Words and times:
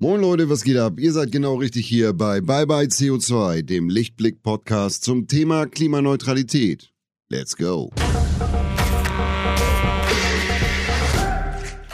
Moin 0.00 0.20
Leute, 0.20 0.48
was 0.48 0.62
geht 0.62 0.76
ab? 0.76 1.00
Ihr 1.00 1.12
seid 1.12 1.32
genau 1.32 1.56
richtig 1.56 1.88
hier 1.88 2.12
bei 2.12 2.40
Bye 2.40 2.68
Bye 2.68 2.86
CO2, 2.86 3.62
dem 3.62 3.88
Lichtblick-Podcast 3.88 5.02
zum 5.02 5.26
Thema 5.26 5.66
Klimaneutralität. 5.66 6.92
Let's 7.28 7.56
go! 7.56 7.90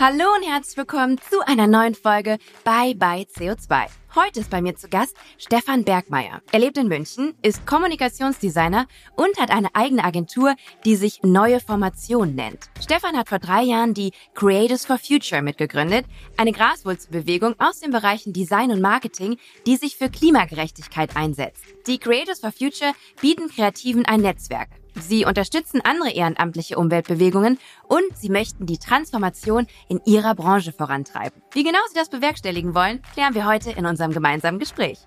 Hallo 0.01 0.25
und 0.35 0.43
herzlich 0.43 0.77
willkommen 0.77 1.21
zu 1.31 1.47
einer 1.47 1.69
neuen 1.69 1.95
Folge 1.95 2.39
Bye 2.65 2.97
Bye 2.97 3.29
CO2. 3.33 3.87
Heute 4.17 4.41
ist 4.41 4.51
bei 4.51 4.61
mir 4.61 4.75
zu 4.75 4.89
Gast 4.89 5.17
Stefan 5.39 5.85
Bergmeier. 5.85 6.43
Er 6.51 6.59
lebt 6.59 6.77
in 6.79 6.89
München, 6.89 7.35
ist 7.43 7.65
Kommunikationsdesigner 7.65 8.89
und 9.15 9.39
hat 9.39 9.53
eine 9.53 9.73
eigene 9.73 10.03
Agentur, 10.03 10.57
die 10.85 10.97
sich 10.97 11.23
Neue 11.23 11.61
Formation 11.61 12.35
nennt. 12.35 12.71
Stefan 12.83 13.17
hat 13.17 13.29
vor 13.29 13.39
drei 13.39 13.63
Jahren 13.63 13.95
die 13.95 14.11
Creators 14.35 14.85
for 14.85 14.99
Future 14.99 15.43
mitgegründet, 15.43 16.07
eine 16.37 16.51
Graswurzelbewegung 16.51 17.55
aus 17.61 17.79
den 17.79 17.93
Bereichen 17.93 18.33
Design 18.33 18.73
und 18.73 18.81
Marketing, 18.81 19.39
die 19.65 19.77
sich 19.77 19.97
für 19.97 20.11
Klimagerechtigkeit 20.11 21.17
einsetzt. 21.17 21.63
Die 21.87 21.99
Creators 21.99 22.41
for 22.41 22.51
Future 22.51 22.95
bieten 23.21 23.49
Kreativen 23.49 24.05
ein 24.07 24.23
Netzwerk. 24.23 24.71
Sie 24.95 25.25
unterstützen 25.25 25.81
andere 25.83 26.13
ehrenamtliche 26.13 26.79
Umweltbewegungen 26.79 27.59
und 27.89 28.17
sie 28.17 28.29
möchten 28.29 28.67
die 28.67 28.79
Transformation 28.79 29.67
in 29.89 30.01
ihrer 30.05 30.35
Branche 30.35 30.73
vorantreiben. 30.73 31.43
Wie 31.53 31.65
genau 31.65 31.81
sie 31.89 31.95
das 31.95 32.11
bewerkstelligen 32.11 32.75
wollen, 32.75 33.03
klären 33.13 33.35
wir 33.35 33.47
heute 33.47 33.71
in 33.73 33.87
unserem 33.87 34.13
gemeinsamen 34.13 34.59
Gespräch. 34.59 34.99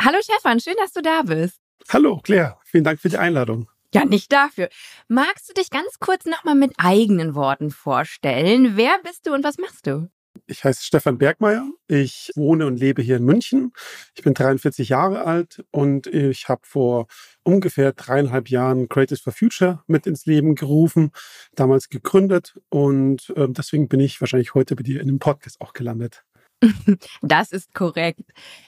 Hallo 0.00 0.18
Stefan, 0.22 0.60
schön, 0.60 0.76
dass 0.78 0.92
du 0.92 1.02
da 1.02 1.22
bist. 1.22 1.60
Hallo 1.88 2.20
Claire, 2.22 2.58
vielen 2.64 2.84
Dank 2.84 3.00
für 3.00 3.08
die 3.08 3.18
Einladung. 3.18 3.68
Ja, 3.96 4.04
nicht 4.04 4.30
dafür. 4.30 4.68
Magst 5.08 5.48
du 5.48 5.54
dich 5.54 5.70
ganz 5.70 5.98
kurz 5.98 6.26
nochmal 6.26 6.54
mit 6.54 6.74
eigenen 6.76 7.34
Worten 7.34 7.70
vorstellen? 7.70 8.76
Wer 8.76 8.98
bist 9.02 9.26
du 9.26 9.32
und 9.32 9.42
was 9.42 9.56
machst 9.56 9.86
du? 9.86 10.10
Ich 10.46 10.64
heiße 10.64 10.84
Stefan 10.84 11.16
Bergmeier. 11.16 11.66
Ich 11.88 12.30
wohne 12.36 12.66
und 12.66 12.78
lebe 12.78 13.00
hier 13.00 13.16
in 13.16 13.24
München. 13.24 13.72
Ich 14.14 14.22
bin 14.22 14.34
43 14.34 14.90
Jahre 14.90 15.24
alt 15.24 15.64
und 15.70 16.06
ich 16.08 16.50
habe 16.50 16.60
vor 16.64 17.06
ungefähr 17.42 17.92
dreieinhalb 17.92 18.50
Jahren 18.50 18.90
Creators 18.90 19.20
for 19.20 19.32
Future 19.32 19.82
mit 19.86 20.06
ins 20.06 20.26
Leben 20.26 20.56
gerufen, 20.56 21.10
damals 21.54 21.88
gegründet 21.88 22.60
und 22.68 23.32
äh, 23.34 23.48
deswegen 23.48 23.88
bin 23.88 24.00
ich 24.00 24.20
wahrscheinlich 24.20 24.52
heute 24.52 24.76
bei 24.76 24.82
dir 24.82 25.00
in 25.00 25.06
dem 25.06 25.20
Podcast 25.20 25.62
auch 25.62 25.72
gelandet. 25.72 26.22
Das 27.22 27.52
ist 27.52 27.74
korrekt. 27.74 28.20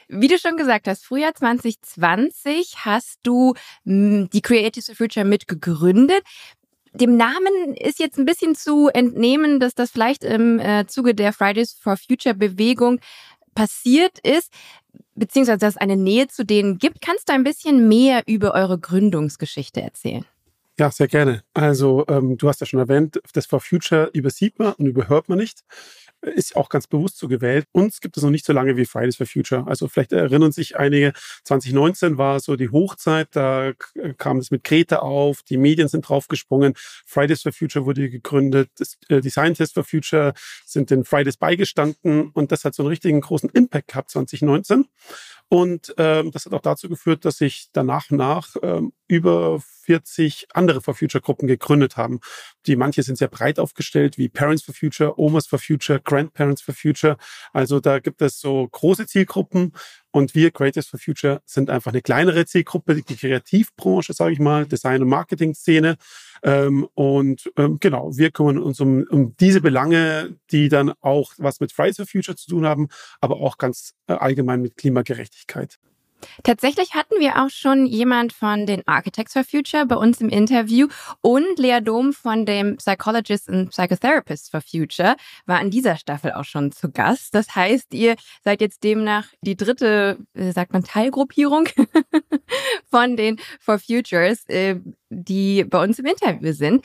Wie 0.09 0.29
du 0.29 0.39
schon 0.39 0.57
gesagt 0.57 0.89
hast, 0.89 1.05
Frühjahr 1.05 1.35
2020 1.35 2.85
hast 2.85 3.19
du 3.23 3.55
hm, 3.85 4.29
die 4.31 4.43
Creative 4.43 4.95
Future 4.95 5.25
mitgegründet. 5.25 6.23
Dem 6.93 7.17
Namen 7.17 7.75
ist 7.75 7.99
jetzt 7.99 8.19
ein 8.19 8.25
bisschen 8.25 8.55
zu 8.55 8.89
entnehmen, 8.89 9.61
dass 9.61 9.75
das 9.75 9.91
vielleicht 9.91 10.25
im 10.25 10.59
äh, 10.59 10.87
Zuge 10.87 11.15
der 11.15 11.33
Fridays 11.33 11.75
for 11.75 11.97
Future 11.97 12.35
Bewegung 12.35 13.01
passiert 13.55 14.19
ist, 14.21 14.53
beziehungsweise 15.15 15.59
dass 15.59 15.75
es 15.75 15.81
eine 15.81 15.97
Nähe 15.97 16.29
zu 16.29 16.45
denen 16.45 16.79
gibt. 16.79 17.03
Kannst 17.03 17.29
du 17.29 17.35
ein 17.35 17.45
bisschen 17.45 17.89
mehr 17.89 18.23
über 18.27 18.55
eure 18.55 18.79
Gründungsgeschichte 18.79 19.83
erzählen? 19.83 20.25
Ja, 20.79 20.93
sehr 20.93 21.09
gerne. 21.09 21.43
Also 21.55 22.05
ähm, 22.09 22.39
du 22.39 22.49
hast 22.49 22.61
ja 22.61 22.67
schon 22.67 22.79
erwähnt, 22.79 23.21
das 23.33 23.47
For 23.47 23.61
Future 23.61 24.11
übersieht 24.13 24.61
man 24.61 24.75
und 24.75 24.87
überhört 24.87 25.29
man 25.29 25.39
nicht 25.39 25.65
ist 26.23 26.57
auch 26.57 26.69
ganz 26.69 26.87
bewusst 26.87 27.19
so 27.19 27.29
gewählt. 27.29 27.67
Uns 27.73 28.01
gibt 28.01 28.17
es 28.17 28.23
noch 28.23 28.31
nicht 28.31 28.45
so 28.45 28.53
lange 28.53 28.77
wie 28.77 28.85
Fridays 28.85 29.17
for 29.17 29.27
Future. 29.27 29.67
Also 29.67 29.89
vielleicht 29.89 30.13
erinnern 30.13 30.53
sich 30.53 30.77
einige, 30.77 31.13
2019 31.45 32.19
war 32.19 32.41
so 32.41 32.57
die 32.57 32.71
Hochzeit, 32.71 33.29
da 33.33 33.73
kam 34.17 34.39
es 34.39 34.51
mit 34.51 34.65
Greta 34.65 34.97
auf, 34.97 35.43
die 35.43 35.57
Medien 35.57 35.89
sind 35.89 36.09
draufgesprungen, 36.09 36.75
Fridays 37.07 37.43
for 37.43 37.53
Future 37.53 37.87
wurde 37.87 38.11
gegründet, 38.11 38.71
äh, 39.09 39.21
die 39.21 39.31
Scientists 39.31 39.75
for 39.75 39.85
Future 39.85 40.35
sind 40.67 40.91
den 40.91 41.05
Fridays 41.05 41.37
beigestanden 41.37 42.31
und 42.31 42.53
das 42.53 42.65
hat 42.65 42.75
so 42.75 42.83
einen 42.83 42.91
richtigen 42.91 43.21
großen 43.21 43.51
Impact 43.51 43.89
gehabt 43.89 44.11
2019. 44.11 44.87
Und 45.49 45.95
ähm, 45.97 46.31
das 46.31 46.45
hat 46.45 46.53
auch 46.53 46.61
dazu 46.61 46.89
geführt, 46.89 47.25
dass 47.25 47.39
sich 47.39 47.69
danach 47.73 48.11
nach 48.11 48.55
ähm, 48.63 48.93
über 49.07 49.61
40 49.89 50.49
andere 50.53 50.83
For 50.83 50.95
Future 50.95 51.23
Gruppen 51.23 51.49
gegründet 51.49 51.97
haben. 51.97 52.21
Die 52.67 52.77
manche 52.77 53.03
sind 53.03 53.17
sehr 53.17 53.29
breit 53.29 53.59
aufgestellt, 53.59 54.19
wie 54.19 54.29
Parents 54.29 54.63
for 54.63 54.75
Future, 54.75 55.19
Omas 55.19 55.47
for 55.47 55.59
Future, 55.59 55.99
Grandparents 55.99 56.61
for 56.61 56.75
Future. 56.75 57.17
Also 57.55 57.81
da 57.81 57.99
gibt 57.99 58.21
es 58.21 58.39
so 58.39 58.69
große 58.71 59.07
Zielgruppen 59.07 59.73
und 60.11 60.35
wir 60.35 60.51
Creators 60.51 60.89
for 60.89 61.01
Future 61.01 61.41
sind 61.47 61.71
einfach 61.71 61.91
eine 61.93 62.03
kleinere 62.03 62.45
Zielgruppe, 62.45 62.97
die 62.97 63.17
Kreativbranche, 63.17 64.13
sage 64.13 64.33
ich 64.35 64.41
mal, 64.41 64.67
Design- 64.67 65.01
und 65.01 65.09
Marketing-Szene. 65.09 65.97
Ähm, 66.43 66.87
und 66.93 67.51
ähm, 67.57 67.79
genau, 67.81 68.15
wir 68.15 68.31
kümmern 68.31 68.59
uns 68.59 68.81
um, 68.81 69.07
um 69.09 69.35
diese 69.39 69.63
Belange, 69.63 70.37
die 70.51 70.69
dann 70.69 70.93
auch 71.01 71.33
was 71.39 71.61
mit 71.61 71.73
Fridays 71.73 71.97
for 71.97 72.07
Future 72.07 72.37
zu 72.37 72.51
tun 72.51 72.67
haben, 72.67 72.89
aber 73.23 73.37
auch 73.37 73.57
ganz 73.57 73.95
äh, 74.07 74.13
allgemein 74.13 74.61
mit 74.61 74.77
Klimagerechtigkeit. 74.77 75.79
Tatsächlich 76.43 76.95
hatten 76.95 77.15
wir 77.19 77.43
auch 77.43 77.51
schon 77.51 77.87
jemand 77.87 78.33
von 78.33 78.67
den 78.67 78.87
Architects 78.87 79.33
for 79.33 79.45
Future 79.45 79.87
bei 79.87 79.97
uns 79.97 80.21
im 80.21 80.29
Interview 80.29 80.89
und 81.21 81.59
Lea 81.59 81.81
Dom 81.81 82.13
von 82.13 82.47
dem 82.47 82.77
Psychologist 82.77 83.49
and 83.49 83.71
Psychotherapist 83.71 84.51
for 84.51 84.61
Future 84.61 85.17
war 85.47 85.61
in 85.61 85.71
dieser 85.71 85.97
Staffel 85.97 86.33
auch 86.33 86.45
schon 86.45 86.73
zu 86.73 86.91
Gast. 86.91 87.35
Das 87.35 87.55
heißt, 87.55 87.95
ihr 87.95 88.17
seid 88.43 88.61
jetzt 88.61 88.85
demnach 88.85 89.29
die 89.43 89.57
dritte, 89.57 90.19
äh, 90.35 90.53
sagt 90.53 90.73
man, 90.73 90.85
Teilgruppierung 90.85 91.69
von 92.91 93.17
den 93.17 93.39
For 93.61 93.79
Futures, 93.79 94.45
äh, 94.49 94.77
die 95.11 95.65
bei 95.65 95.83
uns 95.83 95.99
im 95.99 96.07
Interview 96.07 96.53
sind. 96.53 96.85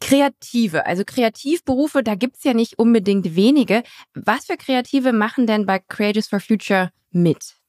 Kreative, 0.00 0.84
also 0.84 1.04
Kreativberufe, 1.04 2.02
da 2.02 2.16
gibt's 2.16 2.42
ja 2.42 2.54
nicht 2.54 2.78
unbedingt 2.78 3.36
wenige. 3.36 3.84
Was 4.14 4.46
für 4.46 4.56
Kreative 4.56 5.12
machen 5.12 5.46
denn 5.46 5.64
bei 5.64 5.78
Creators 5.78 6.26
for 6.26 6.40
Future 6.40 6.90
mit? 7.12 7.61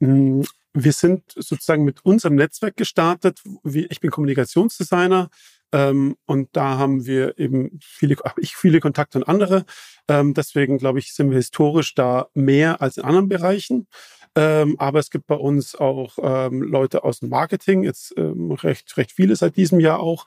Hm, 0.00 0.44
wir 0.74 0.92
sind 0.92 1.22
sozusagen 1.34 1.84
mit 1.84 2.04
unserem 2.04 2.34
Netzwerk 2.34 2.76
gestartet. 2.76 3.42
Ich 3.64 4.00
bin 4.00 4.10
Kommunikationsdesigner 4.10 5.30
ähm, 5.72 6.16
und 6.26 6.50
da 6.52 6.78
haben 6.78 7.06
wir 7.06 7.38
eben 7.38 7.78
viele, 7.82 8.16
habe 8.24 8.40
ich 8.40 8.56
viele 8.56 8.80
Kontakte 8.80 9.18
und 9.18 9.24
andere. 9.24 9.64
Ähm, 10.08 10.34
deswegen 10.34 10.78
glaube 10.78 10.98
ich, 10.98 11.14
sind 11.14 11.30
wir 11.30 11.38
historisch 11.38 11.94
da 11.94 12.28
mehr 12.34 12.82
als 12.82 12.98
in 12.98 13.04
anderen 13.04 13.28
Bereichen. 13.28 13.88
Ähm, 14.36 14.76
aber 14.78 14.98
es 14.98 15.10
gibt 15.10 15.26
bei 15.26 15.34
uns 15.34 15.74
auch 15.74 16.18
ähm, 16.22 16.62
Leute 16.62 17.04
aus 17.04 17.20
dem 17.20 17.30
Marketing, 17.30 17.82
jetzt 17.82 18.12
ähm, 18.18 18.52
recht, 18.52 18.94
recht 18.98 19.12
viele 19.12 19.34
seit 19.34 19.56
diesem 19.56 19.80
Jahr 19.80 20.00
auch. 20.00 20.26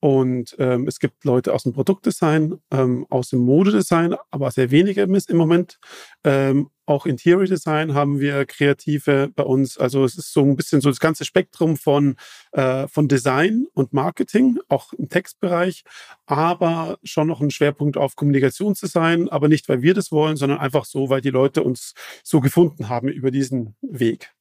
Und 0.00 0.54
ähm, 0.60 0.86
es 0.86 1.00
gibt 1.00 1.24
Leute 1.24 1.52
aus 1.52 1.64
dem 1.64 1.72
Produktdesign, 1.72 2.60
ähm, 2.70 3.04
aus 3.10 3.30
dem 3.30 3.40
Modedesign, 3.40 4.14
aber 4.30 4.52
sehr 4.52 4.70
wenige 4.70 5.02
im 5.02 5.36
Moment. 5.36 5.80
Ähm, 6.22 6.70
auch 6.88 7.06
Interior 7.06 7.44
Design 7.44 7.94
haben 7.94 8.18
wir 8.18 8.46
Kreative 8.46 9.30
bei 9.34 9.42
uns. 9.42 9.76
Also 9.78 10.04
es 10.04 10.16
ist 10.16 10.32
so 10.32 10.42
ein 10.42 10.56
bisschen 10.56 10.80
so 10.80 10.88
das 10.88 11.00
ganze 11.00 11.24
Spektrum 11.24 11.76
von, 11.76 12.16
äh, 12.52 12.88
von 12.88 13.08
Design 13.08 13.66
und 13.74 13.92
Marketing, 13.92 14.58
auch 14.68 14.92
im 14.94 15.08
Textbereich, 15.08 15.84
aber 16.26 16.98
schon 17.02 17.28
noch 17.28 17.40
ein 17.40 17.50
Schwerpunkt 17.50 17.96
auf 17.96 18.16
Kommunikationsdesign, 18.16 19.28
aber 19.28 19.48
nicht, 19.48 19.68
weil 19.68 19.82
wir 19.82 19.94
das 19.94 20.10
wollen, 20.10 20.36
sondern 20.36 20.58
einfach 20.58 20.84
so, 20.84 21.10
weil 21.10 21.20
die 21.20 21.30
Leute 21.30 21.62
uns 21.62 21.94
so 22.24 22.40
gefunden 22.40 22.88
haben 22.88 23.08
über 23.08 23.30
diesen 23.30 23.76
Weg. 23.82 24.32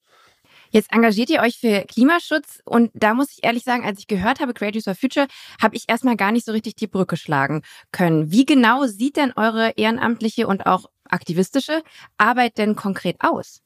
Jetzt 0.70 0.92
engagiert 0.92 1.30
ihr 1.30 1.42
euch 1.42 1.60
für 1.60 1.86
Klimaschutz 1.88 2.62
und 2.66 2.92
da 2.94 3.14
muss 3.14 3.32
ich 3.32 3.44
ehrlich 3.44 3.64
sagen, 3.64 3.86
als 3.86 4.00
ich 4.00 4.08
gehört 4.08 4.40
habe, 4.40 4.54
Creators 4.54 4.84
for 4.84 4.96
Future, 4.96 5.28
habe 5.62 5.76
ich 5.76 5.86
erstmal 5.88 6.18
gar 6.18 6.32
nicht 6.32 6.46
so 6.46 6.52
richtig 6.52 6.76
die 6.76 6.88
Brücke 6.88 7.18
schlagen 7.18 7.62
können. 7.92 8.32
Wie 8.32 8.46
genau 8.46 8.86
sieht 8.86 9.18
denn 9.18 9.32
eure 9.36 9.72
ehrenamtliche 9.78 10.48
und 10.48 10.66
auch 10.66 10.90
aktivistische 11.10 11.84
Arbeit 12.18 12.58
denn 12.58 12.76
konkret 12.76 13.18
aus? 13.20 13.62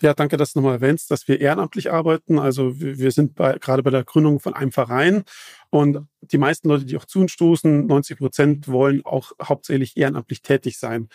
Ja, 0.00 0.14
danke, 0.14 0.36
dass 0.36 0.52
du 0.52 0.60
nochmal 0.60 0.76
erwähnst, 0.76 1.10
dass 1.10 1.26
wir 1.28 1.40
ehrenamtlich 1.40 1.90
arbeiten. 1.90 2.38
Also 2.38 2.80
wir 2.80 3.10
sind 3.10 3.34
bei, 3.34 3.58
gerade 3.58 3.82
bei 3.82 3.90
der 3.90 4.04
Gründung 4.04 4.40
von 4.40 4.54
einem 4.54 4.72
Verein 4.72 5.24
und 5.70 6.06
die 6.20 6.38
meisten 6.38 6.68
Leute, 6.68 6.84
die 6.84 6.96
auch 6.96 7.04
zu 7.04 7.20
uns 7.20 7.32
stoßen, 7.32 7.86
90 7.86 8.18
Prozent 8.18 8.68
wollen 8.68 9.04
auch 9.04 9.32
hauptsächlich 9.42 9.96
ehrenamtlich 9.96 10.42
tätig 10.42 10.78
sein. 10.78 11.08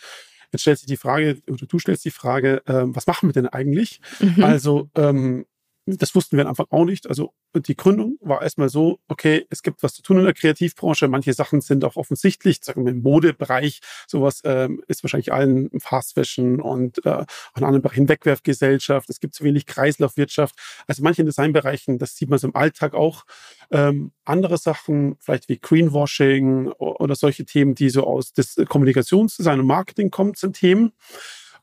Jetzt 0.52 0.62
stellt 0.62 0.80
sich 0.80 0.88
die 0.88 0.98
Frage, 0.98 1.42
oder 1.50 1.66
du 1.66 1.80
stellst 1.80 2.06
die 2.06 2.12
Frage, 2.12 2.62
äh, 2.68 2.84
was 2.86 3.08
machen 3.08 3.30
wir 3.30 3.34
denn 3.34 3.48
eigentlich? 3.48 4.02
Mhm. 4.20 4.44
Also 4.44 4.90
ähm, 4.96 5.46
das 5.86 6.16
wussten 6.16 6.38
wir 6.38 6.48
am 6.48 6.56
auch 6.58 6.86
nicht. 6.86 7.08
Also 7.08 7.34
die 7.56 7.76
Gründung 7.76 8.18
war 8.22 8.42
erstmal 8.42 8.70
so, 8.70 9.00
okay, 9.10 9.46
es 9.50 9.64
gibt 9.64 9.84
was 9.84 9.94
zu 9.94 10.02
tun 10.02 10.18
in 10.18 10.24
der 10.24 10.34
Kreativbranche. 10.34 11.10
Manche 11.10 11.34
Sachen 11.34 11.60
sind 11.60 11.84
auch 11.84 11.98
offensichtlich, 11.98 12.60
sagen 12.62 12.86
wir 12.86 12.94
im 12.94 13.02
Modebereich. 13.02 13.82
Sowas 14.08 14.42
ähm, 14.46 14.82
ist 14.88 15.04
wahrscheinlich 15.04 15.34
allen 15.34 15.70
Fast 15.80 16.14
Fashion 16.14 16.62
und 16.62 17.06
äh, 17.06 17.26
in 17.58 17.64
anderen 17.64 17.82
Bereichen 17.82 18.08
Wegwerfgesellschaft. 18.08 19.10
Es 19.10 19.20
gibt 19.20 19.36
zu 19.36 19.44
wenig 19.44 19.66
Kreislaufwirtschaft. 19.66 20.56
Also 20.88 21.04
manche 21.04 21.26
Designbereichen, 21.26 21.98
das 21.98 22.16
sieht 22.16 22.30
man 22.30 22.40
so 22.40 22.48
im 22.48 22.56
Alltag 22.56 22.94
auch. 22.94 23.26
Ähm, 23.70 24.14
andere 24.24 24.58
Sachen, 24.58 25.18
vielleicht 25.20 25.50
wie 25.50 25.60
Greenwashing 25.60 26.68
oder 26.70 27.16
solche 27.16 27.44
Themen, 27.44 27.76
die 27.76 27.90
so 27.90 28.06
aus 28.06 28.32
des 28.32 28.56
Kommunikationsdesign 28.70 29.60
und 29.60 29.68
Marketing 29.68 30.12
kommen, 30.12 30.34
sind 30.36 30.56
Themen. 30.56 30.94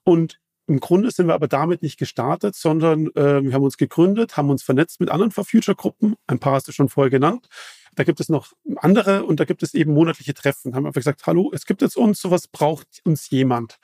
Und 0.05 0.41
im 0.71 0.79
Grunde 0.79 1.11
sind 1.11 1.27
wir 1.27 1.35
aber 1.35 1.49
damit 1.49 1.83
nicht 1.83 1.99
gestartet, 1.99 2.55
sondern 2.55 3.09
äh, 3.17 3.43
wir 3.43 3.53
haben 3.53 3.65
uns 3.65 3.77
gegründet, 3.77 4.37
haben 4.37 4.51
uns 4.51 4.63
vernetzt 4.63 5.01
mit 5.01 5.11
anderen 5.11 5.33
For 5.33 5.45
Future 5.45 5.75
Gruppen. 5.75 6.15
Ein 6.29 6.39
paar 6.39 6.53
hast 6.53 6.69
du 6.69 6.73
schon 6.73 6.89
vorher 6.89 7.11
genannt. 7.11 7.49
Da 7.97 8.05
gibt 8.05 8.21
es 8.21 8.29
noch 8.29 8.53
andere 8.77 9.25
und 9.25 9.41
da 9.41 9.45
gibt 9.45 9.65
es 9.65 9.75
eben 9.75 9.93
monatliche 9.93 10.33
Treffen. 10.33 10.77
Haben 10.77 10.87
einfach 10.87 11.01
gesagt, 11.01 11.27
hallo, 11.27 11.51
es 11.53 11.67
gibt 11.67 11.83
jetzt 11.83 11.97
uns, 11.97 12.21
sowas 12.21 12.47
braucht 12.47 12.87
uns 13.05 13.31
jemand. 13.31 13.79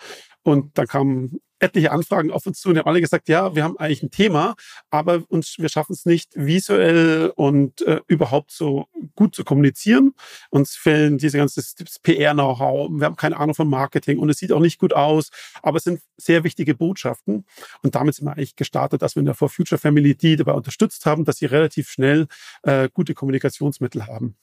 Und 0.45 0.79
da 0.79 0.85
kamen 0.85 1.41
etliche 1.59 1.93
Anfragen 1.93 2.31
auf 2.31 2.47
uns 2.47 2.61
zu 2.61 2.69
und 2.69 2.79
haben 2.79 2.87
alle 2.87 3.01
gesagt, 3.01 3.29
ja, 3.29 3.55
wir 3.55 3.65
haben 3.65 3.79
eigentlich 3.79 4.03
ein 4.03 4.11
Thema, 4.11 4.55
aber 4.91 5.23
uns, 5.29 5.57
wir 5.59 5.69
schaffen 5.69 5.93
es 5.93 6.05
nicht 6.05 6.33
visuell 6.35 7.33
und 7.35 7.83
äh, 7.83 8.01
überhaupt 8.07 8.53
so 8.53 8.87
gut 9.15 9.35
zu 9.35 9.45
kommunizieren. 9.45 10.15
Uns 10.51 10.77
fehlen 10.77 11.19
diese 11.19 11.39
ganze 11.39 11.63
PR-Know-how, 12.03 12.91
wir 12.93 13.07
haben 13.07 13.17
keine 13.17 13.37
Ahnung 13.39 13.55
von 13.55 13.69
Marketing 13.69 14.19
und 14.19 14.29
es 14.31 14.39
sieht 14.39 14.53
auch 14.53 14.61
nicht 14.61 14.79
gut 14.79 14.93
aus, 14.93 15.31
aber 15.63 15.79
es 15.79 15.85
sind 15.85 16.01
sehr 16.17 16.45
wichtige 16.45 16.75
Botschaften. 16.75 17.45
Und 17.83 17.95
damit 17.95 18.15
sind 18.15 18.27
wir 18.27 18.33
eigentlich 18.33 18.57
gestartet, 18.57 19.03
dass 19.03 19.17
wir 19.17 19.21
in 19.21 19.27
der 19.27 19.35
For 19.35 19.49
Future 19.49 19.79
Family 19.79 20.15
die 20.15 20.37
dabei 20.37 20.53
unterstützt 20.53 21.07
haben, 21.07 21.25
dass 21.25 21.39
sie 21.39 21.47
relativ 21.47 21.89
schnell 21.91 22.27
äh, 22.63 22.89
gute 22.93 23.15
Kommunikationsmittel 23.15 24.07
haben. 24.07 24.37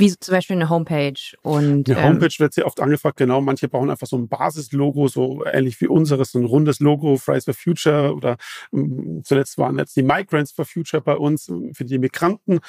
Wie 0.00 0.18
zum 0.18 0.32
Beispiel 0.32 0.56
eine 0.56 0.68
Homepage. 0.68 1.20
Und, 1.42 1.90
eine 1.90 2.02
Homepage 2.02 2.26
ähm, 2.26 2.38
wird 2.38 2.54
sehr 2.54 2.66
oft 2.66 2.80
angefragt, 2.80 3.18
genau. 3.18 3.40
Manche 3.40 3.68
brauchen 3.68 3.90
einfach 3.90 4.06
so 4.06 4.16
ein 4.16 4.28
Basislogo, 4.28 5.08
so 5.08 5.44
ähnlich 5.44 5.80
wie 5.80 5.88
unseres, 5.88 6.32
so 6.32 6.38
ein 6.38 6.44
rundes 6.44 6.80
Logo, 6.80 7.16
Fridays 7.16 7.44
for 7.44 7.54
Future 7.54 8.14
oder 8.14 8.36
ähm, 8.72 9.22
zuletzt 9.24 9.58
waren 9.58 9.78
jetzt 9.78 9.96
die 9.96 10.02
Migrants 10.02 10.52
for 10.52 10.64
Future 10.64 11.02
bei 11.02 11.16
uns 11.16 11.48
ähm, 11.48 11.74
für 11.74 11.84
die 11.84 11.98
Migranten. 11.98 12.60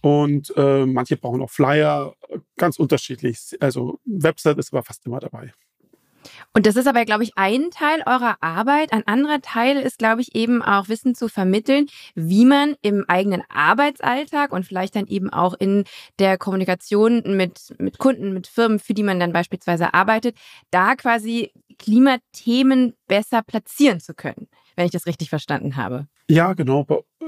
Und 0.00 0.52
äh, 0.56 0.86
manche 0.86 1.16
brauchen 1.16 1.42
auch 1.42 1.50
Flyer, 1.50 2.14
ganz 2.56 2.78
unterschiedlich. 2.78 3.56
Also 3.60 4.00
Website 4.04 4.58
ist 4.58 4.72
aber 4.72 4.82
fast 4.82 5.04
immer 5.06 5.20
dabei. 5.20 5.52
Und 6.52 6.66
das 6.66 6.76
ist 6.76 6.86
aber, 6.86 7.04
glaube 7.04 7.24
ich, 7.24 7.32
ein 7.36 7.70
Teil 7.70 8.02
eurer 8.06 8.36
Arbeit. 8.40 8.92
Ein 8.92 9.06
anderer 9.06 9.40
Teil 9.40 9.76
ist, 9.76 9.98
glaube 9.98 10.20
ich, 10.20 10.34
eben 10.34 10.62
auch 10.62 10.88
Wissen 10.88 11.14
zu 11.14 11.28
vermitteln, 11.28 11.86
wie 12.14 12.44
man 12.44 12.74
im 12.82 13.04
eigenen 13.08 13.42
Arbeitsalltag 13.48 14.52
und 14.52 14.64
vielleicht 14.64 14.96
dann 14.96 15.06
eben 15.06 15.30
auch 15.30 15.54
in 15.58 15.84
der 16.18 16.38
Kommunikation 16.38 17.22
mit, 17.24 17.74
mit 17.78 17.98
Kunden, 17.98 18.32
mit 18.32 18.46
Firmen, 18.46 18.78
für 18.78 18.94
die 18.94 19.02
man 19.02 19.20
dann 19.20 19.32
beispielsweise 19.32 19.94
arbeitet, 19.94 20.36
da 20.70 20.96
quasi 20.96 21.52
Klimathemen 21.78 22.94
besser 23.06 23.42
platzieren 23.42 24.00
zu 24.00 24.14
können, 24.14 24.48
wenn 24.76 24.86
ich 24.86 24.92
das 24.92 25.06
richtig 25.06 25.30
verstanden 25.30 25.76
habe. 25.76 26.08
Ja, 26.28 26.52
genau. 26.52 26.86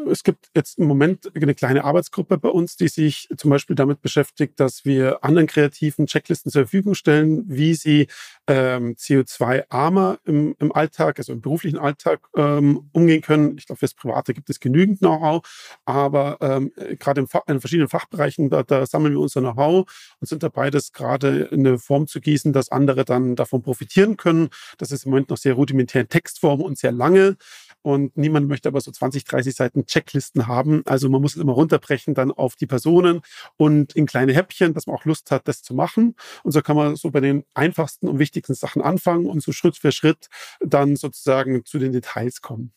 Es 0.08 0.22
gibt 0.22 0.50
jetzt 0.54 0.78
im 0.78 0.86
Moment 0.86 1.30
eine 1.34 1.54
kleine 1.54 1.84
Arbeitsgruppe 1.84 2.38
bei 2.38 2.48
uns, 2.48 2.76
die 2.76 2.88
sich 2.88 3.28
zum 3.36 3.50
Beispiel 3.50 3.76
damit 3.76 4.00
beschäftigt, 4.00 4.58
dass 4.60 4.84
wir 4.84 5.24
anderen 5.24 5.46
kreativen 5.46 6.06
Checklisten 6.06 6.50
zur 6.50 6.62
Verfügung 6.62 6.94
stellen, 6.94 7.44
wie 7.46 7.74
sie 7.74 8.06
ähm, 8.46 8.94
CO2-armer 8.94 10.18
im, 10.24 10.54
im 10.58 10.72
Alltag, 10.72 11.18
also 11.18 11.32
im 11.32 11.40
beruflichen 11.40 11.78
Alltag 11.78 12.20
ähm, 12.36 12.88
umgehen 12.92 13.22
können. 13.22 13.58
Ich 13.58 13.66
glaube, 13.66 13.78
fürs 13.78 13.94
Private 13.94 14.34
gibt 14.34 14.50
es 14.50 14.60
genügend 14.60 15.00
Know-how, 15.00 15.42
aber 15.84 16.38
ähm, 16.40 16.72
gerade 16.98 17.26
in 17.46 17.60
verschiedenen 17.60 17.88
Fachbereichen, 17.88 18.50
da, 18.50 18.62
da 18.62 18.86
sammeln 18.86 19.14
wir 19.14 19.20
unser 19.20 19.40
Know-how 19.40 19.90
und 20.20 20.26
sind 20.28 20.42
dabei, 20.42 20.70
das 20.70 20.92
gerade 20.92 21.42
in 21.50 21.66
eine 21.66 21.78
Form 21.78 22.06
zu 22.06 22.20
gießen, 22.20 22.52
dass 22.52 22.70
andere 22.70 23.04
dann 23.04 23.36
davon 23.36 23.62
profitieren 23.62 24.16
können. 24.16 24.48
Das 24.78 24.92
ist 24.92 25.04
im 25.04 25.10
Moment 25.10 25.30
noch 25.30 25.38
sehr 25.38 25.54
rudimentär 25.54 26.02
in 26.02 26.08
Textform 26.08 26.60
und 26.60 26.78
sehr 26.78 26.92
lange. 26.92 27.36
Und 27.82 28.16
niemand 28.16 28.48
möchte 28.48 28.68
aber 28.68 28.80
so 28.80 28.90
20, 28.90 29.24
30 29.24 29.54
Seiten 29.54 29.86
Checklisten 29.86 30.46
haben. 30.46 30.82
Also 30.84 31.08
man 31.08 31.22
muss 31.22 31.36
es 31.36 31.42
immer 31.42 31.52
runterbrechen 31.52 32.14
dann 32.14 32.30
auf 32.30 32.56
die 32.56 32.66
Personen 32.66 33.22
und 33.56 33.94
in 33.94 34.06
kleine 34.06 34.34
Häppchen, 34.34 34.74
dass 34.74 34.86
man 34.86 34.96
auch 34.96 35.04
Lust 35.04 35.30
hat, 35.30 35.48
das 35.48 35.62
zu 35.62 35.74
machen. 35.74 36.14
Und 36.42 36.52
so 36.52 36.60
kann 36.60 36.76
man 36.76 36.96
so 36.96 37.10
bei 37.10 37.20
den 37.20 37.44
einfachsten 37.54 38.08
und 38.08 38.18
wichtigsten 38.18 38.54
Sachen 38.54 38.82
anfangen 38.82 39.26
und 39.26 39.42
so 39.42 39.52
Schritt 39.52 39.76
für 39.76 39.92
Schritt 39.92 40.28
dann 40.60 40.96
sozusagen 40.96 41.64
zu 41.64 41.78
den 41.78 41.92
Details 41.92 42.42
kommen. 42.42 42.72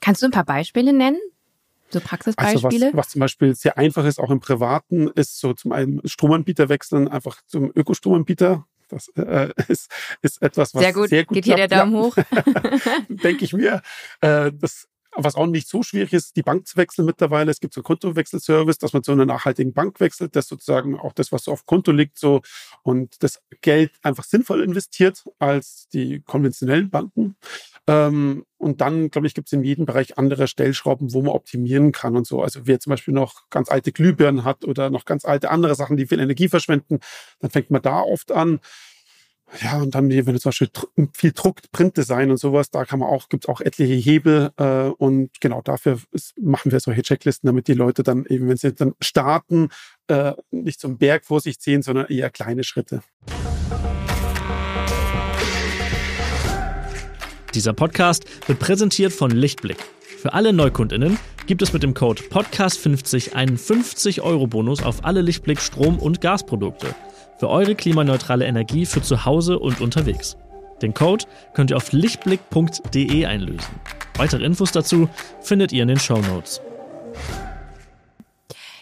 Kannst 0.00 0.22
du 0.22 0.26
ein 0.26 0.32
paar 0.32 0.44
Beispiele 0.44 0.92
nennen? 0.92 1.18
So 1.90 2.00
Praxisbeispiele? 2.00 2.86
Also 2.86 2.96
was, 2.96 3.06
was 3.06 3.08
zum 3.08 3.20
Beispiel 3.20 3.54
sehr 3.54 3.76
einfach 3.76 4.04
ist, 4.04 4.18
auch 4.18 4.30
im 4.30 4.40
Privaten, 4.40 5.08
ist 5.08 5.38
so 5.38 5.52
zum 5.52 5.72
einen 5.72 6.00
Stromanbieter 6.04 6.68
wechseln, 6.68 7.08
einfach 7.08 7.42
zum 7.46 7.70
Ökostromanbieter. 7.74 8.66
Das 8.90 9.08
äh, 9.16 9.50
ist, 9.68 9.90
ist 10.22 10.42
etwas, 10.42 10.74
was 10.74 10.82
sehr 10.82 10.92
gut, 10.92 11.08
sehr 11.08 11.24
gut 11.24 11.34
geht 11.34 11.44
hier 11.44 11.56
der 11.56 11.68
Daumen 11.68 11.94
hoch. 11.94 12.16
Denke 13.08 13.44
ich 13.44 13.52
mir. 13.52 13.82
Äh, 14.20 14.52
das 14.52 14.88
was 15.16 15.34
auch 15.34 15.46
nicht 15.46 15.68
so 15.68 15.82
schwierig 15.82 16.12
ist, 16.12 16.36
die 16.36 16.42
Bank 16.42 16.66
zu 16.66 16.76
wechseln 16.76 17.04
mittlerweile. 17.04 17.50
Es 17.50 17.60
gibt 17.60 17.74
so 17.74 17.80
einen 17.80 17.84
Kontowechselservice, 17.84 18.78
dass 18.78 18.92
man 18.92 19.02
zu 19.02 19.12
einer 19.12 19.26
nachhaltigen 19.26 19.72
Bank 19.72 19.98
wechselt, 20.00 20.36
das 20.36 20.46
sozusagen 20.46 20.98
auch 20.98 21.12
das, 21.12 21.32
was 21.32 21.44
so 21.44 21.52
auf 21.52 21.66
Konto 21.66 21.92
liegt, 21.92 22.18
so 22.18 22.42
und 22.82 23.22
das 23.22 23.40
Geld 23.60 23.92
einfach 24.02 24.24
sinnvoll 24.24 24.62
investiert 24.62 25.24
als 25.38 25.88
die 25.92 26.20
konventionellen 26.20 26.90
Banken. 26.90 27.36
Ähm, 27.86 28.44
und 28.58 28.80
dann, 28.80 29.10
glaube 29.10 29.26
ich, 29.26 29.34
gibt 29.34 29.48
es 29.48 29.52
in 29.52 29.64
jedem 29.64 29.86
Bereich 29.86 30.18
andere 30.18 30.46
Stellschrauben, 30.46 31.12
wo 31.12 31.22
man 31.22 31.34
optimieren 31.34 31.92
kann 31.92 32.16
und 32.16 32.26
so. 32.26 32.42
Also 32.42 32.60
wer 32.64 32.78
zum 32.78 32.90
Beispiel 32.90 33.14
noch 33.14 33.48
ganz 33.50 33.70
alte 33.70 33.90
Glühbirnen 33.90 34.44
hat 34.44 34.64
oder 34.64 34.90
noch 34.90 35.06
ganz 35.06 35.24
alte 35.24 35.50
andere 35.50 35.74
Sachen, 35.74 35.96
die 35.96 36.06
viel 36.06 36.20
Energie 36.20 36.48
verschwenden, 36.48 37.00
dann 37.40 37.50
fängt 37.50 37.70
man 37.70 37.82
da 37.82 38.00
oft 38.00 38.32
an. 38.32 38.60
Ja, 39.62 39.78
und 39.78 39.94
dann, 39.94 40.08
wenn 40.10 40.24
du 40.24 40.38
zum 40.38 40.50
Beispiel 40.50 40.70
viel 41.12 41.32
druckt, 41.32 41.72
Printdesign 41.72 42.30
und 42.30 42.36
sowas, 42.36 42.70
da 42.70 42.84
kann 42.84 43.00
man 43.00 43.08
auch, 43.08 43.28
gibt 43.28 43.44
es 43.44 43.48
auch 43.48 43.60
etliche 43.60 43.94
Hebel. 43.94 44.52
Äh, 44.56 44.90
und 44.96 45.40
genau 45.40 45.60
dafür 45.62 45.98
ist, 46.12 46.38
machen 46.40 46.70
wir 46.70 46.80
solche 46.80 47.02
Checklisten, 47.02 47.46
damit 47.46 47.66
die 47.66 47.74
Leute 47.74 48.02
dann 48.02 48.24
eben, 48.26 48.48
wenn 48.48 48.56
sie 48.56 48.72
dann 48.72 48.94
starten, 49.00 49.68
äh, 50.06 50.32
nicht 50.50 50.80
zum 50.80 50.98
Berg 50.98 51.24
vor 51.24 51.40
sich 51.40 51.58
ziehen, 51.58 51.82
sondern 51.82 52.06
eher 52.06 52.30
kleine 52.30 52.64
Schritte. 52.64 53.02
Dieser 57.54 57.72
Podcast 57.72 58.24
wird 58.46 58.60
präsentiert 58.60 59.12
von 59.12 59.32
Lichtblick. 59.32 59.78
Für 60.20 60.34
alle 60.34 60.52
NeukundInnen 60.52 61.18
gibt 61.46 61.62
es 61.62 61.72
mit 61.72 61.82
dem 61.82 61.94
Code 61.94 62.22
Podcast50 62.22 63.32
einen 63.32 63.56
50-Euro-Bonus 63.58 64.84
auf 64.84 65.04
alle 65.04 65.20
Lichtblick 65.20 65.60
Strom- 65.60 65.98
und 65.98 66.20
Gasprodukte. 66.20 66.94
Für 67.40 67.48
eure 67.48 67.74
klimaneutrale 67.74 68.44
Energie 68.44 68.84
für 68.84 69.00
zu 69.00 69.24
Hause 69.24 69.58
und 69.58 69.80
unterwegs. 69.80 70.36
Den 70.82 70.92
Code 70.92 71.24
könnt 71.54 71.70
ihr 71.70 71.78
auf 71.78 71.90
lichtblick.de 71.90 73.24
einlösen. 73.24 73.74
Weitere 74.18 74.44
Infos 74.44 74.72
dazu 74.72 75.08
findet 75.40 75.72
ihr 75.72 75.80
in 75.80 75.88
den 75.88 75.98
Show. 75.98 76.20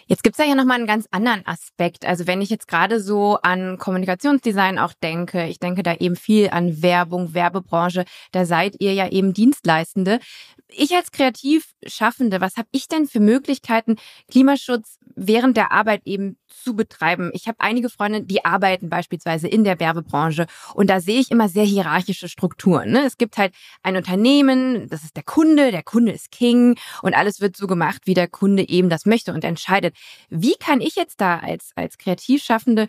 Jetzt 0.08 0.24
gibt's 0.24 0.38
da 0.38 0.44
ja 0.44 0.56
nochmal 0.56 0.78
einen 0.78 0.88
ganz 0.88 1.06
anderen 1.12 1.46
Aspekt. 1.46 2.04
Also 2.04 2.26
wenn 2.26 2.42
ich 2.42 2.50
jetzt 2.50 2.66
gerade 2.66 3.00
so 3.00 3.38
an 3.42 3.78
Kommunikationsdesign 3.78 4.80
auch 4.80 4.92
denke, 4.92 5.46
ich 5.46 5.60
denke 5.60 5.84
da 5.84 5.94
eben 5.94 6.16
viel 6.16 6.50
an 6.50 6.82
Werbung, 6.82 7.34
Werbebranche, 7.34 8.06
da 8.32 8.44
seid 8.44 8.74
ihr 8.80 8.92
ja 8.92 9.08
eben 9.08 9.34
Dienstleistende. 9.34 10.18
Ich 10.66 10.96
als 10.96 11.12
Kreativschaffende, 11.12 12.40
was 12.40 12.56
habe 12.56 12.68
ich 12.72 12.88
denn 12.88 13.06
für 13.06 13.20
Möglichkeiten, 13.20 13.96
Klimaschutz 14.28 14.98
während 15.18 15.56
der 15.56 15.72
Arbeit 15.72 16.02
eben 16.04 16.38
zu 16.46 16.74
betreiben? 16.74 17.30
Ich 17.34 17.48
habe 17.48 17.58
einige 17.60 17.88
Freunde, 17.90 18.22
die 18.22 18.44
arbeiten 18.44 18.88
beispielsweise 18.88 19.48
in 19.48 19.64
der 19.64 19.80
Werbebranche 19.80 20.46
und 20.74 20.88
da 20.88 21.00
sehe 21.00 21.20
ich 21.20 21.30
immer 21.30 21.48
sehr 21.48 21.64
hierarchische 21.64 22.28
Strukturen. 22.28 22.90
Ne? 22.90 23.04
Es 23.04 23.18
gibt 23.18 23.36
halt 23.36 23.54
ein 23.82 23.96
Unternehmen, 23.96 24.88
das 24.88 25.04
ist 25.04 25.16
der 25.16 25.24
Kunde, 25.24 25.70
der 25.70 25.82
Kunde 25.82 26.12
ist 26.12 26.30
King 26.30 26.78
und 27.02 27.14
alles 27.14 27.40
wird 27.40 27.56
so 27.56 27.66
gemacht, 27.66 28.02
wie 28.04 28.14
der 28.14 28.28
Kunde 28.28 28.68
eben 28.68 28.88
das 28.88 29.06
möchte 29.06 29.32
und 29.32 29.44
entscheidet. 29.44 29.94
Wie 30.30 30.54
kann 30.58 30.80
ich 30.80 30.96
jetzt 30.96 31.20
da 31.20 31.38
als, 31.38 31.72
als 31.74 31.98
Kreativschaffende 31.98 32.88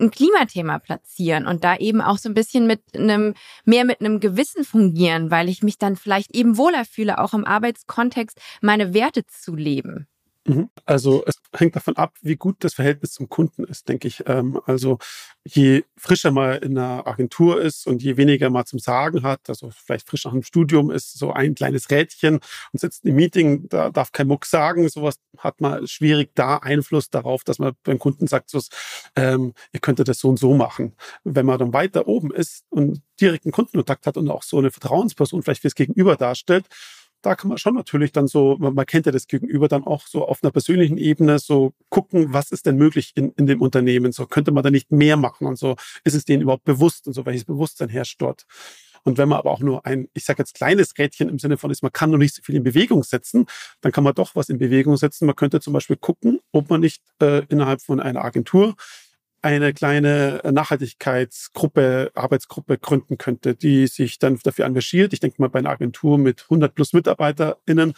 ein 0.00 0.10
Klimathema 0.10 0.78
platzieren 0.78 1.46
und 1.46 1.64
da 1.64 1.76
eben 1.76 2.00
auch 2.00 2.18
so 2.18 2.28
ein 2.28 2.34
bisschen 2.34 2.66
mit 2.66 2.82
einem, 2.94 3.34
mehr 3.64 3.84
mit 3.84 4.00
einem 4.00 4.20
Gewissen 4.20 4.64
fungieren, 4.64 5.30
weil 5.30 5.48
ich 5.48 5.62
mich 5.62 5.78
dann 5.78 5.96
vielleicht 5.96 6.34
eben 6.34 6.56
wohler 6.56 6.84
fühle, 6.84 7.18
auch 7.18 7.34
im 7.34 7.44
Arbeitskontext 7.44 8.40
meine 8.60 8.94
Werte 8.94 9.26
zu 9.26 9.54
leben. 9.54 10.06
Mhm. 10.48 10.70
Also 10.86 11.22
es 11.26 11.36
hängt 11.54 11.76
davon 11.76 11.96
ab, 11.96 12.16
wie 12.22 12.36
gut 12.36 12.56
das 12.60 12.72
Verhältnis 12.72 13.12
zum 13.12 13.28
Kunden 13.28 13.64
ist, 13.64 13.86
denke 13.88 14.08
ich. 14.08 14.22
Ähm, 14.26 14.58
also 14.64 14.98
je 15.44 15.84
frischer 15.98 16.30
man 16.30 16.56
in 16.62 16.78
einer 16.78 17.06
Agentur 17.06 17.60
ist 17.60 17.86
und 17.86 18.02
je 18.02 18.16
weniger 18.16 18.48
man 18.48 18.64
zum 18.64 18.78
Sagen 18.78 19.22
hat, 19.22 19.40
also 19.48 19.70
vielleicht 19.70 20.08
frisch 20.08 20.24
nach 20.24 20.32
dem 20.32 20.42
Studium 20.42 20.90
ist 20.90 21.18
so 21.18 21.32
ein 21.32 21.54
kleines 21.54 21.90
Rädchen 21.90 22.36
und 22.72 22.80
sitzt 22.80 23.04
im 23.04 23.16
Meeting, 23.16 23.68
da 23.68 23.90
darf 23.90 24.10
kein 24.12 24.26
Muck 24.26 24.46
sagen, 24.46 24.88
sowas 24.88 25.16
hat 25.36 25.60
man 25.60 25.86
schwierig 25.86 26.30
da 26.34 26.56
Einfluss 26.56 27.10
darauf, 27.10 27.44
dass 27.44 27.58
man 27.58 27.74
beim 27.84 27.98
Kunden 27.98 28.26
sagt, 28.26 28.48
so, 28.48 28.60
ähm, 29.16 29.52
ihr 29.72 29.80
könntet 29.80 30.08
das 30.08 30.18
so 30.18 30.30
und 30.30 30.38
so 30.38 30.54
machen. 30.54 30.94
Wenn 31.24 31.44
man 31.44 31.58
dann 31.58 31.74
weiter 31.74 32.08
oben 32.08 32.32
ist 32.32 32.64
und 32.70 33.02
direkten 33.20 33.52
Kundenkontakt 33.52 34.06
hat 34.06 34.16
und 34.16 34.30
auch 34.30 34.42
so 34.42 34.58
eine 34.58 34.70
Vertrauensperson 34.70 35.42
vielleicht 35.42 35.62
fürs 35.62 35.74
Gegenüber 35.74 36.16
darstellt, 36.16 36.66
da 37.22 37.34
kann 37.34 37.48
man 37.48 37.58
schon 37.58 37.74
natürlich 37.74 38.12
dann 38.12 38.26
so, 38.28 38.56
man, 38.58 38.74
man, 38.74 38.86
kennt 38.86 39.06
ja 39.06 39.12
das 39.12 39.26
Gegenüber 39.26 39.68
dann 39.68 39.84
auch 39.84 40.06
so 40.06 40.26
auf 40.26 40.42
einer 40.42 40.52
persönlichen 40.52 40.98
Ebene 40.98 41.38
so 41.38 41.74
gucken, 41.88 42.32
was 42.32 42.50
ist 42.50 42.66
denn 42.66 42.76
möglich 42.76 43.12
in, 43.16 43.32
in 43.32 43.46
dem 43.46 43.60
Unternehmen? 43.60 44.12
So 44.12 44.26
könnte 44.26 44.52
man 44.52 44.62
da 44.62 44.70
nicht 44.70 44.90
mehr 44.90 45.16
machen 45.16 45.46
und 45.46 45.58
so 45.58 45.76
ist 46.04 46.14
es 46.14 46.24
denen 46.24 46.42
überhaupt 46.42 46.64
bewusst 46.64 47.06
und 47.06 47.14
so, 47.14 47.26
welches 47.26 47.44
Bewusstsein 47.44 47.88
herrscht 47.88 48.20
dort. 48.20 48.44
Und 49.04 49.16
wenn 49.16 49.28
man 49.28 49.38
aber 49.38 49.50
auch 49.50 49.60
nur 49.60 49.86
ein, 49.86 50.08
ich 50.12 50.24
sage 50.24 50.40
jetzt 50.40 50.54
kleines 50.54 50.98
Rädchen 50.98 51.28
im 51.28 51.38
Sinne 51.38 51.56
von 51.56 51.70
ist, 51.70 51.82
man 51.82 51.92
kann 51.92 52.10
noch 52.10 52.18
nicht 52.18 52.34
so 52.34 52.42
viel 52.42 52.56
in 52.56 52.62
Bewegung 52.62 53.02
setzen, 53.02 53.46
dann 53.80 53.92
kann 53.92 54.04
man 54.04 54.14
doch 54.14 54.34
was 54.34 54.48
in 54.48 54.58
Bewegung 54.58 54.96
setzen. 54.96 55.26
Man 55.26 55.36
könnte 55.36 55.60
zum 55.60 55.72
Beispiel 55.72 55.96
gucken, 55.96 56.40
ob 56.52 56.68
man 56.68 56.80
nicht 56.80 57.02
äh, 57.22 57.44
innerhalb 57.46 57.80
von 57.80 58.00
einer 58.00 58.24
Agentur 58.24 58.74
eine 59.40 59.72
kleine 59.72 60.40
Nachhaltigkeitsgruppe, 60.50 62.10
Arbeitsgruppe 62.14 62.78
gründen 62.78 63.18
könnte, 63.18 63.54
die 63.54 63.86
sich 63.86 64.18
dann 64.18 64.38
dafür 64.42 64.64
engagiert. 64.64 65.12
Ich 65.12 65.20
denke 65.20 65.40
mal, 65.40 65.48
bei 65.48 65.60
einer 65.60 65.70
Agentur 65.70 66.18
mit 66.18 66.42
100 66.44 66.74
plus 66.74 66.92
MitarbeiterInnen 66.92 67.94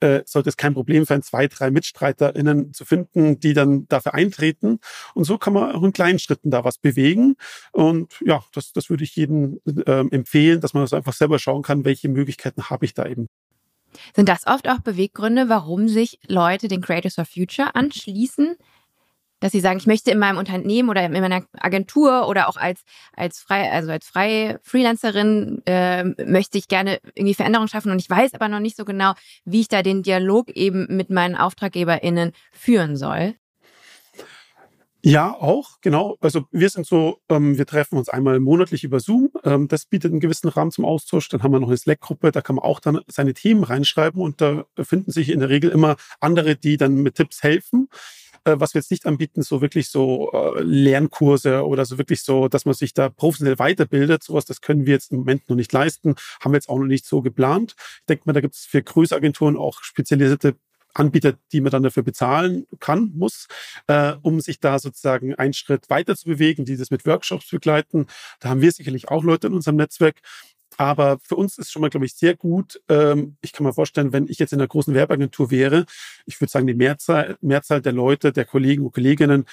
äh, 0.00 0.22
sollte 0.24 0.48
es 0.50 0.56
kein 0.56 0.74
Problem 0.74 1.04
sein, 1.04 1.22
zwei, 1.22 1.48
drei 1.48 1.70
MitstreiterInnen 1.70 2.72
zu 2.72 2.84
finden, 2.84 3.40
die 3.40 3.54
dann 3.54 3.88
dafür 3.88 4.14
eintreten. 4.14 4.78
Und 5.14 5.24
so 5.24 5.36
kann 5.38 5.52
man 5.52 5.72
auch 5.72 5.82
in 5.82 5.92
kleinen 5.92 6.18
Schritten 6.18 6.50
da 6.50 6.64
was 6.64 6.78
bewegen. 6.78 7.36
Und 7.72 8.14
ja, 8.24 8.44
das, 8.52 8.72
das 8.72 8.88
würde 8.88 9.04
ich 9.04 9.16
jedem 9.16 9.60
äh, 9.66 10.04
empfehlen, 10.10 10.60
dass 10.60 10.74
man 10.74 10.84
das 10.84 10.92
einfach 10.92 11.12
selber 11.12 11.38
schauen 11.38 11.62
kann, 11.62 11.84
welche 11.84 12.08
Möglichkeiten 12.08 12.70
habe 12.70 12.84
ich 12.84 12.94
da 12.94 13.06
eben. 13.06 13.28
Sind 14.14 14.28
das 14.28 14.46
oft 14.46 14.68
auch 14.68 14.80
Beweggründe, 14.80 15.48
warum 15.48 15.88
sich 15.88 16.18
Leute 16.26 16.68
den 16.68 16.80
Creators 16.80 17.14
for 17.14 17.24
Future 17.24 17.74
anschließen? 17.74 18.56
Dass 19.44 19.52
sie 19.52 19.60
sagen, 19.60 19.78
ich 19.78 19.86
möchte 19.86 20.10
in 20.10 20.18
meinem 20.18 20.38
Unternehmen 20.38 20.88
oder 20.88 21.04
in 21.04 21.12
meiner 21.12 21.44
Agentur 21.58 22.28
oder 22.28 22.48
auch 22.48 22.56
als 22.56 22.82
als 23.14 23.40
frei 23.40 23.70
also 23.70 23.90
als 23.90 24.08
freie 24.08 24.58
Freelancerin 24.62 25.60
äh, 25.66 26.02
möchte 26.24 26.56
ich 26.56 26.66
gerne 26.66 26.98
irgendwie 27.14 27.34
Veränderungen 27.34 27.68
schaffen 27.68 27.92
und 27.92 28.00
ich 28.00 28.08
weiß 28.08 28.32
aber 28.32 28.48
noch 28.48 28.60
nicht 28.60 28.74
so 28.74 28.86
genau, 28.86 29.12
wie 29.44 29.60
ich 29.60 29.68
da 29.68 29.82
den 29.82 30.02
Dialog 30.02 30.48
eben 30.52 30.86
mit 30.88 31.10
meinen 31.10 31.36
AuftraggeberInnen 31.36 32.32
führen 32.52 32.96
soll. 32.96 33.34
Ja, 35.02 35.34
auch, 35.34 35.82
genau. 35.82 36.16
Also 36.22 36.46
wir 36.50 36.70
sind 36.70 36.86
so, 36.86 37.18
ähm, 37.28 37.58
wir 37.58 37.66
treffen 37.66 37.98
uns 37.98 38.08
einmal 38.08 38.40
monatlich 38.40 38.82
über 38.84 39.00
Zoom. 39.00 39.28
Ähm, 39.44 39.68
das 39.68 39.84
bietet 39.84 40.12
einen 40.12 40.20
gewissen 40.20 40.48
Rahmen 40.48 40.70
zum 40.70 40.86
Austausch. 40.86 41.28
Dann 41.28 41.42
haben 41.42 41.52
wir 41.52 41.60
noch 41.60 41.68
eine 41.68 41.76
Slack-Gruppe, 41.76 42.32
da 42.32 42.40
kann 42.40 42.56
man 42.56 42.64
auch 42.64 42.80
dann 42.80 43.00
seine 43.08 43.34
Themen 43.34 43.64
reinschreiben 43.64 44.22
und 44.22 44.40
da 44.40 44.64
finden 44.80 45.10
sich 45.10 45.28
in 45.28 45.40
der 45.40 45.50
Regel 45.50 45.68
immer 45.68 45.96
andere, 46.20 46.56
die 46.56 46.78
dann 46.78 46.94
mit 46.94 47.16
Tipps 47.16 47.42
helfen. 47.42 47.90
Äh, 48.44 48.60
was 48.60 48.74
wir 48.74 48.80
jetzt 48.80 48.90
nicht 48.90 49.06
anbieten, 49.06 49.42
so 49.42 49.60
wirklich 49.60 49.88
so 49.88 50.30
äh, 50.32 50.62
Lernkurse 50.62 51.66
oder 51.66 51.84
so 51.84 51.98
wirklich 51.98 52.22
so, 52.22 52.48
dass 52.48 52.64
man 52.64 52.74
sich 52.74 52.92
da 52.94 53.08
professionell 53.08 53.58
weiterbildet. 53.58 54.22
Sowas, 54.22 54.44
das 54.44 54.60
können 54.60 54.86
wir 54.86 54.94
jetzt 54.94 55.12
im 55.12 55.18
Moment 55.18 55.48
noch 55.48 55.56
nicht 55.56 55.72
leisten, 55.72 56.14
haben 56.40 56.52
wir 56.52 56.58
jetzt 56.58 56.68
auch 56.68 56.78
noch 56.78 56.86
nicht 56.86 57.06
so 57.06 57.22
geplant. 57.22 57.74
Ich 57.78 58.06
denke 58.06 58.24
mal, 58.26 58.32
da 58.32 58.40
gibt 58.40 58.54
es 58.54 58.64
für 58.64 58.82
größere 58.82 59.18
Agenturen 59.18 59.56
auch 59.56 59.82
spezialisierte 59.82 60.56
Anbieter, 60.94 61.34
die 61.52 61.60
man 61.60 61.72
dann 61.72 61.82
dafür 61.82 62.04
bezahlen 62.04 62.66
kann, 62.78 63.12
muss, 63.16 63.48
äh, 63.88 64.12
um 64.22 64.40
sich 64.40 64.60
da 64.60 64.78
sozusagen 64.78 65.34
einen 65.34 65.52
Schritt 65.52 65.90
weiter 65.90 66.14
zu 66.14 66.26
bewegen, 66.26 66.64
die 66.64 66.76
das 66.76 66.90
mit 66.90 67.04
Workshops 67.04 67.50
begleiten. 67.50 68.06
Da 68.40 68.50
haben 68.50 68.60
wir 68.60 68.70
sicherlich 68.70 69.08
auch 69.08 69.24
Leute 69.24 69.48
in 69.48 69.54
unserem 69.54 69.76
Netzwerk. 69.76 70.20
Aber 70.76 71.18
für 71.22 71.36
uns 71.36 71.58
ist 71.58 71.70
schon 71.70 71.82
mal, 71.82 71.90
glaube 71.90 72.06
ich, 72.06 72.14
sehr 72.14 72.36
gut. 72.36 72.80
Ähm, 72.88 73.36
ich 73.40 73.52
kann 73.52 73.64
mir 73.64 73.72
vorstellen, 73.72 74.12
wenn 74.12 74.26
ich 74.28 74.38
jetzt 74.38 74.52
in 74.52 74.60
einer 74.60 74.68
großen 74.68 74.94
Werbeagentur 74.94 75.50
wäre, 75.50 75.86
ich 76.26 76.40
würde 76.40 76.50
sagen, 76.50 76.66
die 76.66 76.74
Mehrzahl, 76.74 77.36
Mehrzahl 77.40 77.80
der 77.80 77.92
Leute, 77.92 78.32
der 78.32 78.44
Kollegen 78.44 78.84
und 78.84 78.94
Kolleginnen, 78.94 79.44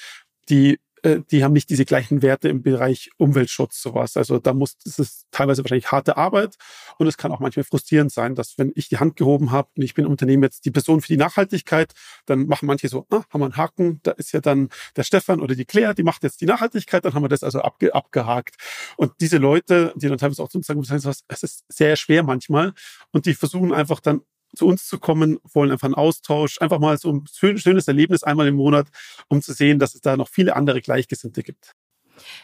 die 0.49 0.79
die 1.03 1.43
haben 1.43 1.53
nicht 1.53 1.69
diese 1.69 1.85
gleichen 1.85 2.21
Werte 2.21 2.47
im 2.47 2.61
Bereich 2.61 3.09
Umweltschutz, 3.17 3.81
sowas. 3.81 4.17
Also 4.17 4.37
da 4.37 4.53
muss, 4.53 4.77
das 4.83 4.99
ist 4.99 5.25
teilweise 5.31 5.63
wahrscheinlich 5.63 5.91
harte 5.91 6.15
Arbeit 6.17 6.57
und 6.97 7.07
es 7.07 7.17
kann 7.17 7.31
auch 7.31 7.39
manchmal 7.39 7.63
frustrierend 7.63 8.11
sein, 8.11 8.35
dass 8.35 8.57
wenn 8.57 8.71
ich 8.75 8.89
die 8.89 8.97
Hand 8.97 9.15
gehoben 9.15 9.51
habe 9.51 9.69
und 9.75 9.83
ich 9.83 9.95
bin 9.95 10.05
im 10.05 10.11
Unternehmen 10.11 10.43
jetzt 10.43 10.65
die 10.65 10.71
Person 10.71 11.01
für 11.01 11.07
die 11.07 11.17
Nachhaltigkeit, 11.17 11.93
dann 12.25 12.45
machen 12.45 12.67
manche 12.67 12.87
so, 12.87 13.07
ah, 13.09 13.23
haben 13.29 13.41
wir 13.41 13.45
einen 13.45 13.57
Haken, 13.57 13.99
da 14.03 14.11
ist 14.11 14.31
ja 14.31 14.41
dann 14.41 14.69
der 14.95 15.03
Stefan 15.03 15.41
oder 15.41 15.55
die 15.55 15.65
Claire, 15.65 15.95
die 15.95 16.03
macht 16.03 16.23
jetzt 16.23 16.39
die 16.41 16.45
Nachhaltigkeit, 16.45 17.03
dann 17.03 17.13
haben 17.15 17.23
wir 17.23 17.29
das 17.29 17.43
also 17.43 17.61
abge 17.61 17.95
abgehakt. 17.95 18.55
Und 18.97 19.13
diese 19.19 19.37
Leute, 19.37 19.93
die 19.95 20.07
dann 20.07 20.17
teilweise 20.17 20.43
auch 20.43 20.49
zu 20.49 20.61
sagen, 20.61 20.81
es 20.81 21.43
ist 21.43 21.65
sehr 21.67 21.95
schwer 21.95 22.23
manchmal 22.23 22.73
und 23.11 23.25
die 23.25 23.33
versuchen 23.33 23.73
einfach 23.73 23.99
dann 23.99 24.21
zu 24.55 24.67
uns 24.67 24.87
zu 24.87 24.99
kommen, 24.99 25.39
wollen 25.53 25.71
einfach 25.71 25.85
einen 25.85 25.95
Austausch, 25.95 26.61
einfach 26.61 26.79
mal 26.79 26.97
so 26.97 27.11
ein 27.11 27.25
schönes 27.57 27.87
Erlebnis 27.87 28.23
einmal 28.23 28.47
im 28.47 28.55
Monat, 28.55 28.87
um 29.29 29.41
zu 29.41 29.53
sehen, 29.53 29.79
dass 29.79 29.95
es 29.95 30.01
da 30.01 30.17
noch 30.17 30.29
viele 30.29 30.55
andere 30.55 30.81
Gleichgesinnte 30.81 31.43
gibt. 31.43 31.73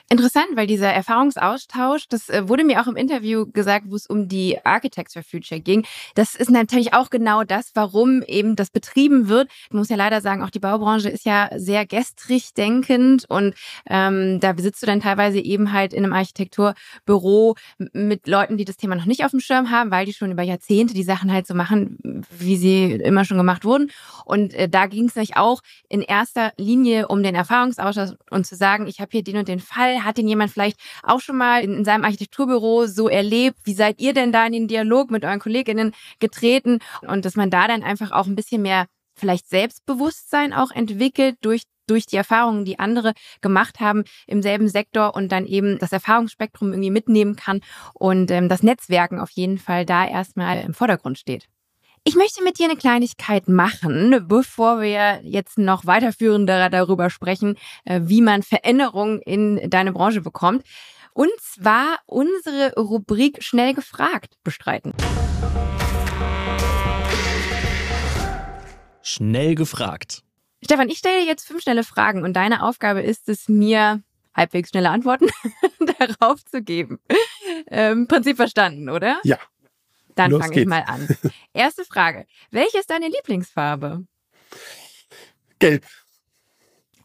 Interessant, 0.10 0.48
weil 0.56 0.68
dieser 0.68 0.92
Erfahrungsaustausch, 0.92 2.08
das 2.08 2.30
äh, 2.30 2.48
wurde 2.48 2.64
mir 2.64 2.82
auch 2.82 2.88
im 2.88 2.96
Interview 2.96 3.46
gesagt, 3.46 3.88
wo 3.90 3.96
es 3.96 4.08
um 4.08 4.28
die 4.28 4.58
Architects 4.66 5.14
for 5.14 5.24
Future 5.24 5.60
ging. 5.60 5.86
Das 6.16 6.36
ist 6.36 6.50
natürlich 6.50 6.94
auch 6.94 7.10
genau 7.10 7.44
das, 7.44 7.72
warum 7.74 8.22
eben 8.24 8.56
das 8.56 8.70
betrieben 8.70 9.28
wird. 9.28 9.50
Ich 9.66 9.74
muss 9.74 9.90
ja 9.90 9.98
leider 9.98 10.22
sagen, 10.22 10.44
auch 10.44 10.50
die 10.50 10.60
Baubranche 10.60 11.10
ist 11.10 11.26
ja 11.26 11.50
sehr 11.58 11.86
gestrig 11.86 12.54
denkend 12.54 13.26
und 13.28 13.54
ähm, 13.90 14.40
da 14.40 14.54
sitzt 14.58 14.82
du 14.82 14.86
dann 14.86 15.02
teilweise 15.02 15.40
eben 15.40 15.74
halt 15.74 15.94
in 15.94 16.04
einem 16.04 16.14
Architekturbüro 16.14 17.56
mit 17.92 18.28
Leuten, 18.28 18.58
die 18.58 18.66
das 18.66 18.78
Thema 18.78 18.96
noch 18.96 19.06
nicht 19.06 19.26
auf 19.26 19.32
dem 19.32 19.42
Schirm 19.42 19.72
haben, 19.72 19.92
weil 19.92 20.06
die 20.06 20.14
schon 20.14 20.32
über 20.32 20.44
Jahrzehnte 20.44 20.94
die 20.94 21.04
Sachen 21.04 21.32
halt 21.32 21.48
so 21.48 21.54
machen, 21.54 22.24
wie 22.30 22.56
sie 22.56 22.94
immer 22.94 23.26
schon 23.26 23.38
gemacht 23.38 23.66
wurden. 23.66 23.92
Und 24.24 24.54
äh, 24.54 24.70
da 24.70 24.86
ging 24.86 25.08
es 25.08 25.16
nämlich 25.16 25.36
auch 25.36 25.62
in 25.90 26.02
erster 26.02 26.54
Linie 26.58 27.10
um 27.10 27.24
den 27.24 27.36
Erfahrungsaustausch 27.36 28.12
und 28.30 28.48
zu 28.48 28.56
sagen, 28.56 28.88
ich 28.88 29.02
habe 29.02 29.10
hier 29.12 29.24
den 29.24 29.38
und 29.38 29.48
den 29.50 29.60
Fall? 29.68 30.04
Hat 30.04 30.18
den 30.18 30.28
jemand 30.28 30.52
vielleicht 30.52 30.80
auch 31.04 31.20
schon 31.20 31.38
mal 31.38 31.64
in, 31.64 31.74
in 31.74 31.86
seinem 31.86 32.06
Architekturbüro 32.06 32.88
so 32.88 33.08
erlebt? 33.10 33.58
Wie 33.64 33.74
seid 33.74 34.00
ihr 34.00 34.14
denn 34.14 34.32
da 34.32 34.46
in 34.46 34.54
den 34.54 34.68
Dialog 34.68 35.12
mit 35.12 35.24
euren 35.24 35.40
Kolleginnen 35.40 35.94
getreten? 36.20 36.80
Und 37.02 37.26
dass 37.26 37.36
man 37.36 37.50
da 37.50 37.68
dann 37.68 37.84
einfach 37.84 38.12
auch 38.12 38.28
ein 38.28 38.36
bisschen 38.36 38.62
mehr 38.62 38.88
vielleicht 39.16 39.50
Selbstbewusstsein 39.50 40.54
auch 40.54 40.72
entwickelt 40.72 41.38
durch 41.42 41.64
durch 41.88 42.06
die 42.06 42.18
Erfahrungen, 42.18 42.66
die 42.66 42.80
andere 42.80 43.14
gemacht 43.42 43.80
haben 43.80 44.04
im 44.28 44.42
selben 44.42 44.68
Sektor 44.68 45.16
und 45.16 45.32
dann 45.32 45.46
eben 45.46 45.80
das 45.80 45.94
Erfahrungsspektrum 45.94 46.74
irgendwie 46.74 46.92
mitnehmen 46.92 47.38
kann 47.38 47.62
und 47.94 48.30
ähm, 48.30 48.50
das 48.50 48.62
Netzwerken 48.62 49.20
auf 49.20 49.30
jeden 49.32 49.58
Fall 49.58 49.86
da 49.86 50.06
erstmal 50.06 50.60
im 50.62 50.74
Vordergrund 50.74 51.18
steht. 51.18 51.48
Ich 52.08 52.16
möchte 52.16 52.42
mit 52.42 52.58
dir 52.58 52.70
eine 52.70 52.78
Kleinigkeit 52.78 53.50
machen, 53.50 54.28
bevor 54.30 54.80
wir 54.80 55.20
jetzt 55.24 55.58
noch 55.58 55.86
weiterführender 55.86 56.70
darüber 56.70 57.10
sprechen, 57.10 57.58
äh, 57.84 58.00
wie 58.02 58.22
man 58.22 58.44
Veränderungen 58.44 59.20
in 59.20 59.70
deine 59.70 59.92
Branche 59.92 60.22
bekommt. 60.22 60.64
Und 61.12 61.34
zwar 61.42 62.00
unsere 62.06 62.74
Rubrik 62.78 63.44
Schnell 63.44 63.74
gefragt 63.74 64.38
bestreiten. 64.46 64.94
Schnell 69.02 69.56
gefragt. 69.56 70.24
Stefan, 70.64 70.88
ich 70.88 71.00
stelle 71.00 71.20
dir 71.20 71.28
jetzt 71.28 71.46
fünf 71.46 71.62
schnelle 71.62 71.84
Fragen 71.84 72.24
und 72.24 72.32
deine 72.38 72.64
Aufgabe 72.64 73.02
ist 73.02 73.28
es, 73.28 73.50
mir 73.50 74.02
halbwegs 74.34 74.70
schnelle 74.70 74.92
Antworten 74.92 75.28
darauf 76.00 76.46
zu 76.46 76.62
geben. 76.62 77.00
Ähm, 77.68 78.08
Prinzip 78.08 78.38
verstanden, 78.38 78.88
oder? 78.88 79.20
Ja. 79.26 79.40
Dann 80.18 80.32
fange 80.32 80.60
ich 80.60 80.68
mal 80.68 80.84
an. 80.86 81.08
Erste 81.54 81.86
Frage. 81.86 82.26
Welche 82.52 82.80
ist 82.80 82.90
deine 82.90 83.08
Lieblingsfarbe? 83.08 84.06
Gelb. 85.60 85.86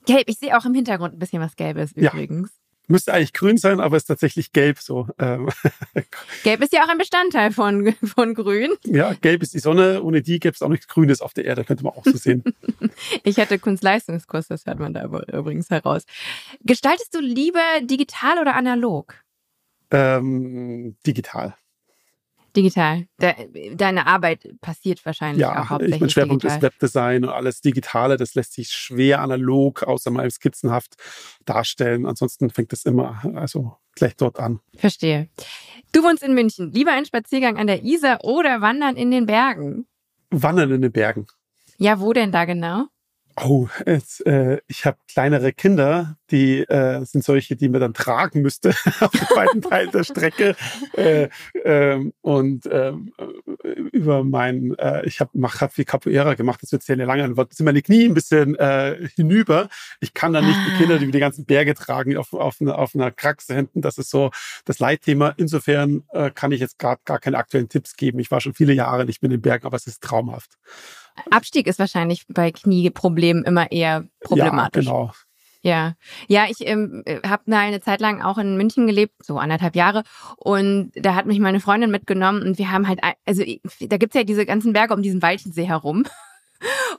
Gelb. 0.06 0.28
Ich 0.28 0.38
sehe 0.38 0.56
auch 0.56 0.64
im 0.64 0.74
Hintergrund 0.74 1.14
ein 1.14 1.18
bisschen 1.18 1.42
was 1.42 1.56
Gelbes 1.56 1.92
übrigens. 1.92 2.50
Ja. 2.50 2.56
Müsste 2.88 3.14
eigentlich 3.14 3.32
grün 3.32 3.58
sein, 3.58 3.80
aber 3.80 3.96
ist 3.96 4.06
tatsächlich 4.06 4.52
gelb 4.52 4.78
so. 4.80 5.06
Ähm. 5.18 5.48
Gelb 6.42 6.62
ist 6.62 6.72
ja 6.72 6.84
auch 6.84 6.88
ein 6.88 6.98
Bestandteil 6.98 7.52
von, 7.52 7.94
von 8.04 8.34
grün. 8.34 8.72
Ja, 8.84 9.14
gelb 9.14 9.42
ist 9.42 9.54
die 9.54 9.60
Sonne. 9.60 10.02
Ohne 10.02 10.20
die 10.20 10.40
gäbe 10.40 10.54
es 10.54 10.62
auch 10.62 10.68
nichts 10.68 10.88
Grünes 10.88 11.20
auf 11.20 11.32
der 11.32 11.44
Erde, 11.44 11.64
könnte 11.64 11.84
man 11.84 11.92
auch 11.92 12.04
so 12.04 12.16
sehen. 12.16 12.42
ich 13.22 13.38
hatte 13.38 13.58
Kunstleistungskurs, 13.58 14.48
das 14.48 14.66
hört 14.66 14.80
man 14.80 14.94
da 14.94 15.04
übrigens 15.04 15.70
heraus. 15.70 16.02
Gestaltest 16.64 17.14
du 17.14 17.20
lieber 17.20 17.62
digital 17.82 18.40
oder 18.40 18.56
analog? 18.56 19.14
Ähm, 19.92 20.96
digital. 21.06 21.54
Digital. 22.56 23.06
De, 23.20 23.74
deine 23.74 24.06
Arbeit 24.06 24.46
passiert 24.60 25.04
wahrscheinlich 25.06 25.40
ja, 25.40 25.62
auch 25.62 25.70
hauptsächlich 25.70 25.96
ich 25.96 26.00
mein 26.00 26.10
Schwerpunkt 26.10 26.42
digital. 26.42 26.58
ist 26.58 26.62
Webdesign 26.62 27.24
und 27.24 27.30
alles 27.30 27.60
Digitale. 27.60 28.16
Das 28.16 28.34
lässt 28.34 28.52
sich 28.52 28.68
schwer 28.68 29.20
analog, 29.20 29.82
außer 29.82 30.10
mal 30.10 30.30
skizzenhaft 30.30 30.96
darstellen. 31.44 32.06
Ansonsten 32.06 32.50
fängt 32.50 32.72
es 32.72 32.84
immer 32.84 33.22
also 33.34 33.76
gleich 33.94 34.16
dort 34.16 34.38
an. 34.38 34.60
Verstehe. 34.76 35.28
Du 35.92 36.02
wohnst 36.02 36.22
in 36.22 36.34
München. 36.34 36.72
Lieber 36.72 36.92
ein 36.92 37.04
Spaziergang 37.04 37.56
an 37.56 37.66
der 37.66 37.82
Isar 37.82 38.24
oder 38.24 38.60
Wandern 38.60 38.96
in 38.96 39.10
den 39.10 39.26
Bergen? 39.26 39.86
Wandern 40.30 40.70
in 40.70 40.82
den 40.82 40.92
Bergen. 40.92 41.26
Ja, 41.78 42.00
wo 42.00 42.12
denn 42.12 42.32
da 42.32 42.44
genau? 42.44 42.86
Oh, 43.36 43.68
jetzt, 43.86 44.26
äh, 44.26 44.60
ich 44.66 44.84
habe 44.84 44.98
kleinere 45.08 45.52
Kinder, 45.52 46.16
die 46.30 46.60
äh, 46.60 47.04
sind 47.04 47.24
solche, 47.24 47.56
die 47.56 47.68
man 47.68 47.80
dann 47.80 47.94
tragen 47.94 48.42
müsste 48.42 48.70
auf 49.00 49.10
den 49.10 49.26
beiden 49.34 49.62
Teilen 49.62 49.90
der 49.90 50.04
Strecke. 50.04 50.56
Äh, 50.94 51.28
ähm, 51.64 52.12
und 52.20 52.68
ähm, 52.70 53.12
äh, 53.18 53.68
über 53.92 54.24
mein, 54.24 54.74
äh, 54.78 55.06
ich 55.06 55.20
habe 55.20 55.30
hab 55.42 55.72
viel 55.72 55.84
Capoeira 55.84 56.34
gemacht, 56.34 56.62
das 56.62 56.72
wird 56.72 56.82
sehr 56.82 56.96
lange, 56.96 57.22
dann 57.22 57.46
sind 57.50 57.64
meine 57.64 57.82
Knie 57.82 58.06
ein 58.06 58.14
bisschen 58.14 58.54
äh, 58.56 59.08
hinüber. 59.14 59.68
Ich 60.00 60.14
kann 60.14 60.32
dann 60.32 60.46
nicht 60.46 60.58
die 60.66 60.78
Kinder, 60.78 60.98
die 60.98 61.04
über 61.04 61.12
die 61.12 61.20
ganzen 61.20 61.44
Berge 61.46 61.74
tragen, 61.74 62.16
auf, 62.16 62.32
auf, 62.32 62.60
eine, 62.60 62.76
auf 62.76 62.94
einer 62.94 63.10
Kraxe 63.10 63.54
hinten. 63.54 63.80
Das 63.80 63.98
ist 63.98 64.10
so 64.10 64.30
das 64.64 64.78
Leitthema. 64.78 65.34
Insofern 65.36 66.04
äh, 66.12 66.30
kann 66.30 66.52
ich 66.52 66.60
jetzt 66.60 66.78
gerade 66.78 67.00
gar 67.04 67.18
keine 67.18 67.38
aktuellen 67.38 67.68
Tipps 67.68 67.96
geben. 67.96 68.18
Ich 68.18 68.30
war 68.30 68.40
schon 68.40 68.54
viele 68.54 68.72
Jahre 68.74 69.04
nicht 69.04 69.22
mehr 69.22 69.30
in 69.30 69.38
den 69.38 69.42
Bergen, 69.42 69.66
aber 69.66 69.76
es 69.76 69.86
ist 69.86 70.02
traumhaft. 70.02 70.58
Abstieg 71.30 71.66
ist 71.66 71.78
wahrscheinlich 71.78 72.24
bei 72.28 72.52
Knieproblemen 72.52 73.44
immer 73.44 73.70
eher 73.70 74.04
problematisch. 74.22 74.86
Ja, 74.86 74.92
genau. 74.92 75.12
Ja, 75.64 75.94
ja, 76.26 76.46
ich 76.48 76.66
ähm, 76.66 77.04
habe 77.24 77.44
eine 77.54 77.80
Zeit 77.80 78.00
lang 78.00 78.20
auch 78.20 78.36
in 78.36 78.56
München 78.56 78.88
gelebt, 78.88 79.14
so 79.24 79.38
anderthalb 79.38 79.76
Jahre, 79.76 80.02
und 80.36 80.90
da 80.96 81.14
hat 81.14 81.26
mich 81.26 81.38
meine 81.38 81.60
Freundin 81.60 81.92
mitgenommen 81.92 82.42
und 82.42 82.58
wir 82.58 82.72
haben 82.72 82.88
halt, 82.88 82.98
also 83.24 83.44
da 83.80 83.96
gibt's 83.96 84.16
ja 84.16 84.24
diese 84.24 84.44
ganzen 84.44 84.72
Berge 84.72 84.92
um 84.92 85.02
diesen 85.02 85.22
Walchensee 85.22 85.66
herum. 85.66 86.04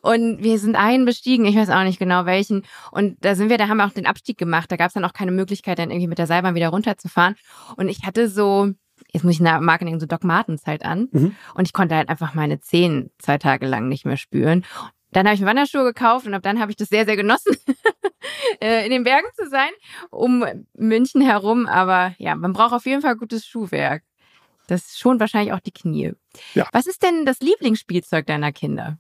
Und 0.02 0.44
wir 0.44 0.60
sind 0.60 0.76
einen 0.76 1.06
bestiegen, 1.06 1.46
ich 1.46 1.56
weiß 1.56 1.70
auch 1.70 1.84
nicht 1.84 1.98
genau 1.98 2.26
welchen. 2.26 2.66
Und 2.92 3.24
da 3.24 3.34
sind 3.36 3.50
wir, 3.50 3.58
da 3.58 3.70
haben 3.70 3.78
wir 3.78 3.86
auch 3.86 3.94
den 3.94 4.06
Abstieg 4.06 4.38
gemacht. 4.38 4.70
Da 4.70 4.76
gab 4.76 4.88
es 4.88 4.94
dann 4.94 5.06
auch 5.06 5.14
keine 5.14 5.32
Möglichkeit, 5.32 5.80
dann 5.80 5.90
irgendwie 5.90 6.10
mit 6.10 6.18
der 6.18 6.28
Seilbahn 6.28 6.56
wieder 6.56 6.68
runterzufahren. 6.68 7.36
Und 7.78 7.88
ich 7.88 8.04
hatte 8.04 8.28
so, 8.28 8.74
jetzt 9.14 9.24
muss 9.24 9.36
ich 9.36 9.40
nach 9.40 9.62
Marketing 9.62 10.00
so 10.00 10.06
Doc 10.06 10.24
Martens 10.24 10.66
halt 10.66 10.84
an. 10.84 11.08
Mhm. 11.12 11.36
Und 11.54 11.68
ich 11.68 11.74
konnte 11.74 11.96
halt 11.96 12.10
einfach 12.10 12.34
meine 12.34 12.60
Zehen 12.60 13.12
zwei 13.20 13.38
Tage 13.38 13.68
lang 13.68 13.88
nicht 13.88 14.06
mehr 14.06 14.18
spüren. 14.18 14.66
Dann 15.12 15.28
habe 15.28 15.36
ich 15.36 15.42
mir 15.42 15.48
Wanderschuhe 15.48 15.84
gekauft 15.84 16.26
und 16.26 16.34
ab 16.34 16.42
dann 16.42 16.60
habe 16.60 16.72
ich 16.72 16.76
das 16.78 16.90
sehr, 16.90 17.06
sehr 17.06 17.16
genossen, 17.16 17.56
äh, 18.62 18.84
in 18.84 18.92
den 18.92 19.04
Bergen 19.04 19.28
zu 19.36 19.48
sein, 19.48 19.70
um 20.10 20.44
München 20.76 21.22
herum. 21.22 21.68
Aber 21.68 22.16
ja, 22.18 22.36
man 22.36 22.54
braucht 22.54 22.74
auf 22.74 22.86
jeden 22.86 23.04
Fall 23.04 23.16
gutes 23.16 23.46
Schuhwerk. 23.46 24.04
Das 24.68 24.98
schont 24.98 25.20
wahrscheinlich 25.20 25.54
auch 25.54 25.60
die 25.60 25.72
Knie. 25.72 26.14
Ja. 26.56 26.68
Was 26.72 26.88
ist 26.88 27.04
denn 27.04 27.26
das 27.26 27.40
Lieblingsspielzeug 27.42 28.26
deiner 28.26 28.52
Kinder? 28.52 28.98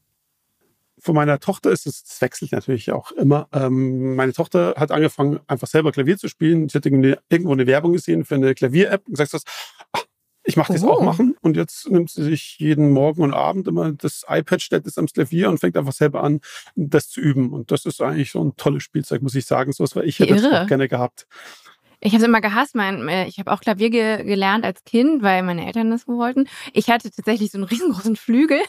Von 1.03 1.15
meiner 1.15 1.39
Tochter 1.39 1.69
ist 1.69 1.85
es, 1.85 2.03
das 2.03 2.21
wechselt 2.21 2.53
natürlich 2.53 2.91
auch 2.93 3.11
immer. 3.11 3.49
Ähm, 3.51 4.15
meine 4.15 4.31
Tochter 4.31 4.75
hat 4.77 4.89
angefangen, 4.89 5.41
einfach 5.47 5.67
selber 5.67 5.91
Klavier 5.91 6.17
zu 6.17 6.29
spielen. 6.29 6.69
Sie 6.69 6.77
hat 6.77 6.85
irgendwo 6.85 7.51
eine 7.51 7.67
Werbung 7.67 7.91
gesehen 7.91 8.23
für 8.23 8.35
eine 8.35 8.55
Klavier-App 8.55 9.05
und 9.05 9.17
gesagt, 9.17 9.43
ach, 9.91 10.05
ich 10.45 10.55
mache 10.55 10.71
das 10.71 10.83
oh. 10.83 10.91
auch 10.91 11.01
machen. 11.01 11.35
Und 11.41 11.57
jetzt 11.57 11.89
nimmt 11.89 12.09
sie 12.09 12.23
sich 12.23 12.57
jeden 12.57 12.91
Morgen 12.91 13.21
und 13.21 13.33
Abend 13.33 13.67
immer 13.67 13.91
das 13.91 14.25
iPad, 14.29 14.61
stellt 14.61 14.87
es 14.87 14.97
am 14.97 15.07
Klavier 15.07 15.49
und 15.49 15.59
fängt 15.59 15.75
einfach 15.75 15.91
selber 15.91 16.23
an, 16.23 16.39
das 16.75 17.09
zu 17.09 17.19
üben. 17.19 17.51
Und 17.51 17.71
das 17.71 17.85
ist 17.85 18.01
eigentlich 18.01 18.31
so 18.31 18.41
ein 18.41 18.55
tolles 18.55 18.83
Spielzeug, 18.83 19.21
muss 19.21 19.35
ich 19.35 19.45
sagen. 19.45 19.73
So 19.73 19.83
was 19.83 19.97
war 19.97 20.05
ich 20.05 20.19
hätte 20.19 20.35
das 20.35 20.45
auch 20.45 20.67
gerne 20.67 20.87
gehabt. 20.87 21.27
Ich 22.05 22.11
habe 22.11 22.21
es 22.21 22.27
immer 22.27 22.41
gehasst. 22.41 22.75
Mein, 22.75 23.07
äh, 23.07 23.27
ich 23.27 23.39
habe 23.39 23.49
auch 23.49 23.61
Klavier 23.61 23.89
ge 23.89 24.23
gelernt 24.25 24.65
als 24.65 24.83
Kind, 24.83 25.23
weil 25.23 25.41
meine 25.41 25.65
Eltern 25.65 25.89
das 25.89 26.05
wollten. 26.05 26.49
Ich 26.73 26.89
hatte 26.89 27.09
tatsächlich 27.09 27.51
so 27.51 27.57
einen 27.57 27.63
riesengroßen 27.63 28.17
Flügel 28.17 28.59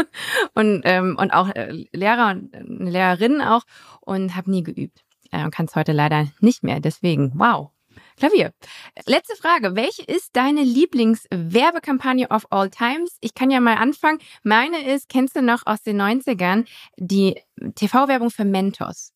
und, 0.54 0.82
ähm, 0.84 1.16
und 1.16 1.30
auch 1.30 1.48
äh, 1.54 1.86
Lehrer 1.92 2.32
und 2.32 2.52
äh, 2.52 2.58
eine 2.58 2.90
Lehrerin 2.90 3.42
auch 3.42 3.62
und 4.00 4.34
habe 4.34 4.50
nie 4.50 4.64
geübt. 4.64 5.04
Äh, 5.30 5.48
Kann 5.50 5.66
es 5.66 5.76
heute 5.76 5.92
leider 5.92 6.26
nicht 6.40 6.64
mehr. 6.64 6.80
Deswegen, 6.80 7.30
wow, 7.36 7.70
Klavier. 8.16 8.52
Letzte 9.06 9.36
Frage. 9.36 9.76
Welche 9.76 10.02
ist 10.02 10.34
deine 10.34 10.64
Lieblingswerbekampagne 10.64 12.28
of 12.28 12.46
all 12.50 12.70
times? 12.70 13.16
Ich 13.20 13.34
kann 13.34 13.52
ja 13.52 13.60
mal 13.60 13.76
anfangen. 13.76 14.18
Meine 14.42 14.92
ist, 14.92 15.08
kennst 15.08 15.36
du 15.36 15.42
noch 15.42 15.62
aus 15.64 15.82
den 15.82 16.00
90ern, 16.02 16.66
die 16.96 17.40
TV-Werbung 17.76 18.30
für 18.30 18.44
Mentos? 18.44 19.12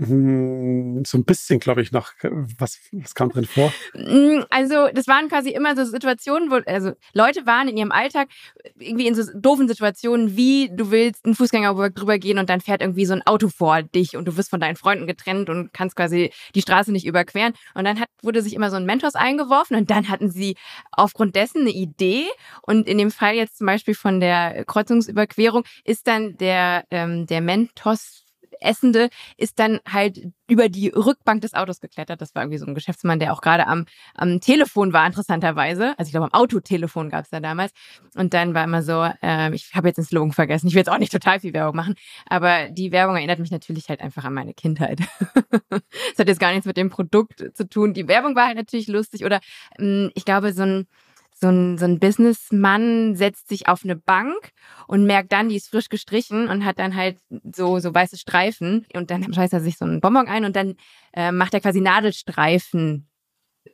Hm, 0.00 1.04
so 1.06 1.16
ein 1.16 1.24
bisschen, 1.24 1.60
glaube 1.60 1.80
ich, 1.80 1.92
noch. 1.92 2.10
Was, 2.58 2.80
was 2.90 3.14
kam 3.14 3.28
drin 3.28 3.44
vor? 3.44 3.72
Hm, 3.92 4.44
also, 4.50 4.88
das 4.92 5.06
waren 5.06 5.28
quasi 5.28 5.50
immer 5.50 5.76
so 5.76 5.84
Situationen, 5.84 6.50
wo, 6.50 6.56
also 6.66 6.92
Leute 7.12 7.46
waren 7.46 7.68
in 7.68 7.76
ihrem 7.76 7.92
Alltag 7.92 8.28
irgendwie 8.76 9.06
in 9.06 9.14
so 9.14 9.22
doofen 9.34 9.68
Situationen, 9.68 10.36
wie 10.36 10.68
du 10.74 10.90
willst 10.90 11.24
einen 11.24 11.36
Fußgänger 11.36 11.90
drüber 11.90 12.18
gehen 12.18 12.38
und 12.38 12.50
dann 12.50 12.60
fährt 12.60 12.82
irgendwie 12.82 13.06
so 13.06 13.14
ein 13.14 13.22
Auto 13.24 13.48
vor 13.48 13.82
dich 13.82 14.16
und 14.16 14.24
du 14.26 14.36
wirst 14.36 14.50
von 14.50 14.58
deinen 14.58 14.74
Freunden 14.74 15.06
getrennt 15.06 15.48
und 15.48 15.72
kannst 15.72 15.94
quasi 15.94 16.32
die 16.56 16.62
Straße 16.62 16.90
nicht 16.90 17.06
überqueren. 17.06 17.52
Und 17.74 17.84
dann 17.84 18.00
hat, 18.00 18.08
wurde 18.20 18.42
sich 18.42 18.54
immer 18.54 18.70
so 18.70 18.76
ein 18.76 18.86
Mentos 18.86 19.14
eingeworfen 19.14 19.76
und 19.76 19.90
dann 19.90 20.08
hatten 20.08 20.28
sie 20.28 20.56
aufgrund 20.90 21.36
dessen 21.36 21.60
eine 21.60 21.70
Idee. 21.70 22.24
Und 22.62 22.88
in 22.88 22.98
dem 22.98 23.12
Fall 23.12 23.34
jetzt 23.34 23.58
zum 23.58 23.68
Beispiel 23.68 23.94
von 23.94 24.18
der 24.18 24.64
Kreuzungsüberquerung 24.64 25.62
ist 25.84 26.08
dann 26.08 26.36
der, 26.36 26.84
ähm, 26.90 27.26
der 27.26 27.40
Mentos 27.40 28.23
Essende 28.64 29.08
ist 29.36 29.58
dann 29.58 29.80
halt 29.90 30.20
über 30.46 30.68
die 30.68 30.88
Rückbank 30.88 31.40
des 31.40 31.54
Autos 31.54 31.80
geklettert. 31.80 32.20
Das 32.20 32.34
war 32.34 32.42
irgendwie 32.42 32.58
so 32.58 32.66
ein 32.66 32.74
Geschäftsmann, 32.74 33.18
der 33.18 33.32
auch 33.32 33.40
gerade 33.40 33.66
am, 33.66 33.86
am 34.14 34.40
Telefon 34.40 34.92
war, 34.92 35.06
interessanterweise. 35.06 35.98
Also 35.98 36.08
ich 36.08 36.10
glaube, 36.10 36.26
am 36.26 36.32
Autotelefon 36.32 37.08
gab 37.08 37.24
es 37.24 37.30
da 37.30 37.40
damals. 37.40 37.72
Und 38.14 38.34
dann 38.34 38.54
war 38.54 38.64
immer 38.64 38.82
so, 38.82 39.08
äh, 39.22 39.54
ich 39.54 39.74
habe 39.74 39.88
jetzt 39.88 39.96
den 39.96 40.04
Slogan 40.04 40.32
vergessen, 40.32 40.66
ich 40.66 40.74
will 40.74 40.80
jetzt 40.80 40.90
auch 40.90 40.98
nicht 40.98 41.12
total 41.12 41.40
viel 41.40 41.54
Werbung 41.54 41.76
machen, 41.76 41.94
aber 42.26 42.68
die 42.70 42.92
Werbung 42.92 43.16
erinnert 43.16 43.38
mich 43.38 43.50
natürlich 43.50 43.88
halt 43.88 44.00
einfach 44.00 44.24
an 44.24 44.34
meine 44.34 44.54
Kindheit. 44.54 45.00
das 45.70 46.18
hat 46.18 46.28
jetzt 46.28 46.40
gar 46.40 46.50
nichts 46.50 46.66
mit 46.66 46.76
dem 46.76 46.90
Produkt 46.90 47.44
zu 47.54 47.68
tun. 47.68 47.94
Die 47.94 48.08
Werbung 48.08 48.36
war 48.36 48.46
halt 48.46 48.56
natürlich 48.56 48.88
lustig 48.88 49.24
oder 49.24 49.40
mh, 49.78 50.10
ich 50.14 50.24
glaube, 50.24 50.52
so 50.52 50.62
ein 50.62 50.86
so 51.34 51.48
ein, 51.48 51.78
so 51.78 51.84
ein 51.84 51.98
Businessmann 51.98 53.16
setzt 53.16 53.48
sich 53.48 53.68
auf 53.68 53.84
eine 53.84 53.96
Bank 53.96 54.50
und 54.86 55.04
merkt 55.04 55.32
dann, 55.32 55.48
die 55.48 55.56
ist 55.56 55.68
frisch 55.68 55.88
gestrichen 55.88 56.48
und 56.48 56.64
hat 56.64 56.78
dann 56.78 56.94
halt 56.94 57.18
so, 57.52 57.78
so 57.80 57.92
weiße 57.92 58.16
Streifen 58.16 58.86
und 58.94 59.10
dann 59.10 59.32
schmeißt 59.32 59.52
er 59.52 59.60
sich 59.60 59.76
so 59.76 59.84
einen 59.84 60.00
Bonbon 60.00 60.28
ein 60.28 60.44
und 60.44 60.56
dann 60.56 60.76
äh, 61.12 61.32
macht 61.32 61.54
er 61.54 61.60
quasi 61.60 61.80
Nadelstreifen 61.80 63.08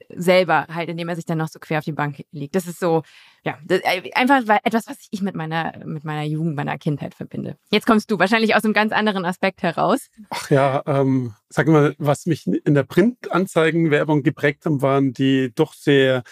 selber 0.09 0.67
halt, 0.73 0.89
indem 0.89 1.09
er 1.09 1.17
sich 1.17 1.25
dann 1.25 1.39
noch 1.39 1.49
so 1.49 1.59
quer 1.59 1.79
auf 1.79 1.85
die 1.85 1.93
Bank 1.93 2.25
legt. 2.33 2.55
Das 2.55 2.67
ist 2.67 2.81
so, 2.81 3.03
ja, 3.45 3.59
das, 3.65 3.81
äh, 3.81 4.11
einfach 4.15 4.43
etwas, 4.65 4.87
was 4.87 4.97
ich 5.11 5.23
mit 5.23 5.35
meiner, 5.35 5.73
mit 5.85 6.05
meiner 6.05 6.25
Jugend, 6.25 6.57
meiner 6.57 6.79
Kindheit 6.79 7.15
verbinde. 7.15 7.57
Jetzt 7.71 7.87
kommst 7.87 8.11
du 8.11 8.19
wahrscheinlich 8.19 8.55
aus 8.55 8.65
einem 8.65 8.75
ganz 8.75 8.93
anderen 8.93 9.25
Aspekt 9.25 9.63
heraus. 9.63 10.09
Ach 10.31 10.51
ja, 10.51 10.83
ähm, 10.87 11.35
sag 11.49 11.69
mal, 11.69 11.95
was 11.99 12.27
mich 12.27 12.47
in 12.47 12.75
der 12.75 12.85
Printanzeigenwerbung 12.85 14.23
geprägt 14.23 14.65
haben, 14.67 14.83
waren 14.83 15.13
die 15.13 15.53
doch 15.55 15.75
sehr 15.75 16.23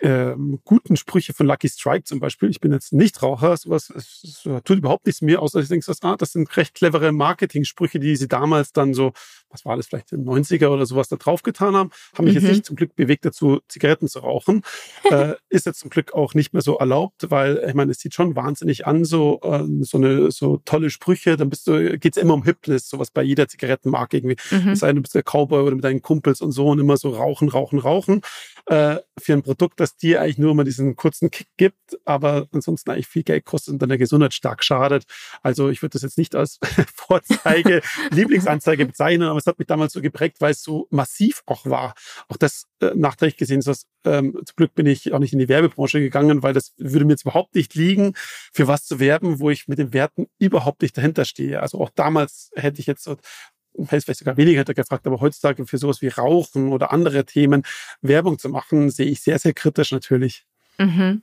ähm, 0.00 0.60
guten 0.64 0.96
Sprüche 0.96 1.32
von 1.32 1.46
Lucky 1.46 1.68
Strike 1.68 2.04
zum 2.04 2.20
Beispiel. 2.20 2.50
Ich 2.50 2.60
bin 2.60 2.72
jetzt 2.72 2.92
nicht 2.92 3.22
Raucher, 3.22 3.56
sowas 3.56 3.90
es, 3.94 4.22
es 4.24 4.62
tut 4.64 4.78
überhaupt 4.78 5.06
nichts 5.06 5.22
mir, 5.22 5.42
außer 5.42 5.60
ich 5.60 5.68
denke, 5.68 5.86
das, 5.86 6.02
ah, 6.02 6.16
das 6.16 6.32
sind 6.32 6.56
recht 6.56 6.74
clevere 6.74 7.12
Marketing-Sprüche, 7.12 7.98
die 7.98 8.16
sie 8.16 8.28
damals 8.28 8.72
dann 8.72 8.94
so, 8.94 9.12
was 9.50 9.64
war 9.64 9.76
das, 9.76 9.86
vielleicht 9.86 10.12
in 10.12 10.24
den 10.24 10.28
90er 10.28 10.68
oder 10.68 10.86
sowas 10.86 11.08
da 11.08 11.16
draufgetan 11.16 11.74
haben, 11.74 11.90
haben 12.16 12.24
mich 12.24 12.34
mhm. 12.34 12.40
jetzt 12.40 12.50
nicht 12.50 12.64
zum 12.66 12.76
Glück 12.76 12.94
bewegt 12.96 13.24
dazu, 13.24 13.60
Zigaretten 13.68 14.08
zu 14.08 14.20
rauchen. 14.20 14.62
äh, 15.10 15.34
ist 15.48 15.66
jetzt 15.66 15.80
zum 15.80 15.90
Glück 15.90 16.14
auch 16.14 16.34
nicht 16.34 16.52
mehr 16.52 16.62
so 16.62 16.76
erlaubt, 16.76 17.30
weil 17.30 17.62
ich 17.66 17.74
meine, 17.74 17.90
es 17.90 18.00
sieht 18.00 18.14
schon 18.14 18.36
wahnsinnig 18.36 18.86
an, 18.86 19.04
so, 19.04 19.40
äh, 19.42 19.64
so 19.80 19.98
eine 19.98 20.30
so 20.30 20.58
tolle 20.64 20.90
Sprüche, 20.90 21.36
dann 21.36 21.50
bist 21.50 21.66
du, 21.66 21.98
geht's 21.98 22.16
immer 22.16 22.34
um 22.34 22.44
Hipness, 22.44 22.88
sowas 22.88 23.10
bei 23.10 23.22
jeder 23.22 23.48
Zigarettenmarke 23.48 24.18
irgendwie. 24.18 24.36
Mhm. 24.50 24.70
Es 24.70 24.80
sei 24.80 24.88
denn, 24.88 24.96
du 24.96 25.02
bist 25.02 25.14
der 25.14 25.22
Cowboy 25.22 25.62
oder 25.62 25.74
mit 25.74 25.84
deinen 25.84 26.02
Kumpels 26.02 26.40
und 26.40 26.52
so 26.52 26.68
und 26.68 26.78
immer 26.78 26.96
so 26.96 27.10
rauchen, 27.10 27.48
rauchen, 27.48 27.78
rauchen. 27.78 28.22
Äh, 28.66 28.96
für 29.18 29.32
ein 29.32 29.42
Produkt, 29.42 29.80
das 29.80 29.87
dir 29.96 30.20
eigentlich 30.20 30.38
nur 30.38 30.52
immer 30.52 30.64
diesen 30.64 30.96
kurzen 30.96 31.30
Kick 31.30 31.48
gibt, 31.56 31.98
aber 32.04 32.48
ansonsten 32.52 32.90
eigentlich 32.90 33.06
viel 33.06 33.22
Geld 33.22 33.44
kostet 33.44 33.72
und 33.72 33.82
deiner 33.82 33.98
Gesundheit 33.98 34.34
stark 34.34 34.64
schadet. 34.64 35.04
Also 35.42 35.68
ich 35.68 35.82
würde 35.82 35.94
das 35.94 36.02
jetzt 36.02 36.18
nicht 36.18 36.34
als 36.34 36.58
Vorzeige, 36.94 37.80
Lieblingsanzeige 38.10 38.86
bezeichnen, 38.86 39.28
aber 39.28 39.38
es 39.38 39.46
hat 39.46 39.58
mich 39.58 39.66
damals 39.66 39.92
so 39.92 40.00
geprägt, 40.00 40.36
weil 40.40 40.52
es 40.52 40.62
so 40.62 40.86
massiv 40.90 41.42
auch 41.46 41.66
war. 41.66 41.94
Auch 42.28 42.36
das 42.36 42.64
äh, 42.80 42.92
nachträglich 42.94 43.36
gesehen 43.36 43.60
ist 43.60 43.68
das, 43.68 43.86
ähm, 44.04 44.34
zum 44.44 44.56
Glück 44.56 44.74
bin 44.74 44.86
ich 44.86 45.12
auch 45.12 45.18
nicht 45.18 45.32
in 45.32 45.38
die 45.38 45.48
Werbebranche 45.48 46.00
gegangen, 46.00 46.42
weil 46.42 46.52
das 46.52 46.74
würde 46.76 47.04
mir 47.04 47.12
jetzt 47.12 47.22
überhaupt 47.22 47.54
nicht 47.54 47.74
liegen, 47.74 48.14
für 48.52 48.68
was 48.68 48.84
zu 48.84 49.00
werben, 49.00 49.40
wo 49.40 49.50
ich 49.50 49.68
mit 49.68 49.78
den 49.78 49.92
Werten 49.92 50.26
überhaupt 50.38 50.82
nicht 50.82 50.96
dahinter 50.96 51.24
stehe. 51.24 51.60
Also 51.60 51.80
auch 51.80 51.90
damals 51.94 52.50
hätte 52.54 52.80
ich 52.80 52.86
jetzt 52.86 53.04
so 53.04 53.16
hätte 53.76 54.02
vielleicht 54.02 54.18
sogar 54.18 54.36
weniger 54.36 54.60
hätte 54.60 54.74
gefragt, 54.74 55.06
aber 55.06 55.20
heutzutage 55.20 55.66
für 55.66 55.78
sowas 55.78 56.02
wie 56.02 56.08
Rauchen 56.08 56.72
oder 56.72 56.92
andere 56.92 57.24
Themen 57.24 57.62
Werbung 58.00 58.38
zu 58.38 58.48
machen, 58.48 58.90
sehe 58.90 59.06
ich 59.06 59.20
sehr, 59.20 59.38
sehr 59.38 59.54
kritisch 59.54 59.92
natürlich. 59.92 60.44
Mhm. 60.78 61.22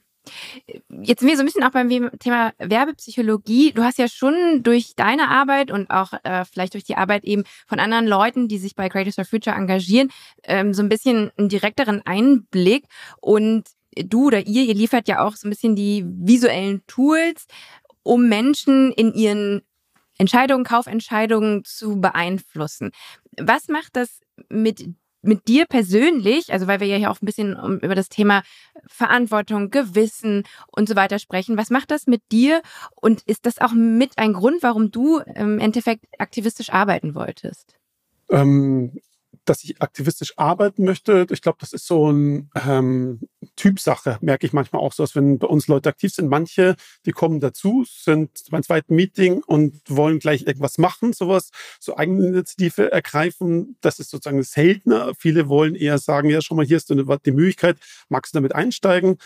Jetzt 0.89 1.19
sind 1.19 1.29
wir 1.29 1.35
so 1.35 1.43
ein 1.43 1.45
bisschen 1.45 1.63
auch 1.63 1.71
beim 1.71 1.89
Thema 2.19 2.53
Werbepsychologie. 2.57 3.73
Du 3.73 3.83
hast 3.83 3.99
ja 3.99 4.07
schon 4.07 4.63
durch 4.63 4.95
deine 4.95 5.29
Arbeit 5.29 5.71
und 5.71 5.89
auch 5.89 6.13
äh, 6.23 6.45
vielleicht 6.45 6.73
durch 6.73 6.83
die 6.83 6.95
Arbeit 6.95 7.23
eben 7.25 7.43
von 7.67 7.79
anderen 7.79 8.07
Leuten, 8.07 8.47
die 8.47 8.57
sich 8.57 8.75
bei 8.75 8.89
Creators 8.89 9.15
for 9.15 9.25
Future 9.25 9.55
engagieren, 9.55 10.09
ähm, 10.43 10.73
so 10.73 10.81
ein 10.81 10.89
bisschen 10.89 11.31
einen 11.37 11.49
direkteren 11.49 12.01
Einblick. 12.05 12.85
Und 13.21 13.65
du 13.95 14.27
oder 14.27 14.47
ihr, 14.47 14.63
ihr 14.63 14.73
liefert 14.73 15.07
ja 15.07 15.23
auch 15.23 15.35
so 15.35 15.47
ein 15.47 15.51
bisschen 15.51 15.75
die 15.75 16.03
visuellen 16.07 16.81
Tools, 16.87 17.45
um 18.03 18.27
Menschen 18.27 18.91
in 18.93 19.13
ihren 19.13 19.61
Entscheidungen, 20.17 20.63
Kaufentscheidungen 20.63 21.63
zu 21.63 21.99
beeinflussen. 21.99 22.91
Was 23.37 23.67
macht 23.67 23.95
das 23.95 24.21
mit 24.49 24.85
mit 25.25 25.47
dir 25.47 25.65
persönlich, 25.65 26.53
also 26.53 26.67
weil 26.67 26.79
wir 26.79 26.87
ja 26.87 26.97
hier 26.97 27.11
auch 27.11 27.21
ein 27.21 27.25
bisschen 27.25 27.55
über 27.81 27.95
das 27.95 28.09
Thema 28.09 28.43
Verantwortung, 28.87 29.71
Gewissen 29.71 30.43
und 30.67 30.87
so 30.87 30.95
weiter 30.95 31.19
sprechen, 31.19 31.57
was 31.57 31.71
macht 31.71 31.91
das 31.91 32.07
mit 32.07 32.21
dir 32.31 32.61
und 32.93 33.23
ist 33.23 33.45
das 33.45 33.59
auch 33.59 33.73
mit 33.73 34.17
ein 34.17 34.33
Grund, 34.33 34.61
warum 34.61 34.91
du 34.91 35.17
im 35.19 35.59
Endeffekt 35.59 36.05
aktivistisch 36.19 36.69
arbeiten 36.71 37.15
wolltest? 37.15 37.75
Ähm, 38.29 38.99
dass 39.45 39.63
ich 39.63 39.81
aktivistisch 39.81 40.33
arbeiten 40.37 40.83
möchte. 40.83 41.25
Ich 41.31 41.41
glaube, 41.41 41.57
das 41.61 41.73
ist 41.73 41.87
so 41.87 42.11
ein 42.11 42.49
ähm, 42.67 43.21
Typsache, 43.55 44.17
merke 44.21 44.45
ich 44.45 44.53
manchmal 44.53 44.81
auch 44.81 44.93
so, 44.93 45.03
dass 45.03 45.15
wenn 45.15 45.39
bei 45.39 45.47
uns 45.47 45.67
Leute 45.67 45.89
aktiv 45.89 46.13
sind, 46.13 46.29
manche, 46.29 46.75
die 47.05 47.11
kommen 47.11 47.39
dazu, 47.39 47.85
sind 47.87 48.31
beim 48.49 48.63
zweiten 48.63 48.95
Meeting 48.95 49.43
und 49.43 49.81
wollen 49.87 50.19
gleich 50.19 50.45
irgendwas 50.45 50.77
machen, 50.77 51.13
sowas, 51.13 51.51
so 51.79 51.95
eigene 51.95 52.27
Initiative 52.27 52.91
ergreifen. 52.91 53.77
Das 53.81 53.99
ist 53.99 54.09
sozusagen 54.09 54.43
seltener. 54.43 55.13
Viele 55.17 55.47
wollen 55.47 55.75
eher 55.75 55.97
sagen, 55.97 56.29
ja, 56.29 56.41
schon 56.41 56.57
mal, 56.57 56.65
hier 56.65 56.77
ist 56.77 56.89
die 56.89 57.31
Möglichkeit, 57.31 57.77
magst 58.09 58.33
du 58.33 58.37
damit 58.37 58.55
einsteigen? 58.55 59.17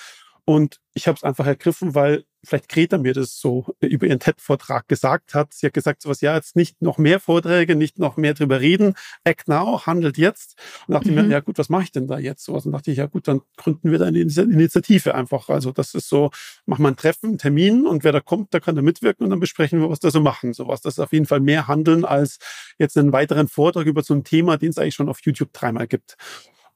Und 0.50 0.80
ich 0.96 1.08
habe 1.08 1.16
es 1.16 1.24
einfach 1.24 1.46
ergriffen, 1.46 1.94
weil 1.94 2.24
vielleicht 2.44 2.70
Greta 2.70 2.98
mir 2.98 3.14
das 3.14 3.40
so 3.40 3.68
über 3.82 4.08
ihren 4.08 4.20
TED-Vortrag 4.20 4.88
gesagt 4.88 5.36
hat. 5.36 5.54
Sie 5.54 5.68
hat 5.68 5.76
gesagt 5.76 6.02
sowas, 6.02 6.22
ja, 6.22 6.34
jetzt 6.34 6.56
nicht 6.56 6.82
noch 6.82 6.98
mehr 6.98 7.20
Vorträge, 7.20 7.76
nicht 7.76 8.00
noch 8.00 8.18
mehr 8.18 8.34
drüber 8.34 8.60
reden. 8.60 8.96
Act 9.24 9.48
now, 9.48 9.86
handelt 9.86 10.18
jetzt. 10.18 10.60
Und 10.88 10.96
dachte 10.96 11.10
mhm. 11.10 11.18
mir, 11.18 11.26
ja 11.28 11.40
gut, 11.42 11.60
was 11.60 11.70
mache 11.70 11.84
ich 11.84 11.92
denn 11.92 12.08
da 12.08 12.18
jetzt? 12.18 12.44
Sowas. 12.44 12.66
Und 12.66 12.72
dachte 12.72 12.90
ich, 12.90 12.98
ja 12.98 13.06
gut, 13.06 13.28
dann 13.28 13.42
gründen 13.58 13.92
wir 13.92 14.00
da 14.00 14.08
eine 14.08 14.22
Initiative 14.22 15.14
einfach. 15.14 15.50
Also 15.50 15.72
das 15.72 15.94
ist 15.94 16.10
so, 16.10 16.32
machen 16.66 16.82
wir 16.82 16.88
ein 16.88 16.98
Treffen, 16.98 17.28
einen 17.28 17.38
Termin 17.38 17.86
und 17.86 18.04
wer 18.04 18.12
da 18.12 18.20
kommt, 18.20 18.52
der 18.52 18.60
kann 18.60 18.76
da 18.76 18.82
mitwirken 18.82 19.26
und 19.26 19.30
dann 19.30 19.40
besprechen 19.40 19.80
wir, 19.82 19.92
was 19.92 20.00
da 20.00 20.10
so 20.10 20.20
machen. 20.20 20.54
Sowas. 20.54 20.82
Das 20.82 20.96
ist 20.96 21.00
auf 21.00 21.14
jeden 21.14 21.28
Fall 21.28 21.42
mehr 21.42 21.68
Handeln 21.68 22.06
als 22.06 22.40
jetzt 22.80 22.98
einen 22.98 23.14
weiteren 23.14 23.50
Vortrag 23.50 23.86
über 23.86 24.02
so 24.02 24.16
ein 24.16 24.24
Thema, 24.24 24.58
den 24.58 24.72
es 24.72 24.80
eigentlich 24.80 24.96
schon 24.96 25.10
auf 25.10 25.20
YouTube 25.22 25.54
dreimal 25.54 25.86
gibt. 25.86 26.18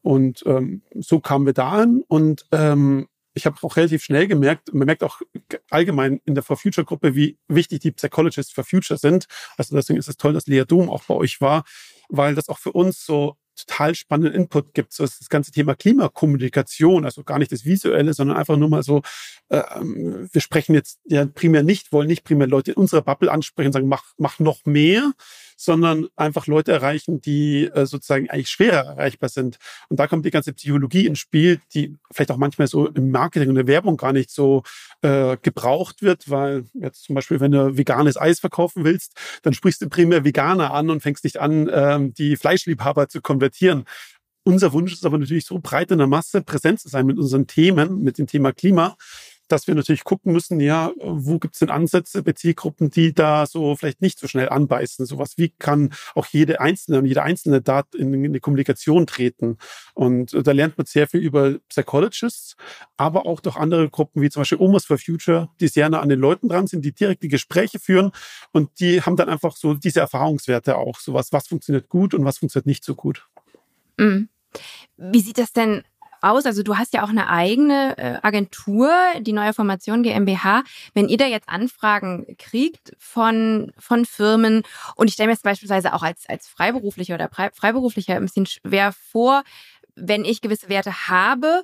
Und 0.04 0.44
ähm, 0.46 0.84
so 1.00 1.20
kamen 1.22 1.48
wir 1.48 1.54
da 1.54 1.70
an 1.72 2.04
und 2.08 2.46
ähm, 2.52 3.08
ich 3.34 3.46
habe 3.46 3.58
auch 3.62 3.76
relativ 3.76 4.04
schnell 4.04 4.28
gemerkt, 4.28 4.74
man 4.74 4.86
merkt 4.86 5.04
auch 5.04 5.22
allgemein 5.70 6.22
in 6.26 6.36
der 6.36 6.44
For 6.44 6.58
Future 6.58 6.86
Gruppe, 6.86 7.16
wie 7.16 7.38
wichtig 7.48 7.80
die 7.80 7.92
Psychologists 7.92 8.54
for 8.54 8.64
Future 8.64 8.98
sind. 8.98 9.26
Also 9.58 9.76
deswegen 9.76 10.00
ist 10.00 10.08
es 10.08 10.18
toll, 10.18 10.34
dass 10.34 10.48
Lea 10.48 10.64
Doom 10.66 10.90
auch 10.90 11.04
bei 11.04 11.16
euch 11.16 11.42
war, 11.42 11.64
weil 12.10 12.36
das 12.36 12.50
auch 12.50 12.60
für 12.60 12.72
uns 12.72 13.06
so 13.06 13.36
total 13.56 13.96
spannenden 13.96 14.34
Input 14.34 14.74
gibt. 14.74 14.94
So 14.94 15.04
ist 15.04 15.20
das 15.20 15.30
ganze 15.30 15.52
Thema 15.52 15.76
Klimakommunikation, 15.76 17.06
also 17.06 17.24
gar 17.24 17.40
nicht 17.40 17.52
das 17.52 17.66
Visuelle, 17.66 18.14
sondern 18.14 18.38
einfach 18.38 18.58
nur 18.58 18.70
mal 18.70 18.84
so, 18.84 19.02
äh, 19.50 19.62
wir 19.82 20.42
sprechen 20.42 20.74
jetzt 20.74 21.00
ja 21.06 21.26
primär 21.26 21.64
nicht, 21.64 21.92
wollen 21.92 22.08
nicht 22.08 22.24
primär 22.24 22.48
Leute 22.48 22.72
in 22.72 22.78
unserer 22.78 23.02
Bubble 23.02 23.32
ansprechen 23.32 23.68
und 23.68 23.74
sagen, 23.74 23.88
mach, 23.88 24.04
mach 24.18 24.40
noch 24.40 24.66
mehr, 24.66 25.14
sondern 25.58 26.08
einfach 26.16 26.48
Leute 26.48 26.72
erreichen, 26.72 27.22
die 27.22 27.66
äh, 27.66 27.86
sozusagen 27.86 28.30
eigentlich 28.30 28.50
schwerer 28.50 28.86
erreichbar 28.86 29.30
sind. 29.30 29.58
Und 29.90 30.00
da 30.00 30.08
kommt 30.08 30.26
die 30.26 30.32
ganze 30.32 30.54
Psychologie 30.54 31.06
ins 31.06 31.20
Spiel, 31.20 31.60
die 31.74 31.96
vielleicht 32.12 32.32
auch 32.32 32.38
manchmal 32.38 32.68
so 32.68 32.88
im 32.88 33.12
Marketing 33.12 33.50
und 33.50 33.56
der 33.56 33.68
Werbung 33.68 33.98
gar 33.98 34.14
nicht 34.14 34.30
so 34.30 34.64
äh, 35.02 35.38
gebraucht 35.42 36.02
wird, 36.02 36.30
weil 36.30 36.66
jetzt 36.74 37.04
zum 37.04 37.16
Beispiel, 37.16 37.40
wenn 37.40 37.52
du 37.52 37.78
veganes 37.78 38.18
Eis 38.18 38.40
verkaufen 38.40 38.84
willst, 38.84 39.14
dann 39.42 39.54
sprichst 39.54 39.82
du 39.82 39.90
primär 39.90 40.24
Veganer 40.24 40.74
an 40.74 40.90
und 40.90 41.02
fängst 41.02 41.24
nicht 41.24 41.40
an, 41.40 41.70
ähm, 41.72 42.14
die 42.14 42.36
Fleischliebhaber 42.36 43.08
zu 43.10 43.22
konvertieren. 43.22 43.86
Unser 44.46 44.74
Wunsch 44.74 44.92
ist 44.92 45.06
aber 45.06 45.18
natürlich 45.18 45.46
so 45.46 45.60
breit 45.60 45.92
in 45.92 46.00
der 46.00 46.08
Masse 46.08 46.42
präsent 46.42 46.82
zu 46.82 46.90
sein 46.90 47.06
mit 47.06 47.18
unseren 47.18 47.48
Themen, 47.48 48.02
mit 48.02 48.18
dem 48.18 48.28
Thema 48.28 48.52
Klima, 48.52 48.98
dass 49.48 49.68
wir 49.68 49.76
natürlich 49.76 50.04
gucken 50.04 50.34
müssen, 50.34 50.60
ja, 50.60 50.92
wo 51.02 51.40
gibt 51.40 51.56
es 51.56 51.60
denn 51.60 51.70
Ansätze 51.70 52.24
bei 52.24 52.32
Zielgruppen, 52.34 52.90
die 52.90 53.14
da 53.14 53.46
so 53.46 53.76
vielleicht 53.76 54.02
nicht 54.02 54.20
so 54.20 54.28
schnell 54.28 54.50
anbeißen. 54.50 55.06
Sowas, 55.06 55.38
wie 55.38 55.50
kann 55.50 55.94
auch 56.16 56.26
jede 56.28 56.62
Einzelne 56.62 57.00
und 57.00 57.06
jeder 57.06 57.24
Einzelne 57.24 57.62
da 57.62 57.84
in, 57.96 58.14
in 58.26 58.34
die 58.34 58.40
Kommunikation 58.40 59.06
treten. 59.06 59.58
Und 59.94 60.34
da 60.34 60.52
lernt 60.52 60.78
man 60.78 60.86
sehr 60.86 61.08
viel 61.08 61.20
über 61.20 61.60
Psychologists, 61.70 62.56
aber 62.98 63.26
auch 63.26 63.40
durch 63.40 63.56
andere 63.56 63.90
Gruppen, 63.90 64.22
wie 64.22 64.30
zum 64.30 64.42
Beispiel 64.42 64.60
Omas 64.60 64.86
for 64.86 64.98
Future, 64.98 65.50
die 65.60 65.68
sehr 65.68 65.90
nah 65.90 66.00
an 66.00 66.10
den 66.10 66.20
Leuten 66.20 66.50
dran 66.50 66.68
sind, 66.68 66.86
die 66.86 66.94
direkt 66.94 67.24
die 67.24 67.28
Gespräche 67.28 67.80
führen 67.80 68.12
und 68.52 68.80
die 68.80 69.02
haben 69.02 69.16
dann 69.16 69.30
einfach 69.30 69.56
so 69.56 69.74
diese 69.74 70.00
Erfahrungswerte 70.00 70.78
auch, 70.78 71.00
sowas, 71.00 71.32
was 71.32 71.48
funktioniert 71.48 71.90
gut 71.90 72.14
und 72.14 72.26
was 72.26 72.38
funktioniert 72.38 72.68
nicht 72.68 72.84
so 72.84 72.96
gut. 72.96 73.28
Mhm. 73.98 74.30
Wie 74.98 75.20
sieht 75.20 75.38
das 75.38 75.54
denn 75.54 75.84
aus? 76.24 76.46
Also 76.46 76.64
du 76.64 76.78
hast 76.78 76.94
ja 76.94 77.04
auch 77.04 77.10
eine 77.10 77.30
eigene 77.30 77.98
äh, 77.98 78.18
Agentur, 78.22 78.92
die 79.20 79.34
neue 79.34 79.54
Formation 79.54 80.04
GmbH. 80.04 80.64
Wenn 80.94 81.10
ihr 81.10 81.18
da 81.18 81.26
jetzt 81.26 81.50
Anfragen 81.50 82.36
kriegt 82.38 82.94
von, 82.98 83.72
von 83.78 84.06
Firmen 84.06 84.64
und 84.96 85.08
ich 85.08 85.14
stelle 85.14 85.28
mir 85.28 85.34
jetzt 85.34 85.44
beispielsweise 85.44 85.94
auch 85.94 86.04
als, 86.04 86.28
als 86.28 86.48
Freiberuflicher 86.48 87.16
oder 87.16 87.30
Freiberuflicher 87.30 88.16
ein 88.16 88.24
bisschen 88.24 88.46
schwer 88.46 88.94
vor, 88.94 89.44
wenn 89.96 90.26
ich 90.26 90.42
gewisse 90.42 90.70
Werte 90.70 91.08
habe 91.08 91.64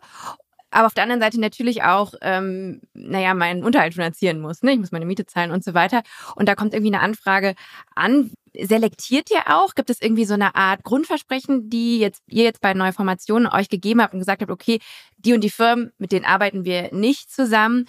aber 0.71 0.87
auf 0.87 0.93
der 0.93 1.03
anderen 1.03 1.21
Seite 1.21 1.39
natürlich 1.39 1.83
auch, 1.83 2.13
ähm, 2.21 2.81
naja, 2.93 3.33
meinen 3.33 3.63
Unterhalt 3.63 3.93
finanzieren 3.93 4.39
muss. 4.39 4.61
Ne? 4.61 4.73
Ich 4.73 4.79
muss 4.79 4.91
meine 4.91 5.05
Miete 5.05 5.25
zahlen 5.25 5.51
und 5.51 5.63
so 5.63 5.73
weiter. 5.73 6.03
Und 6.35 6.47
da 6.47 6.55
kommt 6.55 6.73
irgendwie 6.73 6.93
eine 6.93 7.03
Anfrage 7.03 7.55
an. 7.95 8.31
Selektiert 8.53 9.29
ihr 9.31 9.55
auch? 9.55 9.75
Gibt 9.75 9.89
es 9.89 10.01
irgendwie 10.01 10.25
so 10.25 10.33
eine 10.33 10.55
Art 10.55 10.83
Grundversprechen, 10.83 11.69
die 11.69 11.99
jetzt 11.99 12.23
ihr 12.27 12.43
jetzt 12.43 12.61
bei 12.61 12.73
Neuformationen 12.73 13.47
euch 13.47 13.69
gegeben 13.69 14.01
habt 14.01 14.13
und 14.13 14.19
gesagt 14.19 14.41
habt, 14.41 14.51
okay, 14.51 14.79
die 15.17 15.33
und 15.33 15.43
die 15.43 15.49
Firmen, 15.49 15.91
mit 15.97 16.11
denen 16.11 16.25
arbeiten 16.25 16.65
wir 16.65 16.93
nicht 16.93 17.31
zusammen? 17.31 17.85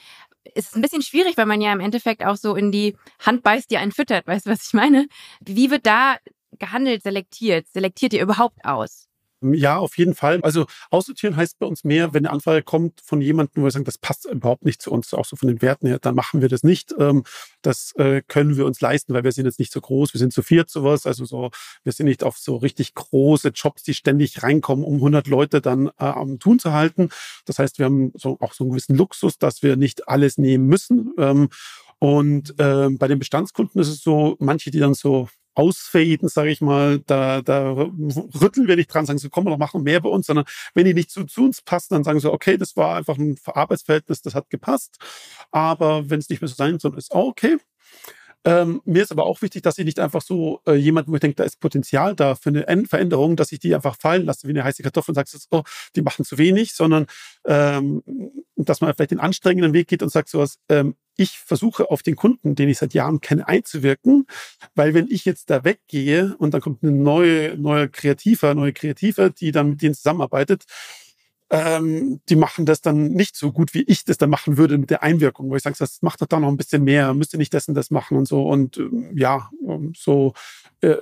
ist 0.54 0.74
ein 0.74 0.82
bisschen 0.82 1.02
schwierig, 1.02 1.36
weil 1.36 1.46
man 1.46 1.60
ja 1.60 1.72
im 1.72 1.80
Endeffekt 1.80 2.24
auch 2.24 2.36
so 2.36 2.54
in 2.54 2.72
die 2.72 2.96
Hand 3.20 3.42
beißt, 3.42 3.70
die 3.70 3.76
einen 3.76 3.92
füttert. 3.92 4.26
Weißt 4.26 4.46
du, 4.46 4.50
was 4.50 4.66
ich 4.66 4.72
meine? 4.72 5.06
Wie 5.40 5.70
wird 5.70 5.86
da 5.86 6.16
gehandelt, 6.58 7.02
selektiert? 7.02 7.68
Selektiert 7.68 8.14
ihr 8.14 8.22
überhaupt 8.22 8.64
aus? 8.64 9.09
Ja, 9.42 9.78
auf 9.78 9.96
jeden 9.96 10.14
Fall. 10.14 10.40
Also 10.42 10.66
aussortieren 10.90 11.34
heißt 11.34 11.58
bei 11.58 11.66
uns 11.66 11.82
mehr, 11.82 12.12
wenn 12.12 12.26
eine 12.26 12.32
Anfrage 12.32 12.62
kommt 12.62 13.00
von 13.02 13.22
jemandem, 13.22 13.62
wo 13.62 13.66
wir 13.66 13.70
sagen, 13.70 13.86
das 13.86 13.96
passt 13.96 14.26
überhaupt 14.26 14.66
nicht 14.66 14.82
zu 14.82 14.90
uns, 14.90 15.14
auch 15.14 15.24
so 15.24 15.34
von 15.34 15.48
den 15.48 15.62
Werten 15.62 15.86
her, 15.86 15.98
dann 15.98 16.14
machen 16.14 16.42
wir 16.42 16.48
das 16.50 16.62
nicht. 16.62 16.94
Ähm, 16.98 17.24
das 17.62 17.92
äh, 17.96 18.20
können 18.28 18.58
wir 18.58 18.66
uns 18.66 18.82
leisten, 18.82 19.14
weil 19.14 19.24
wir 19.24 19.32
sind 19.32 19.46
jetzt 19.46 19.58
nicht 19.58 19.72
so 19.72 19.80
groß, 19.80 20.12
wir 20.12 20.18
sind 20.18 20.34
zu 20.34 20.42
viert 20.42 20.68
sowas, 20.68 21.06
also 21.06 21.24
so, 21.24 21.50
wir 21.84 21.92
sind 21.92 22.06
nicht 22.06 22.22
auf 22.22 22.36
so 22.36 22.56
richtig 22.56 22.94
große 22.94 23.48
Jobs, 23.54 23.82
die 23.82 23.94
ständig 23.94 24.42
reinkommen, 24.42 24.84
um 24.84 24.96
100 24.96 25.26
Leute 25.26 25.62
dann 25.62 25.86
äh, 25.86 26.04
am 26.04 26.38
Tun 26.38 26.58
zu 26.58 26.72
halten. 26.72 27.08
Das 27.46 27.58
heißt, 27.58 27.78
wir 27.78 27.86
haben 27.86 28.12
so 28.16 28.36
auch 28.40 28.52
so 28.52 28.64
einen 28.64 28.72
gewissen 28.72 28.96
Luxus, 28.96 29.38
dass 29.38 29.62
wir 29.62 29.76
nicht 29.76 30.06
alles 30.08 30.36
nehmen 30.36 30.66
müssen. 30.66 31.14
Ähm, 31.16 31.48
und 31.98 32.58
äh, 32.58 32.88
bei 32.90 33.08
den 33.08 33.18
Bestandskunden 33.18 33.80
ist 33.80 33.88
es 33.88 34.02
so, 34.02 34.36
manche, 34.38 34.70
die 34.70 34.78
dann 34.78 34.94
so 34.94 35.28
ausfaden, 35.54 36.28
sage 36.28 36.50
ich 36.50 36.60
mal, 36.60 37.00
da, 37.00 37.42
da 37.42 37.72
rütteln 37.72 38.68
wir 38.68 38.76
nicht 38.76 38.92
dran, 38.92 39.06
sagen 39.06 39.18
so, 39.18 39.28
komm, 39.28 39.44
wir 39.44 39.50
noch 39.50 39.58
machen 39.58 39.82
mehr 39.82 40.00
bei 40.00 40.08
uns, 40.08 40.26
sondern 40.26 40.44
wenn 40.74 40.84
die 40.84 40.94
nicht 40.94 41.10
zu, 41.10 41.24
zu 41.24 41.44
uns 41.44 41.62
passen, 41.62 41.94
dann 41.94 42.04
sagen 42.04 42.20
sie, 42.20 42.32
okay, 42.32 42.56
das 42.56 42.76
war 42.76 42.96
einfach 42.96 43.18
ein 43.18 43.36
Arbeitsverhältnis, 43.44 44.22
das 44.22 44.34
hat 44.34 44.50
gepasst, 44.50 44.96
aber 45.50 46.08
wenn 46.08 46.20
es 46.20 46.28
nicht 46.28 46.40
mehr 46.40 46.48
so 46.48 46.54
sein 46.54 46.78
soll, 46.78 46.96
ist 46.96 47.12
auch 47.12 47.26
okay. 47.26 47.58
Ähm, 48.44 48.80
mir 48.86 49.02
ist 49.02 49.12
aber 49.12 49.26
auch 49.26 49.42
wichtig, 49.42 49.62
dass 49.62 49.76
ich 49.76 49.84
nicht 49.84 50.00
einfach 50.00 50.22
so 50.22 50.62
äh, 50.66 50.72
jemand, 50.72 51.08
wo 51.08 51.14
ich 51.14 51.20
denke, 51.20 51.36
da 51.36 51.44
ist 51.44 51.60
Potenzial 51.60 52.16
da 52.16 52.34
für 52.34 52.48
eine 52.48 52.86
Veränderung, 52.86 53.36
dass 53.36 53.52
ich 53.52 53.58
die 53.58 53.74
einfach 53.74 53.96
fallen 53.98 54.24
lasse 54.24 54.46
wie 54.46 54.52
eine 54.52 54.64
heiße 54.64 54.82
Kartoffel 54.82 55.10
und 55.10 55.16
sagst, 55.16 55.48
oh, 55.50 55.62
die 55.94 56.00
machen 56.00 56.24
zu 56.24 56.38
wenig, 56.38 56.72
sondern 56.72 57.06
ähm, 57.44 58.02
dass 58.56 58.80
man 58.80 58.94
vielleicht 58.94 59.10
den 59.10 59.20
anstrengenden 59.20 59.74
Weg 59.74 59.88
geht 59.88 60.02
und 60.02 60.10
sagt 60.10 60.30
sowas, 60.30 60.58
ähm, 60.70 60.94
ich 61.20 61.38
versuche 61.38 61.90
auf 61.90 62.02
den 62.02 62.16
Kunden, 62.16 62.54
den 62.54 62.68
ich 62.68 62.78
seit 62.78 62.94
Jahren 62.94 63.20
kenne, 63.20 63.46
einzuwirken, 63.46 64.26
weil 64.74 64.94
wenn 64.94 65.06
ich 65.08 65.24
jetzt 65.24 65.50
da 65.50 65.64
weggehe 65.64 66.34
und 66.38 66.54
dann 66.54 66.62
kommt 66.62 66.82
eine 66.82 66.92
neue, 66.92 67.56
neue 67.58 67.88
Kreativer, 67.88 68.54
neue 68.54 68.72
Kreative, 68.72 69.30
die 69.30 69.52
dann 69.52 69.70
mit 69.70 69.82
denen 69.82 69.94
zusammenarbeitet, 69.94 70.64
ähm, 71.50 72.20
die 72.28 72.36
machen 72.36 72.64
das 72.64 72.80
dann 72.80 73.08
nicht 73.08 73.36
so 73.36 73.50
gut, 73.52 73.74
wie 73.74 73.82
ich 73.82 74.04
das 74.04 74.18
dann 74.18 74.30
machen 74.30 74.56
würde 74.56 74.78
mit 74.78 74.88
der 74.88 75.02
Einwirkung, 75.02 75.50
wo 75.50 75.56
ich 75.56 75.62
sage, 75.62 75.76
das 75.78 76.00
macht 76.00 76.22
doch 76.22 76.28
da 76.28 76.38
noch 76.38 76.48
ein 76.48 76.56
bisschen 76.56 76.84
mehr, 76.84 77.12
müsst 77.12 77.34
ihr 77.34 77.38
nicht 77.38 77.52
dessen 77.52 77.74
das 77.74 77.90
machen 77.90 78.16
und 78.16 78.28
so. 78.28 78.48
Und 78.48 78.78
ähm, 78.78 79.10
ja, 79.16 79.50
ähm, 79.66 79.92
so 79.96 80.32
äh, 80.80 80.96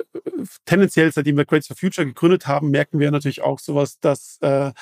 tendenziell, 0.65 1.13
seitdem 1.13 1.37
wir 1.37 1.45
Crates 1.45 1.67
for 1.67 1.77
Future 1.77 2.07
gegründet 2.07 2.47
haben, 2.47 2.71
merken 2.71 2.99
wir 2.99 3.11
natürlich 3.11 3.43
auch 3.43 3.59
sowas, 3.59 4.01
dass 4.01 4.39
äh, 4.41 4.69
äh, 4.69 4.73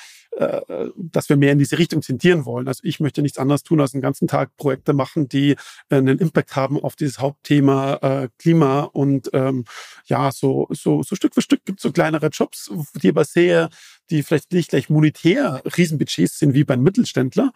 dass 0.95 1.29
wir 1.29 1.37
mehr 1.37 1.51
in 1.51 1.59
diese 1.59 1.79
Richtung 1.79 2.01
tendieren 2.01 2.45
wollen. 2.45 2.67
Also 2.67 2.81
ich 2.83 2.99
möchte 2.99 3.21
nichts 3.21 3.39
anderes 3.39 3.63
tun, 3.63 3.81
als 3.81 3.93
den 3.93 4.01
ganzen 4.01 4.27
Tag 4.27 4.55
Projekte 4.57 4.93
machen, 4.93 5.27
die 5.27 5.51
äh, 5.89 5.95
einen 5.95 6.19
Impact 6.19 6.55
haben 6.55 6.79
auf 6.79 6.95
dieses 6.95 7.19
Hauptthema 7.19 7.95
äh, 7.95 8.29
Klima 8.37 8.81
und 8.81 9.29
ähm, 9.33 9.65
ja, 10.05 10.31
so, 10.31 10.67
so, 10.69 11.01
so 11.01 11.15
Stück 11.15 11.33
für 11.33 11.41
Stück 11.41 11.65
gibt 11.65 11.79
es 11.79 11.83
so 11.83 11.91
kleinere 11.91 12.27
Jobs, 12.27 12.71
die 13.01 13.09
aber 13.09 13.25
sehr, 13.25 13.69
die 14.09 14.21
vielleicht 14.21 14.51
nicht 14.51 14.69
gleich 14.69 14.89
monetär 14.89 15.61
Riesenbudgets 15.77 16.37
sind 16.37 16.53
wie 16.53 16.63
beim 16.63 16.83
Mittelständler, 16.83 17.51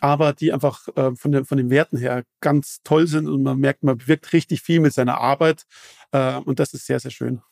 aber 0.00 0.32
die 0.32 0.52
einfach 0.52 0.88
äh, 0.96 1.14
von, 1.14 1.32
den, 1.32 1.44
von 1.44 1.58
den 1.58 1.70
Werten 1.70 1.98
her 1.98 2.24
ganz 2.40 2.80
toll 2.82 3.06
sind 3.06 3.28
und 3.28 3.42
man 3.42 3.58
merkt, 3.58 3.82
man 3.82 3.98
bewirkt 3.98 4.32
richtig 4.32 4.62
viel 4.62 4.80
mit 4.80 4.94
seiner 4.94 5.18
Arbeit 5.18 5.64
äh, 6.12 6.36
und 6.36 6.58
das 6.60 6.72
ist 6.72 6.86
sehr, 6.86 6.98
sehr 6.98 7.10
schön. 7.10 7.42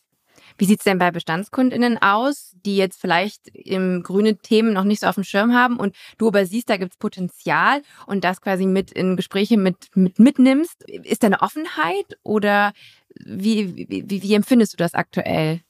Wie 0.58 0.64
sieht 0.64 0.80
es 0.80 0.84
denn 0.84 0.98
bei 0.98 1.10
Bestandskundinnen 1.10 1.98
aus, 1.98 2.54
die 2.64 2.76
jetzt 2.76 3.00
vielleicht 3.00 3.48
im 3.48 4.02
grünen 4.02 4.40
Themen 4.42 4.72
noch 4.72 4.84
nicht 4.84 5.00
so 5.00 5.06
auf 5.06 5.14
dem 5.14 5.24
Schirm 5.24 5.54
haben 5.54 5.78
und 5.78 5.94
du 6.18 6.28
aber 6.28 6.46
siehst, 6.46 6.70
da 6.70 6.76
gibt 6.76 6.92
es 6.92 6.98
Potenzial 6.98 7.82
und 8.06 8.24
das 8.24 8.40
quasi 8.40 8.66
mit 8.66 8.90
in 8.92 9.16
Gespräche 9.16 9.56
mit, 9.56 9.88
mit 9.94 10.18
mitnimmst? 10.18 10.82
Ist 10.88 11.22
da 11.22 11.26
eine 11.26 11.42
Offenheit 11.42 12.18
oder 12.22 12.72
wie, 13.14 13.86
wie, 13.88 14.22
wie 14.22 14.34
empfindest 14.34 14.74
du 14.74 14.76
das 14.76 14.94
aktuell? 14.94 15.60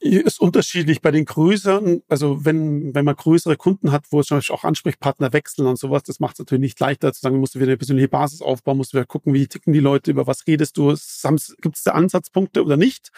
ist 0.00 0.40
unterschiedlich 0.40 1.00
bei 1.00 1.10
den 1.10 1.24
größeren, 1.24 2.02
also 2.08 2.44
wenn, 2.44 2.94
wenn 2.94 3.04
man 3.04 3.16
größere 3.16 3.56
Kunden 3.56 3.92
hat, 3.92 4.04
wo 4.10 4.20
es 4.20 4.26
zum 4.26 4.38
Beispiel 4.38 4.54
auch 4.54 4.64
Ansprechpartner 4.64 5.32
wechseln 5.32 5.66
und 5.66 5.78
sowas, 5.78 6.02
das 6.02 6.20
macht 6.20 6.34
es 6.34 6.40
natürlich 6.40 6.60
nicht 6.60 6.80
leichter 6.80 7.12
zu 7.12 7.20
sagen, 7.20 7.38
musst 7.38 7.54
du 7.54 7.60
wieder 7.60 7.70
eine 7.70 7.76
persönliche 7.76 8.08
Basis 8.08 8.42
aufbauen, 8.42 8.76
musst 8.76 8.92
du 8.92 8.98
wieder 8.98 9.06
gucken, 9.06 9.32
wie 9.34 9.46
ticken 9.46 9.72
die 9.72 9.80
Leute, 9.80 10.10
über 10.10 10.26
was 10.26 10.46
redest 10.46 10.76
du, 10.76 10.94
gibt 11.60 11.76
es 11.76 11.82
da 11.84 11.92
Ansatzpunkte 11.92 12.64
oder 12.64 12.76
nicht? 12.76 13.10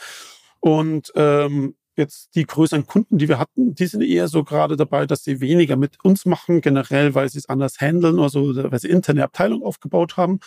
Und 0.60 1.12
ähm, 1.14 1.76
jetzt 1.96 2.34
die 2.34 2.46
größeren 2.46 2.86
Kunden, 2.86 3.18
die 3.18 3.28
wir 3.28 3.38
hatten, 3.38 3.74
die 3.74 3.86
sind 3.86 4.02
eher 4.02 4.28
so 4.28 4.44
gerade 4.44 4.76
dabei, 4.76 5.06
dass 5.06 5.24
sie 5.24 5.40
weniger 5.40 5.76
mit 5.76 6.02
uns 6.04 6.24
machen, 6.24 6.60
generell, 6.60 7.14
weil 7.14 7.28
sie 7.28 7.38
es 7.38 7.48
anders 7.48 7.80
handeln 7.80 8.18
oder 8.18 8.30
so, 8.30 8.70
weil 8.70 8.78
sie 8.78 8.88
interne 8.88 9.24
Abteilung 9.24 9.62
aufgebaut 9.62 10.16
haben. 10.16 10.40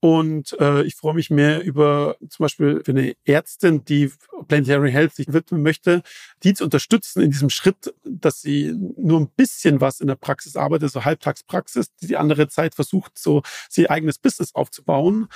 Und 0.00 0.56
äh, 0.58 0.82
ich 0.82 0.96
freue 0.96 1.14
mich 1.14 1.28
mehr 1.28 1.62
über 1.62 2.16
zum 2.28 2.44
Beispiel 2.44 2.82
für 2.82 2.92
eine 2.92 3.14
Ärztin, 3.24 3.84
die 3.84 4.10
Planetary 4.48 4.90
Health 4.90 5.14
sich 5.14 5.30
widmen 5.30 5.62
möchte, 5.62 6.02
die 6.42 6.54
zu 6.54 6.64
unterstützen 6.64 7.20
in 7.20 7.30
diesem 7.30 7.50
Schritt, 7.50 7.94
dass 8.04 8.40
sie 8.40 8.74
nur 8.96 9.20
ein 9.20 9.28
bisschen 9.28 9.82
was 9.82 10.00
in 10.00 10.06
der 10.06 10.14
Praxis 10.14 10.56
arbeitet, 10.56 10.90
so 10.90 11.04
Halbtagspraxis, 11.04 11.94
die 11.96 12.06
die 12.06 12.16
andere 12.16 12.48
Zeit 12.48 12.74
versucht, 12.74 13.18
so 13.18 13.42
sie 13.68 13.90
eigenes 13.90 14.18
Business 14.18 14.54
aufzubauen. 14.54 15.28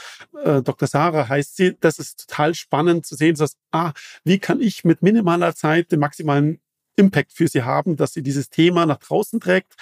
Äh, 0.43 0.63
Dr. 0.63 0.89
Sarah 0.89 1.29
heißt 1.29 1.57
sie. 1.57 1.77
Das 1.81 1.99
ist 1.99 2.29
total 2.29 2.55
spannend 2.55 3.05
zu 3.05 3.17
sehen, 3.17 3.37
dass, 3.37 3.57
ah, 3.71 3.93
wie 4.25 4.39
kann 4.39 4.63
ich 4.63 4.85
mit 4.85 5.03
minimaler 5.03 5.55
Zeit 5.55 5.93
den 5.93 6.01
maximalen 6.01 6.61
Impact 6.97 7.33
für 7.33 7.49
sie 7.49 7.63
haben, 7.63 7.97
dass 7.97 8.13
sie 8.13 8.23
dieses 8.23 8.51
Thema 8.51 8.87
nach 8.87 8.99
draußen 8.99 9.41
trägt. 9.41 9.75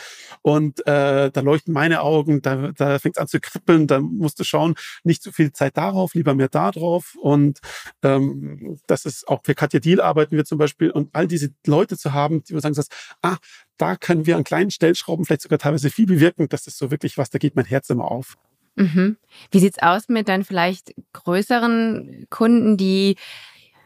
Und 0.42 0.86
äh, 0.86 1.30
da 1.30 1.40
leuchten 1.40 1.72
meine 1.72 2.02
Augen, 2.02 2.42
da, 2.42 2.72
da 2.72 2.98
fängt 2.98 3.16
es 3.16 3.20
an 3.20 3.28
zu 3.28 3.40
kribbeln, 3.40 3.86
da 3.86 4.00
musst 4.00 4.38
du 4.40 4.44
schauen, 4.44 4.74
nicht 5.04 5.22
zu 5.22 5.32
viel 5.32 5.52
Zeit 5.52 5.76
darauf, 5.76 6.14
lieber 6.14 6.34
mehr 6.34 6.48
da 6.48 6.70
drauf. 6.70 7.16
Und 7.20 7.60
ähm, 8.02 8.78
das 8.86 9.04
ist 9.04 9.28
auch 9.28 9.40
für 9.44 9.54
Katja 9.54 9.80
Deal 9.80 10.00
arbeiten 10.00 10.36
wir 10.36 10.44
zum 10.44 10.58
Beispiel 10.58 10.90
und 10.90 11.10
all 11.12 11.26
diese 11.26 11.50
Leute 11.66 11.96
zu 11.96 12.12
haben, 12.12 12.42
die 12.44 12.54
wir 12.54 12.60
sagen, 12.60 12.76
ah, 13.22 13.36
da 13.76 13.96
können 13.96 14.26
wir 14.26 14.36
an 14.36 14.44
kleinen 14.44 14.70
Stellschrauben 14.70 15.24
vielleicht 15.24 15.42
sogar 15.42 15.58
teilweise 15.58 15.90
viel 15.90 16.06
bewirken. 16.06 16.48
Das 16.48 16.66
ist 16.66 16.78
so 16.78 16.90
wirklich 16.90 17.18
was, 17.18 17.30
da 17.30 17.38
geht 17.38 17.56
mein 17.56 17.64
Herz 17.64 17.90
immer 17.90 18.10
auf. 18.10 18.36
Mhm. 18.76 19.16
Wie 19.50 19.58
sieht's 19.58 19.82
aus 19.82 20.08
mit 20.08 20.28
dann 20.28 20.44
vielleicht 20.44 20.94
größeren 21.12 22.26
Kunden, 22.30 22.76
die 22.76 23.16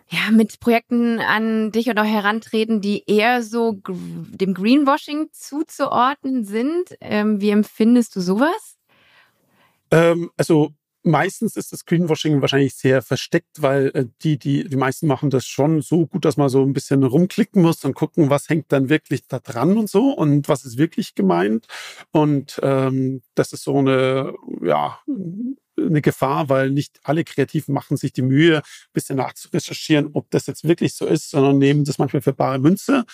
ja, 0.08 0.30
mit 0.30 0.60
Projekten 0.60 1.18
an 1.18 1.72
dich 1.72 1.88
oder 1.88 2.04
herantreten, 2.04 2.80
die 2.80 3.04
eher 3.06 3.42
so 3.42 3.80
dem 3.88 4.54
Greenwashing 4.54 5.28
zuzuordnen 5.32 6.44
sind. 6.44 6.96
Ähm, 7.00 7.40
wie 7.40 7.50
empfindest 7.50 8.14
du 8.14 8.20
sowas? 8.20 8.76
Ähm, 9.90 10.30
also 10.36 10.72
meistens 11.02 11.56
ist 11.56 11.72
das 11.72 11.84
Greenwashing 11.84 12.40
wahrscheinlich 12.40 12.74
sehr 12.74 13.02
versteckt, 13.02 13.62
weil 13.62 13.90
äh, 13.94 14.06
die, 14.22 14.38
die, 14.38 14.68
die 14.68 14.76
meisten 14.76 15.06
machen 15.06 15.30
das 15.30 15.46
schon 15.46 15.80
so 15.80 16.06
gut, 16.06 16.24
dass 16.24 16.36
man 16.36 16.48
so 16.48 16.62
ein 16.62 16.72
bisschen 16.72 17.02
rumklicken 17.02 17.62
muss 17.62 17.84
und 17.84 17.94
gucken, 17.94 18.30
was 18.30 18.48
hängt 18.48 18.70
dann 18.72 18.88
wirklich 18.88 19.26
da 19.26 19.38
dran 19.38 19.76
und 19.76 19.88
so 19.88 20.10
und 20.10 20.48
was 20.48 20.64
ist 20.64 20.78
wirklich 20.78 21.14
gemeint. 21.14 21.66
Und 22.12 22.60
ähm, 22.62 23.22
das 23.34 23.52
ist 23.52 23.64
so 23.64 23.78
eine, 23.78 24.34
ja, 24.62 25.00
eine 25.78 26.02
Gefahr, 26.02 26.48
weil 26.48 26.70
nicht 26.70 27.00
alle 27.02 27.24
Kreativen 27.24 27.74
machen 27.74 27.96
sich 27.96 28.12
die 28.12 28.22
Mühe, 28.22 28.58
ein 28.58 28.92
bisschen 28.92 29.16
nachzurecherchieren, 29.16 30.10
ob 30.12 30.30
das 30.30 30.46
jetzt 30.46 30.64
wirklich 30.64 30.94
so 30.94 31.06
ist, 31.06 31.30
sondern 31.30 31.58
nehmen 31.58 31.84
das 31.84 31.98
manchmal 31.98 32.22
für 32.22 32.32
bare 32.32 32.58
Münze. 32.58 33.04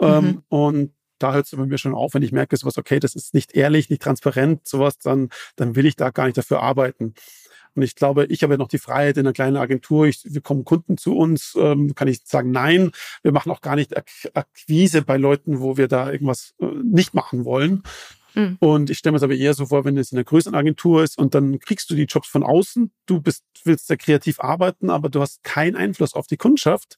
Ähm, 0.00 0.24
mhm. 0.24 0.42
und 0.48 0.94
da 1.18 1.34
hört 1.34 1.44
es 1.44 1.56
bei 1.56 1.66
mir 1.66 1.78
schon 1.78 1.94
auf, 1.94 2.14
wenn 2.14 2.22
ich 2.22 2.32
merke, 2.32 2.56
sowas, 2.56 2.78
okay, 2.78 2.98
das 2.98 3.14
ist 3.14 3.34
nicht 3.34 3.54
ehrlich, 3.54 3.90
nicht 3.90 4.02
transparent, 4.02 4.66
sowas, 4.66 4.98
dann, 4.98 5.28
dann 5.54 5.76
will 5.76 5.86
ich 5.86 5.96
da 5.96 6.10
gar 6.10 6.24
nicht 6.24 6.38
dafür 6.38 6.62
arbeiten. 6.62 7.14
Und 7.74 7.82
ich 7.82 7.94
glaube, 7.94 8.26
ich 8.26 8.42
habe 8.42 8.54
ja 8.54 8.58
noch 8.58 8.68
die 8.68 8.78
Freiheit 8.78 9.16
in 9.16 9.26
einer 9.26 9.32
kleinen 9.32 9.56
Agentur. 9.56 10.06
Ich, 10.06 10.22
wir 10.24 10.40
kommen 10.40 10.64
Kunden 10.64 10.96
zu 10.96 11.16
uns, 11.16 11.54
ähm, 11.56 11.94
kann 11.94 12.08
ich 12.08 12.22
sagen, 12.24 12.50
nein, 12.50 12.90
wir 13.22 13.32
machen 13.32 13.52
auch 13.52 13.60
gar 13.60 13.76
nicht 13.76 13.96
Akquise 14.34 15.02
bei 15.02 15.16
Leuten, 15.16 15.60
wo 15.60 15.76
wir 15.76 15.86
da 15.86 16.10
irgendwas 16.10 16.54
äh, 16.60 16.66
nicht 16.82 17.14
machen 17.14 17.44
wollen, 17.44 17.82
Mhm. 18.34 18.56
Und 18.60 18.90
ich 18.90 18.98
stelle 18.98 19.12
mir 19.12 19.18
es 19.18 19.22
aber 19.22 19.34
eher 19.34 19.54
so 19.54 19.66
vor, 19.66 19.84
wenn 19.84 19.96
es 19.96 20.12
in 20.12 20.18
einer 20.18 20.24
größeren 20.24 20.54
Agentur 20.54 21.02
ist 21.02 21.18
und 21.18 21.34
dann 21.34 21.58
kriegst 21.58 21.90
du 21.90 21.94
die 21.94 22.04
Jobs 22.04 22.28
von 22.28 22.42
außen, 22.42 22.90
du 23.06 23.20
bist, 23.20 23.44
willst 23.64 23.86
sehr 23.86 23.96
kreativ 23.96 24.40
arbeiten, 24.40 24.90
aber 24.90 25.08
du 25.08 25.20
hast 25.20 25.42
keinen 25.42 25.76
Einfluss 25.76 26.14
auf 26.14 26.26
die 26.26 26.36
Kundschaft. 26.36 26.96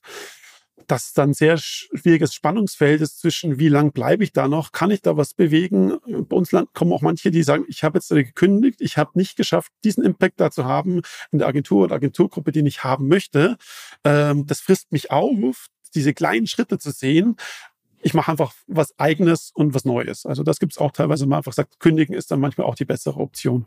Das 0.87 1.13
dann 1.13 1.33
sehr 1.33 1.57
schwieriges 1.57 2.33
Spannungsfeld 2.33 2.99
ist 2.99 3.19
zwischen, 3.19 3.57
wie 3.57 3.69
lang 3.69 3.93
bleibe 3.93 4.23
ich 4.23 4.33
da 4.33 4.47
noch, 4.47 4.71
kann 4.71 4.91
ich 4.91 5.01
da 5.01 5.15
was 5.15 5.33
bewegen? 5.33 5.97
Bei 6.27 6.35
uns 6.35 6.51
kommen 6.73 6.91
auch 6.91 7.01
manche, 7.01 7.31
die 7.31 7.43
sagen, 7.43 7.63
ich 7.67 7.83
habe 7.83 7.99
jetzt 7.99 8.09
gekündigt, 8.09 8.81
ich 8.81 8.97
habe 8.97 9.11
nicht 9.13 9.37
geschafft, 9.37 9.71
diesen 9.83 10.03
Impact 10.03 10.41
da 10.41 10.51
zu 10.51 10.65
haben 10.65 11.01
in 11.31 11.39
der 11.39 11.47
Agentur 11.47 11.85
oder 11.85 11.95
Agenturgruppe, 11.95 12.51
die 12.51 12.67
ich 12.67 12.83
haben 12.83 13.07
möchte. 13.07 13.57
Ähm, 14.03 14.45
das 14.45 14.59
frisst 14.59 14.91
mich 14.91 15.11
auf, 15.11 15.67
diese 15.95 16.13
kleinen 16.13 16.47
Schritte 16.47 16.79
zu 16.79 16.91
sehen 16.91 17.37
ich 18.03 18.13
mache 18.13 18.31
einfach 18.31 18.53
was 18.67 18.97
Eigenes 18.99 19.51
und 19.53 19.73
was 19.73 19.85
Neues. 19.85 20.25
Also 20.25 20.43
das 20.43 20.59
gibt 20.59 20.73
es 20.73 20.77
auch 20.77 20.91
teilweise, 20.91 21.25
man 21.25 21.37
einfach 21.37 21.53
sagt, 21.53 21.79
kündigen 21.79 22.15
ist 22.15 22.31
dann 22.31 22.39
manchmal 22.39 22.67
auch 22.67 22.75
die 22.75 22.85
bessere 22.85 23.19
Option. 23.19 23.65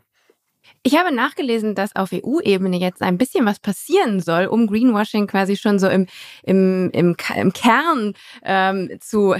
Ich 0.83 0.97
habe 0.97 1.13
nachgelesen, 1.13 1.75
dass 1.75 1.95
auf 1.95 2.11
EU-Ebene 2.13 2.77
jetzt 2.77 3.01
ein 3.01 3.17
bisschen 3.17 3.45
was 3.45 3.59
passieren 3.59 4.19
soll, 4.19 4.45
um 4.45 4.67
Greenwashing 4.67 5.27
quasi 5.27 5.55
schon 5.55 5.79
so 5.79 5.87
im, 5.87 6.07
im, 6.43 6.89
im, 6.91 7.15
im 7.35 7.53
Kern 7.53 8.13
ähm, 8.43 8.89
zu 8.99 9.35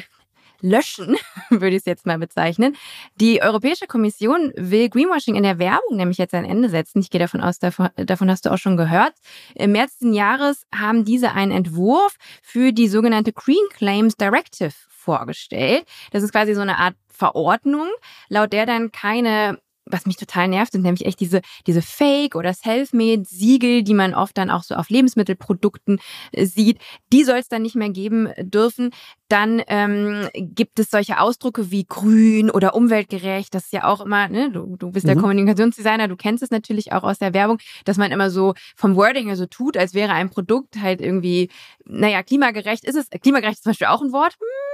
löschen, 0.62 1.18
würde 1.50 1.76
ich 1.76 1.78
es 1.78 1.86
jetzt 1.86 2.06
mal 2.06 2.18
bezeichnen. 2.18 2.76
Die 3.16 3.42
Europäische 3.42 3.88
Kommission 3.88 4.54
will 4.56 4.90
Greenwashing 4.90 5.36
in 5.36 5.44
der 5.44 5.60
Werbung 5.60 5.98
nämlich 5.98 6.18
jetzt 6.18 6.34
ein 6.34 6.46
Ende 6.46 6.70
setzen. 6.70 7.00
Ich 7.00 7.10
gehe 7.10 7.20
davon 7.20 7.42
aus, 7.42 7.60
davon, 7.60 7.90
davon 7.96 8.30
hast 8.30 8.46
du 8.46 8.52
auch 8.52 8.58
schon 8.58 8.78
gehört. 8.78 9.14
Im 9.56 9.72
März 9.72 9.98
des 10.00 10.16
Jahres 10.16 10.66
haben 10.74 11.06
diese 11.06 11.32
einen 11.34 11.52
Entwurf 11.52 12.16
für 12.42 12.72
die 12.74 12.88
sogenannte 12.88 13.34
Green 13.34 13.56
Claims 13.72 14.16
Directive 14.16 14.74
vorgestellt. 14.90 15.86
Das 16.12 16.24
ist 16.24 16.32
quasi 16.32 16.54
so 16.54 16.62
eine 16.62 16.78
Art 16.78 16.96
Verordnung, 17.08 17.88
laut 18.30 18.54
der 18.54 18.66
dann 18.66 18.92
keine 18.92 19.60
was 19.90 20.06
mich 20.06 20.18
total 20.18 20.48
nervt, 20.48 20.72
sind 20.72 20.84
nämlich 20.84 21.06
echt 21.06 21.20
diese, 21.20 21.42
diese 21.66 21.82
Fake- 21.82 22.36
oder 22.36 22.54
Selfmade-Siegel, 22.54 23.84
die 23.84 23.94
man 23.94 24.14
oft 24.14 24.38
dann 24.38 24.50
auch 24.50 24.64
so 24.64 24.76
auf 24.76 24.90
Lebensmittelprodukten 24.90 26.00
äh, 26.32 26.46
sieht. 26.46 26.80
Die 27.14 27.24
soll 27.24 27.38
es 27.38 27.48
dann 27.48 27.62
nicht 27.62 27.76
mehr 27.76 27.90
geben 27.90 28.30
dürfen. 28.40 28.92
Dann 29.30 29.62
ähm, 29.68 30.30
gibt 30.34 30.80
es 30.80 30.90
solche 30.90 31.20
Ausdrücke 31.20 31.70
wie 31.70 31.86
grün 31.86 32.50
oder 32.50 32.76
umweltgerecht. 32.76 33.54
Das 33.54 33.66
ist 33.66 33.74
ja 33.74 33.84
auch 33.84 34.02
immer, 34.02 34.30
ne, 34.30 34.52
du, 34.52 34.78
du 34.78 34.92
bist 34.92 35.08
der 35.08 35.16
mhm. 35.16 35.22
Kommunikationsdesigner, 35.22 36.08
du 36.08 36.16
kennst 36.16 36.44
es 36.44 36.52
natürlich 36.52 36.94
auch 36.94 37.04
aus 37.04 37.20
der 37.20 37.34
Werbung, 37.34 37.60
dass 37.84 37.98
man 37.98 38.12
immer 38.12 38.30
so 38.30 38.54
vom 38.76 38.96
Wording 38.96 39.28
her 39.28 39.36
so 39.36 39.46
tut, 39.46 39.76
als 39.76 39.94
wäre 39.94 40.14
ein 40.14 40.30
Produkt 40.30 40.80
halt 40.82 41.02
irgendwie, 41.02 41.50
naja, 41.86 42.24
klimagerecht 42.24 42.86
ist 42.86 42.96
es. 42.96 43.10
Klimagerecht 43.10 43.58
ist 43.58 43.64
zum 43.64 43.72
Beispiel 43.72 43.88
auch 43.88 44.02
ein 44.02 44.14
Wort. 44.14 44.34
Hm, 44.34 44.67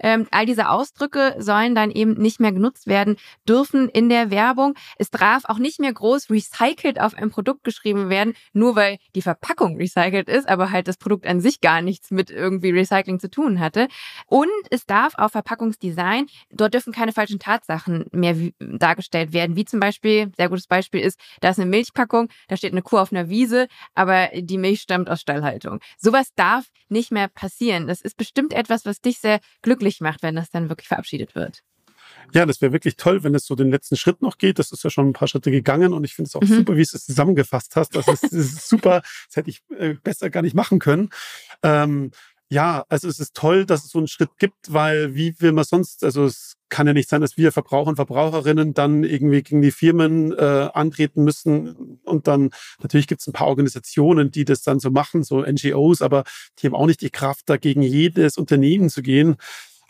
ähm, 0.00 0.26
all 0.30 0.46
diese 0.46 0.68
Ausdrücke 0.68 1.34
sollen 1.38 1.74
dann 1.74 1.90
eben 1.90 2.14
nicht 2.14 2.40
mehr 2.40 2.52
genutzt 2.52 2.86
werden 2.86 3.16
dürfen 3.48 3.88
in 3.88 4.08
der 4.08 4.30
Werbung. 4.30 4.74
Es 4.96 5.10
darf 5.10 5.44
auch 5.46 5.58
nicht 5.58 5.80
mehr 5.80 5.92
groß 5.92 6.30
recycelt 6.30 7.00
auf 7.00 7.14
ein 7.14 7.30
Produkt 7.30 7.64
geschrieben 7.64 8.08
werden, 8.08 8.34
nur 8.52 8.76
weil 8.76 8.98
die 9.14 9.22
Verpackung 9.22 9.76
recycelt 9.76 10.28
ist, 10.28 10.48
aber 10.48 10.70
halt 10.70 10.88
das 10.88 10.96
Produkt 10.96 11.26
an 11.26 11.40
sich 11.40 11.60
gar 11.60 11.82
nichts 11.82 12.10
mit 12.10 12.30
irgendwie 12.30 12.70
Recycling 12.70 13.20
zu 13.20 13.30
tun 13.30 13.60
hatte. 13.60 13.88
Und 14.26 14.48
es 14.70 14.86
darf 14.86 15.14
auf 15.16 15.32
Verpackungsdesign, 15.32 16.26
dort 16.50 16.74
dürfen 16.74 16.92
keine 16.92 17.12
falschen 17.12 17.38
Tatsachen 17.38 18.06
mehr 18.12 18.36
dargestellt 18.58 19.32
werden, 19.32 19.56
wie 19.56 19.64
zum 19.64 19.80
Beispiel, 19.80 20.30
sehr 20.36 20.48
gutes 20.48 20.66
Beispiel 20.66 21.00
ist, 21.00 21.18
da 21.40 21.50
ist 21.50 21.58
eine 21.58 21.70
Milchpackung, 21.70 22.28
da 22.48 22.56
steht 22.56 22.72
eine 22.72 22.82
Kuh 22.82 22.98
auf 22.98 23.12
einer 23.12 23.28
Wiese, 23.28 23.68
aber 23.94 24.28
die 24.34 24.58
Milch 24.58 24.80
stammt 24.80 25.10
aus 25.10 25.20
Stallhaltung. 25.20 25.80
Sowas 25.98 26.32
darf 26.34 26.66
nicht 26.88 27.12
mehr 27.12 27.28
passieren. 27.28 27.86
Das 27.86 28.00
ist 28.00 28.16
bestimmt 28.16 28.52
etwas, 28.52 28.84
was 28.84 29.00
dich 29.00 29.18
sehr 29.18 29.40
glücklich 29.62 30.00
macht, 30.00 30.22
wenn 30.22 30.36
das 30.36 30.50
dann 30.50 30.68
wirklich 30.68 30.88
verabschiedet 30.88 31.34
wird. 31.34 31.62
Ja, 32.32 32.46
das 32.46 32.60
wäre 32.60 32.72
wirklich 32.72 32.96
toll, 32.96 33.24
wenn 33.24 33.34
es 33.34 33.46
so 33.46 33.54
den 33.54 33.70
letzten 33.70 33.96
Schritt 33.96 34.22
noch 34.22 34.38
geht. 34.38 34.58
Das 34.58 34.72
ist 34.72 34.84
ja 34.84 34.90
schon 34.90 35.08
ein 35.08 35.12
paar 35.12 35.28
Schritte 35.28 35.50
gegangen 35.50 35.92
und 35.92 36.04
ich 36.04 36.14
finde 36.14 36.28
es 36.28 36.36
auch 36.36 36.42
mhm. 36.42 36.56
super, 36.56 36.72
wie 36.74 36.84
du 36.84 36.96
es 36.96 37.04
zusammengefasst 37.04 37.76
hast. 37.76 37.94
Das 37.94 38.06
ist, 38.08 38.24
das 38.24 38.32
ist 38.32 38.68
super. 38.68 39.02
Das 39.26 39.36
hätte 39.36 39.50
ich 39.50 39.62
äh, 39.76 39.94
besser 39.94 40.30
gar 40.30 40.42
nicht 40.42 40.54
machen 40.54 40.78
können. 40.78 41.10
Ähm, 41.62 42.10
ja, 42.48 42.84
also 42.88 43.08
es 43.08 43.20
ist 43.20 43.34
toll, 43.34 43.64
dass 43.64 43.84
es 43.84 43.90
so 43.90 43.98
einen 43.98 44.08
Schritt 44.08 44.30
gibt, 44.38 44.72
weil 44.72 45.14
wie 45.14 45.40
will 45.40 45.52
man 45.52 45.64
sonst, 45.64 46.02
also 46.04 46.24
es 46.24 46.56
kann 46.70 46.86
ja 46.86 46.92
nicht 46.92 47.08
sein, 47.08 47.20
dass 47.20 47.36
wir 47.36 47.52
Verbraucher 47.52 47.90
und 47.90 47.96
Verbraucherinnen 47.96 48.74
dann 48.74 49.04
irgendwie 49.04 49.42
gegen 49.42 49.62
die 49.62 49.70
Firmen 49.70 50.32
äh, 50.32 50.70
antreten 50.72 51.24
müssen. 51.24 52.00
Und 52.04 52.26
dann 52.26 52.50
natürlich 52.80 53.06
gibt 53.06 53.20
es 53.20 53.26
ein 53.26 53.32
paar 53.32 53.48
Organisationen, 53.48 54.30
die 54.30 54.44
das 54.44 54.62
dann 54.62 54.80
so 54.80 54.90
machen, 54.90 55.22
so 55.22 55.42
NGOs, 55.42 56.00
aber 56.00 56.24
die 56.58 56.66
haben 56.66 56.74
auch 56.74 56.86
nicht 56.86 57.02
die 57.02 57.10
Kraft, 57.10 57.42
da 57.46 57.56
gegen 57.56 57.82
jedes 57.82 58.38
Unternehmen 58.38 58.88
zu 58.88 59.02
gehen 59.02 59.36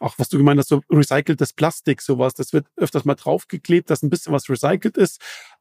auch 0.02 0.14
was 0.16 0.30
du 0.30 0.38
gemeint 0.38 0.58
hast, 0.58 0.68
so 0.68 0.80
recyceltes 0.88 1.52
Plastik, 1.52 2.00
sowas, 2.00 2.32
das 2.32 2.54
wird 2.54 2.64
öfters 2.76 3.04
mal 3.04 3.16
draufgeklebt, 3.16 3.90
dass 3.90 4.02
ein 4.02 4.08
bisschen 4.08 4.32
was 4.32 4.48
recycelt 4.48 4.96
ist 4.96 5.20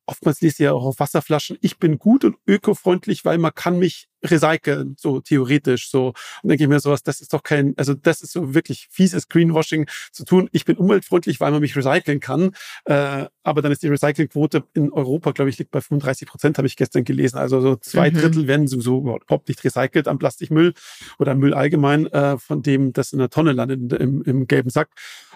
oftmals 0.10 0.42
lese 0.42 0.54
ich 0.54 0.60
ja 0.60 0.74
auch 0.74 0.84
auf 0.84 1.00
Wasserflaschen, 1.00 1.58
ich 1.62 1.78
bin 1.78 2.00
gut 2.00 2.26
und 2.26 2.38
ökofreundlich, 2.48 3.26
weil 3.26 3.38
man 3.38 3.54
kann 3.54 3.80
mich 3.80 4.09
recyceln, 4.24 4.96
so 4.98 5.20
theoretisch, 5.20 5.90
so. 5.90 6.14
Und 6.44 6.50
denke 6.50 6.64
ich 6.64 6.70
mir 6.70 6.80
sowas, 6.80 7.04
das 7.04 7.22
ist 7.22 7.34
doch 7.34 7.44
kein, 7.44 7.74
also 7.78 7.94
das 7.94 8.22
ist 8.22 8.34
so 8.34 8.54
wirklich 8.54 8.88
fieses 8.92 9.30
Greenwashing 9.30 9.88
zu 10.12 10.26
tun. 10.26 10.50
Ich 10.52 10.66
bin 10.66 10.78
umweltfreundlich, 10.78 11.40
weil 11.40 11.52
man 11.52 11.62
mich 11.62 11.76
recyceln 11.76 12.20
kann. 12.20 12.52
Äh, 12.86 13.26
aber 13.44 13.62
dann 13.62 13.72
ist 13.72 13.84
die 13.84 13.88
Recyclingquote 13.88 14.64
in 14.74 14.92
Europa, 14.92 15.32
glaube 15.32 15.50
ich, 15.50 15.58
liegt 15.58 15.72
bei 15.72 15.82
35 15.82 16.28
Prozent, 16.28 16.58
habe 16.58 16.68
ich 16.68 16.76
gestern 16.76 17.04
gelesen. 17.04 17.38
Also 17.38 17.62
so 17.62 17.76
zwei 17.76 18.12
mhm. 18.12 18.18
Drittel 18.18 18.48
werden 18.48 18.68
sowieso 18.68 19.00
überhaupt 19.00 19.48
nicht 19.48 19.64
recycelt 19.64 20.08
am 20.08 20.20
Plastikmüll 20.20 20.74
oder 21.18 21.36
Müll 21.36 21.54
allgemein, 21.54 22.08
äh, 22.08 22.38
von 22.38 22.62
dem 22.62 22.94
das 22.94 23.14
in 23.14 23.20
der 23.20 23.30
Tonne 23.30 23.54
landet, 23.54 23.94
im, 23.94 24.24
im 24.24 24.48
gelben 24.48 24.70
Sack. 24.70 24.90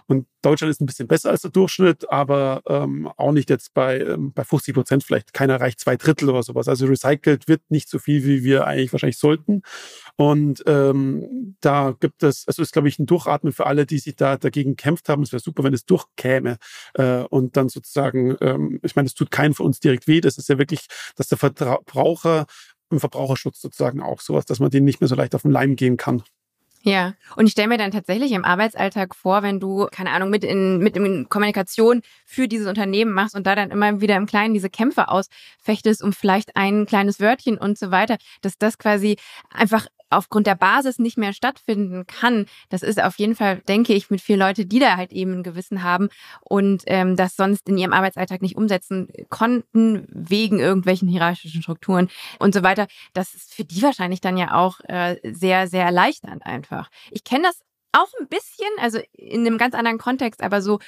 Und 0.08 0.28
Deutschland 0.42 0.72
ist 0.72 0.82
ein 0.82 0.86
bisschen 0.86 1.08
besser 1.08 1.30
als 1.30 1.42
der 1.42 1.52
Durchschnitt, 1.52 2.10
aber 2.12 2.62
ähm, 2.68 3.10
auch 3.16 3.32
nicht 3.32 3.50
jetzt 3.50 3.74
bei, 3.74 4.00
ähm, 4.02 4.34
bei 4.34 4.44
50 4.44 4.74
Prozent 4.74 5.04
vielleicht. 5.04 5.34
Keiner 5.34 5.60
reicht 5.62 5.80
zwei 5.80 5.96
Drittel 5.96 6.30
oder 6.30 6.44
sowas. 6.44 6.68
Also 6.68 6.86
recycelt 6.88 7.48
wird 7.48 7.62
nicht 7.70 7.90
so 7.90 8.00
viel, 8.00 8.26
wie 8.26 8.44
wir 8.44 8.68
eigentlich 8.74 8.92
wahrscheinlich 8.92 9.18
sollten. 9.18 9.62
Und 10.16 10.64
ähm, 10.68 11.56
da 11.62 11.96
gibt 12.00 12.24
es, 12.24 12.48
also 12.48 12.62
ist, 12.62 12.74
glaube 12.74 12.88
ich, 12.88 13.00
ein 13.00 13.06
Durchatmen 13.06 13.54
für 13.54 13.66
alle, 13.66 13.86
die 13.86 14.00
sich 14.00 14.16
da 14.16 14.38
dagegen 14.38 14.76
gekämpft 14.76 15.10
haben. 15.10 15.24
Es 15.24 15.32
wäre 15.32 15.42
super, 15.42 15.64
wenn 15.64 15.74
es 15.74 15.86
durchkäme 15.86 16.58
äh, 16.96 17.24
und 17.24 17.58
dann 17.58 17.70
sozusagen, 17.70 18.36
ähm, 18.42 18.80
ich 18.84 18.96
meine, 18.96 19.08
es 19.08 19.16
tut 19.16 19.32
keinen 19.32 19.54
von 19.54 19.66
uns 19.66 19.80
direkt 19.80 20.08
weh. 20.08 20.22
Das 20.22 20.38
ist 20.38 20.50
ja 20.50 20.58
wirklich, 20.58 20.88
dass 21.16 21.28
der 21.28 21.38
Verbraucher 21.38 22.46
im 22.90 23.00
Verbraucherschutz 23.00 23.60
sozusagen 23.60 24.02
auch 24.02 24.22
sowas, 24.22 24.46
dass 24.46 24.60
man 24.60 24.70
denen 24.70 24.86
nicht 24.86 25.02
mehr 25.02 25.08
so 25.08 25.16
leicht 25.16 25.36
auf 25.36 25.42
den 25.42 25.52
Leim 25.52 25.76
gehen 25.76 25.98
kann. 25.98 26.24
Ja, 26.86 27.14
und 27.38 27.46
ich 27.46 27.54
stelle 27.54 27.70
mir 27.70 27.78
dann 27.78 27.92
tatsächlich 27.92 28.34
im 28.34 28.44
Arbeitsalltag 28.44 29.16
vor, 29.16 29.42
wenn 29.42 29.62
du, 29.62 29.88
keine 29.90 30.12
Ahnung, 30.12 30.30
mit 30.30 30.44
in, 30.44 30.80
mit 30.80 30.98
in 30.98 31.30
Kommunikation 31.30 32.02
für 32.26 32.50
dieses 32.50 32.68
Unternehmen 32.68 33.14
machst 33.14 33.36
und 33.36 33.48
da 33.48 33.56
dann 33.56 33.72
immer 33.72 34.02
wieder 34.02 34.18
im 34.18 34.26
Kleinen 34.26 34.54
diese 34.54 34.70
Kämpfe 34.70 35.08
ausfechtest 35.08 36.04
um 36.04 36.12
vielleicht 36.12 36.58
ein 36.58 36.86
kleines 36.86 37.22
Wörtchen 37.22 37.58
und 37.58 37.78
so 37.78 37.90
weiter, 37.92 38.18
dass 38.42 38.58
das 38.58 38.78
quasi 38.78 39.16
einfach 39.50 39.88
aufgrund 40.18 40.48
der 40.48 40.56
Basis 40.56 41.00
nicht 41.00 41.18
mehr 41.18 41.34
stattfinden 41.34 42.06
kann, 42.08 42.46
das 42.70 42.84
ist 42.84 43.02
auf 43.02 43.18
jeden 43.18 43.36
Fall, 43.36 43.58
denke 43.68 43.94
ich, 43.94 44.10
mit 44.10 44.22
vielen 44.22 44.40
Leuten, 44.40 44.68
die 44.68 44.80
da 44.80 44.98
halt 44.98 45.12
eben 45.12 45.40
ein 45.40 45.44
Gewissen 45.44 45.84
haben 45.84 46.10
und 46.42 46.84
ähm, 46.88 47.16
das 47.16 47.36
sonst 47.36 47.68
in 47.70 47.78
ihrem 47.78 47.94
Arbeitsalltag 47.94 48.42
nicht 48.42 48.56
umsetzen 48.56 49.10
konnten, 49.30 50.08
wegen 50.10 50.60
irgendwelchen 50.60 51.08
hierarchischen 51.08 51.62
Strukturen 51.62 52.10
und 52.40 52.54
so 52.54 52.64
weiter. 52.64 52.88
Das 53.14 53.34
ist 53.34 53.54
für 53.54 53.66
die 53.66 53.82
wahrscheinlich 53.82 54.22
dann 54.22 54.38
ja 54.38 54.54
auch 54.54 54.80
äh, 54.88 55.18
sehr, 55.24 55.68
sehr 55.68 55.86
erleichternd 55.86 56.46
einfach. 56.46 56.90
Ich 57.12 57.24
kenne 57.24 57.44
das 57.44 57.62
auch 57.94 58.10
ein 58.20 58.28
bisschen, 58.28 58.68
also 58.80 59.00
in 59.14 59.46
einem 59.46 59.58
ganz 59.58 59.76
anderen 59.76 60.00
Kontext, 60.00 60.42
aber 60.42 60.62
so 60.62 60.80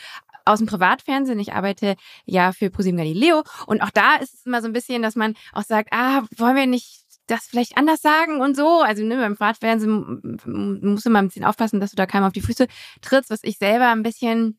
aus 0.46 0.60
dem 0.60 0.68
Privatfernsehen. 0.68 1.40
Ich 1.40 1.54
arbeite 1.54 1.96
ja 2.26 2.52
für 2.52 2.70
ProSieben 2.70 2.98
Galileo 2.98 3.44
und 3.66 3.82
auch 3.82 3.90
da 3.90 4.16
ist 4.16 4.34
es 4.34 4.46
immer 4.46 4.62
so 4.62 4.68
ein 4.68 4.74
bisschen, 4.74 5.02
dass 5.02 5.16
man 5.16 5.36
auch 5.54 5.64
sagt, 5.64 5.90
ah, 5.92 6.24
wollen 6.38 6.56
wir 6.56 6.68
nicht 6.68 7.05
das 7.28 7.46
vielleicht 7.46 7.78
anders 7.78 8.02
sagen 8.02 8.42
und 8.42 8.56
so. 8.56 8.82
Also 8.82 9.04
ne, 9.04 9.18
beim 9.18 9.36
Fahrtfernsehen 9.36 10.38
musst 10.46 11.06
du 11.06 11.10
mal 11.10 11.20
ein 11.20 11.28
bisschen 11.28 11.46
aufpassen, 11.46 11.80
dass 11.80 11.92
du 11.92 11.96
da 11.96 12.06
keinem 12.06 12.26
auf 12.26 12.34
die 12.34 12.42
Füße 12.42 12.68
trittst, 13.02 13.30
was 13.30 13.40
ich 13.44 13.58
selber 13.58 13.90
ein 13.90 14.04
bisschen 14.04 14.58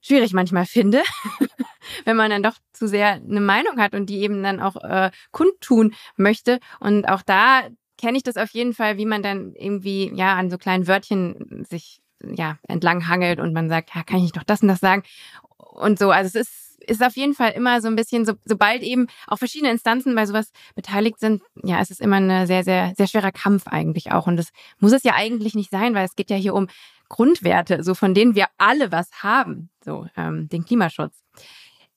schwierig 0.00 0.34
manchmal 0.34 0.66
finde, 0.66 1.02
wenn 2.04 2.16
man 2.16 2.30
dann 2.30 2.42
doch 2.42 2.56
zu 2.72 2.86
sehr 2.86 3.12
eine 3.12 3.40
Meinung 3.40 3.78
hat 3.78 3.94
und 3.94 4.06
die 4.06 4.20
eben 4.20 4.42
dann 4.42 4.60
auch 4.60 4.76
äh, 4.76 5.10
kundtun 5.30 5.94
möchte. 6.16 6.60
Und 6.78 7.08
auch 7.08 7.22
da 7.22 7.62
kenne 7.96 8.16
ich 8.16 8.22
das 8.22 8.36
auf 8.36 8.50
jeden 8.50 8.74
Fall, 8.74 8.98
wie 8.98 9.06
man 9.06 9.22
dann 9.22 9.54
irgendwie 9.54 10.12
ja 10.14 10.34
an 10.34 10.50
so 10.50 10.58
kleinen 10.58 10.86
Wörtchen 10.86 11.64
sich 11.68 12.00
ja 12.22 12.58
entlang 12.68 13.08
hangelt 13.08 13.40
und 13.40 13.52
man 13.52 13.68
sagt, 13.68 13.94
ja, 13.94 14.02
kann 14.02 14.18
ich 14.18 14.24
nicht 14.24 14.36
doch 14.36 14.44
das 14.44 14.62
und 14.62 14.68
das 14.68 14.80
sagen 14.80 15.02
und 15.56 15.98
so. 15.98 16.10
Also 16.10 16.38
es 16.38 16.48
ist 16.48 16.73
ist 16.86 17.02
auf 17.02 17.16
jeden 17.16 17.34
Fall 17.34 17.52
immer 17.52 17.80
so 17.80 17.88
ein 17.88 17.96
bisschen, 17.96 18.24
so, 18.24 18.34
sobald 18.44 18.82
eben 18.82 19.06
auch 19.26 19.38
verschiedene 19.38 19.70
Instanzen 19.70 20.14
bei 20.14 20.26
sowas 20.26 20.50
beteiligt 20.74 21.20
sind, 21.20 21.42
ja, 21.62 21.80
es 21.80 21.90
ist 21.90 22.00
immer 22.00 22.16
ein 22.16 22.46
sehr, 22.46 22.64
sehr, 22.64 22.92
sehr 22.96 23.06
schwerer 23.06 23.32
Kampf 23.32 23.66
eigentlich 23.66 24.12
auch. 24.12 24.26
Und 24.26 24.36
das 24.36 24.50
muss 24.78 24.92
es 24.92 25.02
ja 25.02 25.14
eigentlich 25.14 25.54
nicht 25.54 25.70
sein, 25.70 25.94
weil 25.94 26.04
es 26.04 26.16
geht 26.16 26.30
ja 26.30 26.36
hier 26.36 26.54
um 26.54 26.68
Grundwerte, 27.08 27.82
so 27.82 27.94
von 27.94 28.14
denen 28.14 28.34
wir 28.34 28.46
alle 28.58 28.90
was 28.90 29.10
haben, 29.22 29.70
so 29.84 30.06
ähm, 30.16 30.48
den 30.48 30.64
Klimaschutz. 30.64 31.22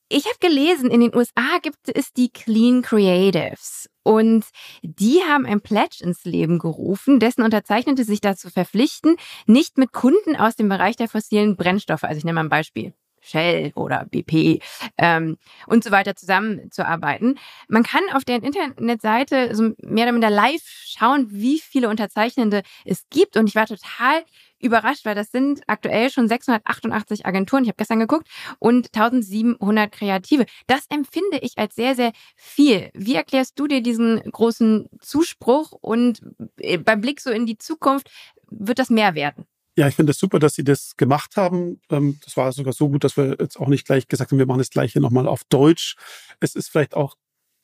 Ich 0.10 0.26
habe 0.26 0.38
gelesen, 0.40 0.90
in 0.90 1.02
den 1.02 1.14
USA 1.14 1.60
gibt 1.62 1.90
es 1.94 2.14
die 2.14 2.30
Clean 2.30 2.82
Creatives 2.82 3.90
und 4.04 4.46
die 4.82 5.20
haben 5.28 5.46
ein 5.46 5.60
Pledge 5.60 6.02
ins 6.02 6.24
Leben 6.24 6.60
gerufen, 6.60 7.20
dessen 7.20 7.42
Unterzeichnete 7.42 8.06
sich 8.06 8.22
dazu 8.22 8.50
verpflichten, 8.50 9.18
nicht 9.48 9.78
mit 9.78 9.92
Kunden 9.92 10.38
aus 10.38 10.56
dem 10.56 10.70
Bereich 10.70 10.96
der 10.96 11.10
fossilen 11.10 11.58
Brennstoffe, 11.58 12.06
also 12.06 12.18
ich 12.18 12.24
nenne 12.24 12.36
mal 12.36 12.46
ein 12.46 12.50
Beispiel, 12.50 12.94
Shell 13.28 13.72
oder 13.76 14.06
BP 14.06 14.62
ähm, 14.98 15.38
und 15.68 15.84
so 15.84 15.92
weiter 15.92 16.16
zusammenzuarbeiten. 16.16 17.38
Man 17.68 17.84
kann 17.84 18.04
auf 18.14 18.24
deren 18.24 18.44
Internetseite 18.44 19.56
so 19.56 19.72
mehr 19.82 20.06
oder 20.06 20.14
minder 20.14 20.30
live 20.30 20.64
schauen, 20.64 21.28
wie 21.30 21.60
viele 21.60 21.90
Unterzeichnende 21.90 22.64
es 22.86 23.06
gibt. 23.10 23.38
Und 23.38 23.48
ich 23.48 23.56
war 23.56 23.68
total 23.68 24.24
überrascht, 24.60 25.06
weil 25.06 25.16
das 25.16 25.32
sind 25.32 25.62
aktuell 25.68 26.10
schon 26.10 26.28
688 26.28 27.26
Agenturen, 27.26 27.64
ich 27.64 27.70
habe 27.70 27.78
gestern 27.78 28.00
geguckt, 28.00 28.28
und 28.60 28.88
1700 28.96 29.92
Kreative. 29.92 30.46
Das 30.68 30.86
empfinde 30.90 31.40
ich 31.42 31.58
als 31.58 31.76
sehr, 31.76 31.96
sehr 31.96 32.12
viel. 32.36 32.90
Wie 32.94 33.16
erklärst 33.16 33.60
du 33.60 33.68
dir 33.68 33.82
diesen 33.82 34.20
großen 34.32 34.90
Zuspruch 35.00 35.72
und 35.72 36.22
äh, 36.60 36.78
beim 36.78 37.02
Blick 37.02 37.22
so 37.22 37.30
in 37.30 37.46
die 37.46 37.58
Zukunft, 37.58 38.10
wird 38.50 38.80
das 38.80 38.90
mehr 38.90 39.14
werden? 39.14 39.46
Ja, 39.78 39.88
ich 39.88 39.96
finde 39.96 40.10
es 40.10 40.18
das 40.18 40.22
super, 40.22 40.40
dass 40.40 40.56
Sie 40.56 40.64
das 40.64 40.98
gemacht 40.98 41.38
haben. 41.38 41.80
Ähm, 41.92 42.20
das 42.26 42.36
war 42.36 42.52
sogar 42.52 42.74
so 42.74 42.90
gut, 42.90 43.04
dass 43.04 43.16
wir 43.16 43.38
jetzt 43.40 43.60
auch 43.60 43.68
nicht 43.68 43.86
gleich 43.86 44.08
gesagt 44.08 44.32
haben, 44.32 44.40
wir 44.40 44.48
machen 44.48 44.58
das 44.58 44.72
gleiche 44.72 45.00
nochmal 45.00 45.28
auf 45.28 45.44
Deutsch. 45.50 45.96
Es 46.40 46.56
ist 46.56 46.70
vielleicht 46.70 46.96
auch 46.96 47.16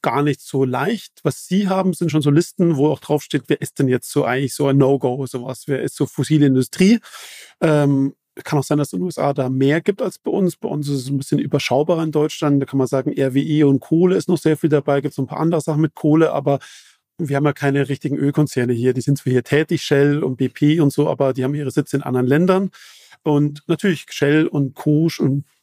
gar 0.03 0.21
nicht 0.21 0.39
so 0.41 0.63
leicht. 0.63 1.21
Was 1.23 1.47
Sie 1.47 1.69
haben, 1.69 1.93
sind 1.93 2.11
schon 2.11 2.21
so 2.21 2.29
Listen, 2.29 2.77
wo 2.77 2.89
auch 2.89 2.99
draufsteht, 2.99 3.45
wer 3.47 3.59
ist 3.61 3.79
denn 3.79 3.87
jetzt 3.87 4.11
so 4.11 4.25
eigentlich 4.25 4.53
so 4.53 4.67
ein 4.67 4.77
No-Go, 4.77 5.25
sowas, 5.25 5.63
wer 5.65 5.81
ist 5.81 5.95
so 5.95 6.05
fossile 6.05 6.45
Industrie. 6.45 6.99
Ähm, 7.61 8.13
kann 8.43 8.59
auch 8.59 8.63
sein, 8.63 8.77
dass 8.77 8.89
es 8.89 8.93
in 8.93 8.99
den 8.99 9.05
USA 9.05 9.33
da 9.33 9.49
mehr 9.49 9.81
gibt 9.81 10.01
als 10.01 10.19
bei 10.19 10.29
uns. 10.29 10.55
Bei 10.55 10.69
uns 10.69 10.87
ist 10.89 11.01
es 11.01 11.09
ein 11.09 11.17
bisschen 11.17 11.39
überschaubarer 11.39 12.03
in 12.03 12.11
Deutschland. 12.11 12.61
Da 12.61 12.65
kann 12.67 12.77
man 12.77 12.87
sagen, 12.87 13.11
RWE 13.17 13.67
und 13.67 13.79
Kohle 13.79 14.15
ist 14.17 14.27
noch 14.29 14.37
sehr 14.37 14.57
viel 14.57 14.69
dabei. 14.69 15.01
Gibt 15.01 15.13
es 15.13 15.17
ein 15.17 15.27
paar 15.27 15.39
andere 15.39 15.61
Sachen 15.61 15.81
mit 15.81 15.95
Kohle, 15.95 16.31
aber 16.31 16.59
wir 17.29 17.35
haben 17.35 17.45
ja 17.45 17.53
keine 17.53 17.89
richtigen 17.89 18.17
Ölkonzerne 18.17 18.73
hier. 18.73 18.93
Die 18.93 19.01
sind 19.01 19.17
zwar 19.17 19.31
hier 19.31 19.43
tätig, 19.43 19.83
Shell 19.83 20.23
und 20.23 20.37
BP 20.37 20.81
und 20.81 20.91
so, 20.91 21.09
aber 21.09 21.33
die 21.33 21.43
haben 21.43 21.55
ihre 21.55 21.71
Sitze 21.71 21.97
in 21.97 22.03
anderen 22.03 22.27
Ländern. 22.27 22.71
Und 23.23 23.63
natürlich 23.67 24.05
Shell 24.09 24.47
und 24.47 24.75
Co. 24.75 25.07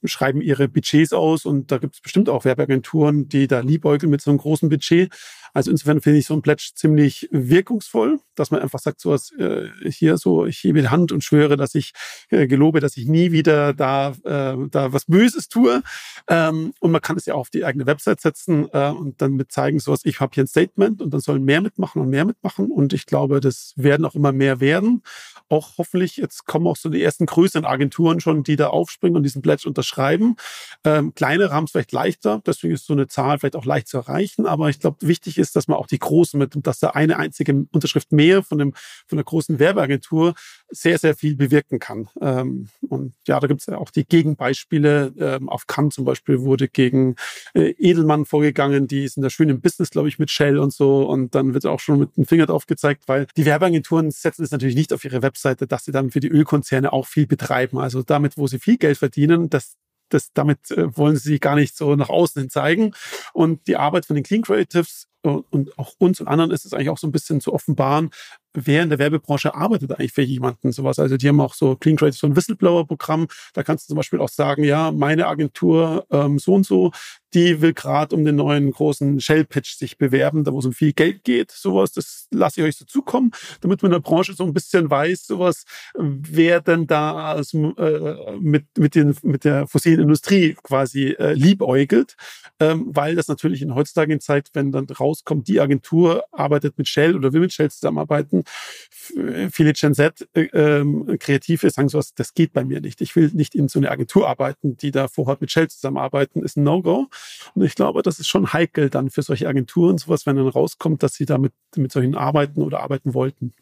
schreiben 0.05 0.41
ihre 0.41 0.67
Budgets 0.69 1.13
aus 1.13 1.45
und 1.45 1.71
da 1.71 1.77
gibt 1.77 1.95
es 1.95 2.01
bestimmt 2.01 2.31
auch 2.31 2.47
Werbeagenturen, 2.47 3.29
die 3.29 3.47
da 3.47 3.61
liebäugeln 3.61 4.11
mit 4.11 4.23
so 4.23 4.31
einem 4.31 4.39
großen 4.39 4.71
Budget. 4.71 5.13
Also 5.53 5.71
insofern 5.71 6.01
finde 6.01 6.19
ich 6.19 6.27
so 6.27 6.35
ein 6.35 6.43
Pledge 6.43 6.71
ziemlich 6.75 7.29
wirkungsvoll, 7.31 8.21
dass 8.35 8.51
man 8.51 8.61
einfach 8.61 8.79
sagt, 8.79 9.01
so 9.01 9.11
was 9.11 9.33
äh, 9.33 9.69
hier 9.91 10.17
so, 10.17 10.47
ich 10.47 10.59
hebe 10.59 10.81
die 10.81 10.89
Hand 10.89 11.13
und 11.13 11.25
schwöre, 11.25 11.57
dass 11.57 11.75
ich 11.75 11.93
äh, 12.31 12.47
gelobe, 12.47 12.81
dass 12.81 12.97
ich 12.97 13.07
nie 13.07 13.33
wieder 13.33 13.75
da, 13.75 14.11
äh, 14.25 14.57
da 14.71 14.93
was 14.93 15.07
Böses 15.07 15.49
tue. 15.49 15.83
Ähm, 16.29 16.73
und 16.81 16.93
man 16.93 17.01
kann 17.01 17.17
es 17.17 17.27
ja 17.27 17.35
auch 17.35 17.41
auf 17.41 17.51
die 17.51 17.65
eigene 17.65 17.87
Website 17.87 18.21
setzen 18.21 18.69
äh, 18.73 18.91
und 18.91 19.21
dann 19.21 19.33
mit 19.33 19.53
zeigen, 19.53 19.79
so 19.79 19.93
was, 19.93 20.05
ich 20.05 20.21
habe 20.21 20.33
hier 20.35 20.45
ein 20.45 20.49
Statement 20.49 21.03
und 21.03 21.13
dann 21.13 21.21
sollen 21.21 21.45
mehr 21.45 21.61
mitmachen 21.61 22.01
und 22.01 22.09
mehr 22.09 22.25
mitmachen. 22.25 22.71
Und 22.71 22.93
ich 22.93 23.07
glaube, 23.07 23.41
das 23.41 23.73
werden 23.77 24.07
auch 24.07 24.15
immer 24.15 24.33
mehr 24.33 24.61
werden. 24.61 25.03
Auch 25.49 25.79
hoffentlich, 25.79 26.17
jetzt 26.17 26.47
kommen 26.47 26.67
auch 26.67 26.77
so 26.77 26.89
die 26.89 27.03
ersten 27.03 27.27
größeren 27.27 27.65
Agenturen 27.65 28.21
schon, 28.21 28.43
die 28.43 28.57
da 28.57 28.69
aufspringen 28.69 29.17
und 29.17 29.25
diesen 29.25 29.43
Pledge 29.43 29.67
unterschreiben. 29.67 30.37
Ähm, 30.85 31.15
kleinere 31.15 31.53
haben 31.53 31.65
es 31.65 31.73
vielleicht 31.73 31.93
leichter, 31.93 32.41
deswegen 32.47 32.75
ist 32.75 32.87
so 32.87 32.93
eine 32.93 33.09
Zahl 33.09 33.39
vielleicht 33.39 33.57
auch 33.57 33.65
leicht 33.65 33.89
zu 33.89 33.97
erreichen. 33.97 34.47
Aber 34.47 34.69
ich 34.69 34.79
glaube, 34.79 34.99
wichtig 35.01 35.39
ist, 35.41 35.57
dass 35.57 35.69
man 35.69 35.79
auch 35.79 35.87
die 35.87 35.99
Großen 35.99 36.39
mit, 36.39 36.55
dass 36.67 36.79
da 36.79 36.91
eine 36.91 37.19
einzige 37.19 37.67
Unterschrift 37.73 38.13
mehr 38.13 38.43
von, 38.43 38.59
dem, 38.59 38.75
von 39.07 39.17
der 39.17 39.25
großen 39.25 39.59
Werbeagentur 39.59 40.35
sehr, 40.71 40.99
sehr 40.99 41.17
viel 41.17 41.37
bewirken 41.37 41.79
kann. 41.79 42.09
Ähm, 42.21 42.69
und 42.89 43.15
ja, 43.27 43.41
da 43.41 43.47
gibt 43.47 43.61
es 43.61 43.67
ja 43.67 43.79
auch 43.79 43.91
die 43.91 44.05
Gegenbeispiele. 44.05 45.13
Ähm, 45.19 45.49
auf 45.49 45.67
Cannes 45.67 45.95
zum 45.95 46.05
Beispiel 46.05 46.41
wurde 46.41 46.69
gegen 46.69 47.17
äh, 47.55 47.71
Edelmann 47.79 48.25
vorgegangen, 48.25 48.87
die 48.87 49.09
sind 49.09 49.23
da 49.23 49.31
schön 49.31 49.49
im 49.49 49.61
Business, 49.61 49.91
glaube 49.91 50.09
ich, 50.09 50.19
mit 50.19 50.31
Shell 50.31 50.59
und 50.59 50.73
so. 50.73 51.09
Und 51.09 51.35
dann 51.35 51.55
wird 51.55 51.67
auch 51.67 51.81
schon 51.81 51.99
mit 51.99 52.17
dem 52.17 52.27
Finger 52.27 52.47
drauf 52.47 52.67
gezeigt, 52.67 53.05
weil 53.07 53.27
die 53.37 53.45
Werbeagenturen 53.45 54.11
setzen 54.11 54.45
es 54.45 54.51
natürlich 54.51 54.77
nicht 54.77 54.93
auf 54.93 55.05
ihre 55.05 55.23
Webseite, 55.23 55.67
dass 55.67 55.85
sie 55.85 55.93
dann 55.93 56.11
für 56.11 56.21
die 56.21 56.29
Ölkonzerne 56.29 56.93
auch 56.93 57.07
viel 57.07 57.27
betreiben. 57.27 57.79
Also 57.79 58.03
damit, 58.03 58.37
wo 58.37 58.47
sie 58.47 58.59
viel 58.59 58.79
Geld 58.79 58.99
verdienen, 58.99 59.51
das 59.51 59.77
das, 60.11 60.33
damit 60.33 60.71
äh, 60.71 60.97
wollen 60.97 61.17
sie 61.17 61.39
gar 61.39 61.57
nicht 61.57 61.77
so 61.77 61.97
nach 61.97 62.09
außen 62.09 62.41
hin 62.41 62.51
zeigen. 62.51 62.93
Und 63.33 63.67
die 63.67 63.77
Arbeit 63.77 64.07
von 64.07 64.17
den 64.17 64.25
Clean 64.25 64.43
Creatives 64.43 65.09
und 65.23 65.79
auch 65.79 65.93
uns 65.99 66.21
und 66.21 66.29
anderen 66.29 66.51
ist 66.51 66.65
es 66.65 66.73
eigentlich 66.73 66.89
auch 66.89 66.99
so 66.99 67.07
ein 67.07 67.13
bisschen 67.13 67.41
zu 67.41 67.53
offenbaren, 67.53 68.11
wer 68.55 68.83
in 68.83 68.89
der 68.89 68.99
Werbebranche 68.99 69.55
arbeitet 69.55 69.93
eigentlich 69.93 70.13
für 70.13 70.23
jemanden 70.23 70.73
sowas. 70.73 70.99
Also 70.99 71.17
die 71.17 71.29
haben 71.29 71.41
auch 71.41 71.55
so 71.55 71.77
Clean 71.77 71.97
Creative, 71.97 72.19
so 72.19 72.27
ein 72.27 72.37
Whistleblower-Programm. 72.37 73.29
Da 73.53 73.63
kannst 73.63 73.85
du 73.85 73.89
zum 73.89 73.97
Beispiel 73.97 74.21
auch 74.21 74.29
sagen, 74.29 74.65
ja, 74.65 74.91
meine 74.93 75.27
Agentur 75.27 76.07
ähm, 76.11 76.39
so 76.39 76.55
und 76.55 76.65
so, 76.65 76.91
die 77.35 77.61
will 77.61 77.73
gerade 77.73 78.15
um 78.15 78.25
den 78.25 78.37
neuen 78.37 78.71
großen 78.71 79.21
Shell-Pitch 79.21 79.77
sich 79.77 79.99
bewerben, 79.99 80.45
da 80.45 80.53
wo 80.53 80.59
es 80.59 80.67
um 80.67 80.73
viel 80.73 80.93
Geld 80.93 81.25
geht. 81.25 81.51
Sowas, 81.51 81.93
das 81.93 82.27
lasse 82.31 82.61
ich 82.61 82.67
euch 82.67 82.77
so 82.77 82.85
zukommen, 82.85 83.33
damit 83.61 83.83
man 83.83 83.91
in 83.91 83.95
der 83.95 84.01
Branche 84.01 84.35
so 84.35 84.45
ein 84.45 84.53
bisschen 84.53 84.91
weiß, 84.91 85.27
sowas, 85.27 85.65
wer 85.95 86.61
denn 86.61 86.87
da 86.87 87.33
also, 87.35 87.75
äh, 87.77 88.37
mit, 88.39 88.67
mit, 88.79 88.95
den, 88.95 89.17
mit 89.23 89.45
der 89.45 89.67
fossilen 89.67 90.01
Industrie 90.01 90.57
quasi 90.63 91.11
äh, 91.19 91.33
liebäugelt. 91.35 92.17
Ähm, 92.59 92.87
weil 92.89 93.15
das 93.15 93.29
natürlich 93.29 93.63
in 93.63 93.75
heutzutage 93.75 94.13
in 94.13 94.21
Zeit, 94.21 94.51
wenn 94.53 94.73
dann 94.73 94.87
rauskommt, 94.87 95.49
die 95.49 95.61
Agentur 95.61 96.25
arbeitet 96.33 96.77
mit 96.79 96.89
Shell 96.89 97.17
oder 97.17 97.33
will 97.33 97.41
mit 97.41 97.53
Shell 97.53 97.71
zusammenarbeiten, 97.71 98.45
viele 98.91 99.73
Gen 99.73 99.95
Z 99.95 100.29
äh, 100.35 100.43
ähm, 100.53 101.17
Kreative 101.19 101.71
sagen 101.71 101.89
sowas, 101.89 102.15
das 102.15 102.35
geht 102.35 102.53
bei 102.53 102.65
mir 102.65 102.81
nicht. 102.81 103.01
Ich 103.01 103.17
will 103.17 103.31
nicht 103.33 103.55
in 103.55 103.69
so 103.69 103.79
eine 103.79 103.91
Agentur 103.91 104.29
arbeiten, 104.29 104.77
die 104.77 104.91
da 104.91 105.09
vorhat 105.09 105.41
mit 105.41 105.51
Shell 105.51 105.69
zusammenarbeiten, 105.69 106.43
ist 106.43 106.57
ein 106.57 106.65
No-Go. 106.65 107.09
Und 107.55 107.65
ich 107.65 107.75
glaube, 107.75 108.03
das 108.03 108.19
ist 108.21 108.29
schon 108.29 108.53
heikel 108.53 108.91
dann 108.91 109.11
für 109.11 109.23
solche 109.23 109.49
Agenturen, 109.49 109.99
sowas, 109.99 110.27
wenn 110.27 110.37
dann 110.37 110.49
rauskommt, 110.49 111.03
dass 111.03 111.15
sie 111.15 111.27
damit 111.27 111.53
mit 111.77 111.93
solchen 111.93 112.15
arbeiten 112.15 112.63
oder 112.63 112.81
arbeiten 112.81 113.15
wollten. 113.15 113.53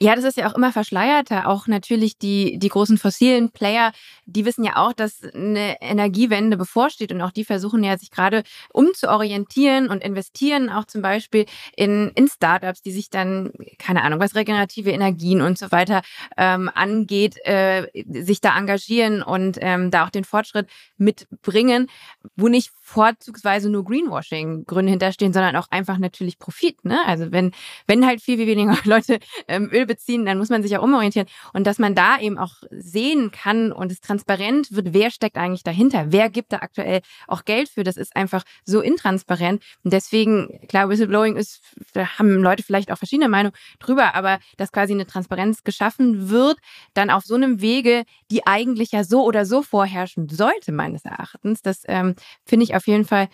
Ja, 0.00 0.14
das 0.14 0.24
ist 0.24 0.36
ja 0.36 0.50
auch 0.50 0.56
immer 0.56 0.72
verschleierter. 0.72 1.48
Auch 1.48 1.66
natürlich 1.66 2.18
die, 2.18 2.58
die 2.58 2.68
großen 2.68 2.98
fossilen 2.98 3.50
Player, 3.50 3.92
die 4.26 4.44
wissen 4.44 4.64
ja 4.64 4.76
auch, 4.76 4.92
dass 4.92 5.22
eine 5.22 5.80
Energiewende 5.80 6.56
bevorsteht 6.56 7.12
und 7.12 7.20
auch 7.20 7.30
die 7.30 7.44
versuchen 7.44 7.82
ja 7.84 7.96
sich 7.98 8.10
gerade 8.10 8.42
umzuorientieren 8.72 9.88
und 9.88 10.02
investieren 10.02 10.70
auch 10.70 10.84
zum 10.84 11.02
Beispiel 11.02 11.46
in, 11.76 12.10
in 12.14 12.28
Startups, 12.28 12.82
die 12.82 12.92
sich 12.92 13.10
dann, 13.10 13.52
keine 13.78 14.02
Ahnung, 14.02 14.20
was 14.20 14.34
regenerative 14.34 14.90
Energien 14.90 15.40
und 15.40 15.58
so 15.58 15.70
weiter 15.72 16.02
ähm, 16.36 16.70
angeht, 16.74 17.36
äh, 17.44 17.86
sich 18.08 18.40
da 18.40 18.56
engagieren 18.56 19.22
und 19.22 19.58
ähm, 19.60 19.90
da 19.90 20.04
auch 20.04 20.10
den 20.10 20.24
Fortschritt 20.24 20.68
mitbringen, 20.96 21.88
wo 22.36 22.48
nicht 22.48 22.70
vorzugsweise 22.82 23.70
nur 23.70 23.84
Greenwashing-Gründe 23.84 24.90
hinterstehen, 24.90 25.32
sondern 25.32 25.56
auch 25.56 25.68
einfach 25.70 25.98
natürlich 25.98 26.38
Profit. 26.38 26.84
Ne? 26.84 26.98
Also 27.06 27.30
wenn, 27.30 27.52
wenn 27.86 28.04
halt 28.04 28.20
viel, 28.20 28.36
viel 28.36 28.46
weniger 28.46 28.76
Leute 28.84 29.20
ähm, 29.60 29.70
Öl 29.72 29.86
beziehen, 29.86 30.26
dann 30.26 30.38
muss 30.38 30.48
man 30.48 30.62
sich 30.62 30.72
ja 30.72 30.80
umorientieren. 30.80 31.26
Und 31.52 31.66
dass 31.66 31.78
man 31.78 31.94
da 31.94 32.18
eben 32.18 32.38
auch 32.38 32.54
sehen 32.70 33.30
kann 33.30 33.72
und 33.72 33.92
es 33.92 34.00
transparent 34.00 34.72
wird, 34.72 34.92
wer 34.92 35.10
steckt 35.10 35.36
eigentlich 35.36 35.62
dahinter, 35.62 36.06
wer 36.08 36.30
gibt 36.30 36.52
da 36.52 36.58
aktuell 36.58 37.00
auch 37.26 37.44
Geld 37.44 37.68
für, 37.68 37.84
das 37.84 37.96
ist 37.96 38.16
einfach 38.16 38.42
so 38.64 38.80
intransparent. 38.80 39.62
Und 39.84 39.92
deswegen, 39.92 40.60
klar, 40.68 40.88
Whistleblowing 40.88 41.36
ist, 41.36 41.62
da 41.92 42.18
haben 42.18 42.42
Leute 42.42 42.62
vielleicht 42.62 42.90
auch 42.90 42.98
verschiedene 42.98 43.28
Meinungen 43.28 43.54
drüber, 43.78 44.14
aber 44.14 44.38
dass 44.56 44.72
quasi 44.72 44.92
eine 44.92 45.06
Transparenz 45.06 45.62
geschaffen 45.64 46.30
wird, 46.30 46.58
dann 46.94 47.10
auf 47.10 47.24
so 47.24 47.34
einem 47.34 47.60
Wege, 47.60 48.04
die 48.30 48.46
eigentlich 48.46 48.92
ja 48.92 49.04
so 49.04 49.24
oder 49.24 49.44
so 49.44 49.62
vorherrschen 49.62 50.28
sollte, 50.28 50.72
meines 50.72 51.04
Erachtens, 51.04 51.62
das 51.62 51.82
ähm, 51.86 52.14
finde 52.44 52.64
ich 52.64 52.74
auf 52.74 52.86
jeden 52.86 53.04
Fall, 53.04 53.28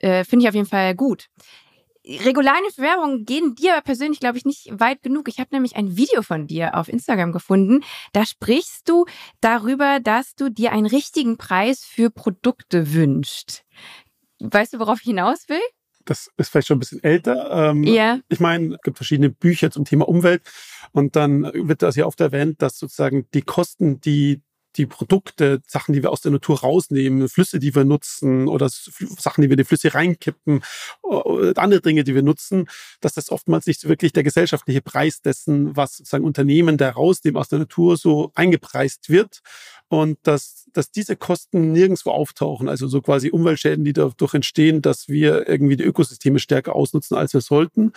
äh, 0.00 0.24
finde 0.24 0.44
ich 0.44 0.48
auf 0.48 0.54
jeden 0.54 0.68
Fall 0.68 0.94
gut. 0.94 1.28
Regularien 2.06 2.64
für 2.74 2.82
Werbung 2.82 3.24
gehen 3.24 3.54
dir 3.54 3.74
aber 3.74 3.82
persönlich, 3.82 4.20
glaube 4.20 4.38
ich, 4.38 4.44
nicht 4.44 4.68
weit 4.72 5.02
genug. 5.02 5.28
Ich 5.28 5.38
habe 5.38 5.50
nämlich 5.52 5.76
ein 5.76 5.96
Video 5.96 6.22
von 6.22 6.46
dir 6.46 6.76
auf 6.76 6.88
Instagram 6.88 7.32
gefunden. 7.32 7.84
Da 8.12 8.24
sprichst 8.24 8.88
du 8.88 9.04
darüber, 9.40 10.00
dass 10.00 10.34
du 10.34 10.50
dir 10.50 10.72
einen 10.72 10.86
richtigen 10.86 11.36
Preis 11.36 11.84
für 11.84 12.10
Produkte 12.10 12.94
wünschst. 12.94 13.64
Weißt 14.40 14.72
du, 14.72 14.78
worauf 14.78 15.00
ich 15.00 15.06
hinaus 15.06 15.48
will? 15.48 15.60
Das 16.06 16.30
ist 16.38 16.48
vielleicht 16.48 16.68
schon 16.68 16.78
ein 16.78 16.80
bisschen 16.80 17.04
älter. 17.04 17.70
Ähm, 17.70 17.84
ja. 17.84 18.18
Ich 18.28 18.40
meine, 18.40 18.74
es 18.74 18.80
gibt 18.82 18.96
verschiedene 18.96 19.28
Bücher 19.28 19.70
zum 19.70 19.84
Thema 19.84 20.08
Umwelt 20.08 20.42
und 20.92 21.14
dann 21.14 21.42
wird 21.52 21.82
das 21.82 21.96
ja 21.96 22.06
oft 22.06 22.20
erwähnt, 22.20 22.62
dass 22.62 22.78
sozusagen 22.78 23.28
die 23.34 23.42
Kosten, 23.42 24.00
die 24.00 24.40
die 24.76 24.86
Produkte, 24.86 25.60
Sachen, 25.66 25.92
die 25.92 26.02
wir 26.02 26.10
aus 26.10 26.20
der 26.20 26.32
Natur 26.32 26.60
rausnehmen, 26.60 27.28
Flüsse, 27.28 27.58
die 27.58 27.74
wir 27.74 27.84
nutzen 27.84 28.48
oder 28.48 28.68
Sachen, 28.68 29.42
die 29.42 29.48
wir 29.48 29.54
in 29.54 29.58
die 29.58 29.64
Flüsse 29.64 29.94
reinkippen, 29.94 30.62
andere 31.56 31.80
Dinge, 31.80 32.04
die 32.04 32.14
wir 32.14 32.22
nutzen, 32.22 32.68
dass 33.00 33.14
das 33.14 33.30
oftmals 33.30 33.66
nicht 33.66 33.88
wirklich 33.88 34.12
der 34.12 34.22
gesellschaftliche 34.22 34.80
Preis 34.80 35.22
dessen, 35.22 35.76
was 35.76 35.96
sozusagen 35.96 36.24
Unternehmen 36.24 36.76
da 36.76 36.90
rausnehmen 36.90 37.40
aus 37.40 37.48
der 37.48 37.58
Natur 37.58 37.96
so 37.96 38.30
eingepreist 38.34 39.10
wird 39.10 39.40
und 39.88 40.18
dass, 40.22 40.66
dass 40.72 40.90
diese 40.90 41.16
Kosten 41.16 41.72
nirgendwo 41.72 42.10
auftauchen, 42.10 42.68
also 42.68 42.86
so 42.86 43.02
quasi 43.02 43.30
Umweltschäden, 43.30 43.84
die 43.84 43.92
dadurch 43.92 44.34
entstehen, 44.34 44.82
dass 44.82 45.08
wir 45.08 45.48
irgendwie 45.48 45.76
die 45.76 45.84
Ökosysteme 45.84 46.38
stärker 46.38 46.76
ausnutzen, 46.76 47.16
als 47.16 47.34
wir 47.34 47.40
sollten. 47.40 47.92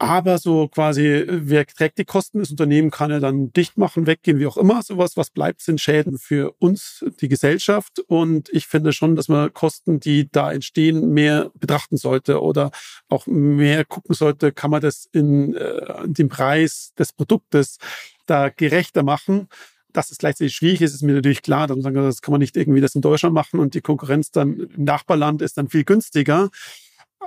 Aber 0.00 0.38
so 0.38 0.68
quasi, 0.68 1.24
wer 1.26 1.66
trägt 1.66 1.98
die 1.98 2.04
Kosten? 2.04 2.38
Das 2.38 2.52
Unternehmen 2.52 2.92
kann 2.92 3.10
ja 3.10 3.18
dann 3.18 3.52
dicht 3.52 3.76
machen, 3.76 4.06
weggehen, 4.06 4.38
wie 4.38 4.46
auch 4.46 4.56
immer. 4.56 4.80
Sowas, 4.82 5.16
was 5.16 5.30
bleibt, 5.30 5.60
sind 5.60 5.80
Schäden 5.80 6.18
für 6.18 6.54
uns, 6.60 7.04
die 7.20 7.28
Gesellschaft. 7.28 7.98
Und 8.06 8.48
ich 8.50 8.68
finde 8.68 8.92
schon, 8.92 9.16
dass 9.16 9.26
man 9.26 9.52
Kosten, 9.52 9.98
die 9.98 10.30
da 10.30 10.52
entstehen, 10.52 11.12
mehr 11.12 11.50
betrachten 11.58 11.96
sollte 11.96 12.40
oder 12.40 12.70
auch 13.08 13.26
mehr 13.26 13.84
gucken 13.84 14.14
sollte, 14.14 14.52
kann 14.52 14.70
man 14.70 14.82
das 14.82 15.08
in, 15.10 15.56
äh, 15.56 16.04
in 16.04 16.14
dem 16.14 16.28
Preis 16.28 16.92
des 16.96 17.12
Produktes 17.12 17.78
da 18.26 18.50
gerechter 18.50 19.02
machen. 19.02 19.48
Dass 19.92 20.12
es 20.12 20.18
gleichzeitig 20.18 20.54
schwierig 20.54 20.80
ist, 20.80 20.94
ist 20.94 21.02
mir 21.02 21.14
natürlich 21.14 21.42
klar. 21.42 21.66
Das 21.66 22.22
kann 22.22 22.30
man 22.30 22.40
nicht 22.40 22.56
irgendwie 22.56 22.80
das 22.80 22.94
in 22.94 23.00
Deutschland 23.00 23.34
machen 23.34 23.58
und 23.58 23.74
die 23.74 23.80
Konkurrenz 23.80 24.30
dann 24.30 24.60
im 24.60 24.84
Nachbarland 24.84 25.42
ist 25.42 25.58
dann 25.58 25.68
viel 25.68 25.82
günstiger. 25.82 26.50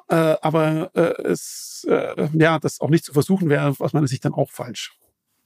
Äh, 0.08 0.36
aber 0.42 0.92
äh, 0.94 1.22
es, 1.24 1.86
äh, 1.90 2.28
ja, 2.34 2.60
das 2.60 2.82
auch 2.82 2.90
nicht 2.90 3.06
zu 3.06 3.14
versuchen 3.14 3.50
wäre 3.50 3.76
aus 3.80 3.94
meiner 3.94 4.08
Sicht 4.08 4.26
dann 4.26 4.34
auch 4.34 4.50
falsch. 4.50 4.98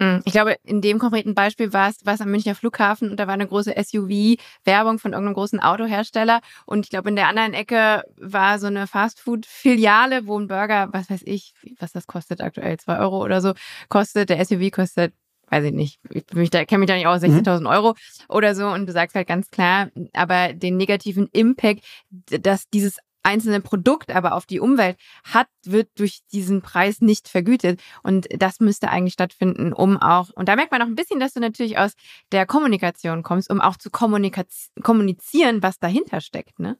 Hm, 0.02 0.22
ich 0.26 0.34
glaube, 0.34 0.58
in 0.64 0.82
dem 0.82 1.00
konkreten 1.00 1.36
Beispiel 1.36 1.72
war 1.72 1.89
es, 1.89 2.06
war 2.06 2.16
es 2.16 2.22
am 2.22 2.30
Münchner 2.30 2.54
Flughafen 2.54 3.12
und 3.12 3.18
da 3.18 3.28
war 3.28 3.34
eine 3.34 3.48
große 3.48 3.74
SUV-Werbung 3.82 5.00
von 5.00 5.14
irgendeinem 5.14 5.36
großen 5.36 5.62
Autohersteller. 5.62 6.41
Und 6.66 6.86
ich 6.86 6.89
glaube, 6.89 7.10
in 7.10 7.16
der 7.16 7.30
anderen 7.30 7.54
Ecke 7.54 8.04
war 8.18 8.60
so 8.60 8.68
eine 8.68 8.88
Fastfood-Filiale, 8.88 10.28
wo 10.28 10.38
ein 10.38 10.48
Burger, 10.48 10.89
was 10.91 11.10
weiß 11.10 11.22
ich, 11.24 11.54
was 11.80 11.93
das 11.93 12.08
kostet 12.08 12.41
aktuell, 12.41 12.78
zwei 12.78 13.00
Euro 13.00 13.24
oder 13.24 13.39
so, 13.39 13.54
kostet. 13.88 14.30
Der 14.30 14.43
SUV 14.43 14.70
kostet 14.72 15.14
weiß 15.50 15.64
ich 15.66 15.74
nicht, 15.74 16.00
ich 16.10 16.26
kenne 16.26 16.80
mich 16.80 16.88
da 16.88 16.96
nicht 16.96 17.06
aus, 17.06 17.22
16.000 17.22 17.60
mhm. 17.60 17.68
Euro 17.68 17.93
oder 18.28 18.56
so 18.56 18.68
und 18.68 18.88
du 18.88 18.91
sagst 18.91 19.16
halt 19.16 19.28
ganz 19.28 19.52
klar, 19.52 19.89
aber 20.14 20.54
den 20.54 20.76
negativen 20.76 21.30
Impact, 21.34 21.86
dass 22.10 22.68
dieses 22.70 22.98
einzelne 23.26 23.62
Produkt 23.62 24.12
aber 24.12 24.34
auf 24.34 24.46
die 24.46 24.60
Umwelt 24.60 24.98
hat, 25.24 25.48
wird 25.64 25.90
durch 25.98 26.22
diesen 26.32 26.62
Preis 26.62 27.02
nicht 27.02 27.28
vergütet. 27.28 27.82
Und 28.04 28.28
das 28.38 28.60
müsste 28.60 28.90
eigentlich 28.90 29.14
stattfinden, 29.14 29.74
um 29.74 29.98
auch, 29.98 30.30
und 30.36 30.48
da 30.48 30.56
merkt 30.56 30.72
man 30.72 30.82
auch 30.82 30.88
ein 30.88 30.96
bisschen, 30.96 31.20
dass 31.20 31.34
du 31.34 31.40
natürlich 31.40 31.78
aus 31.78 31.94
der 32.32 32.46
Kommunikation 32.46 33.24
kommst, 33.24 33.50
um 33.50 33.62
auch 33.62 33.78
zu 33.78 33.90
kommunizieren, 33.90 35.64
was 35.64 35.80
dahinter 35.80 36.22
steckt. 36.22 36.60
Ne? 36.60 36.78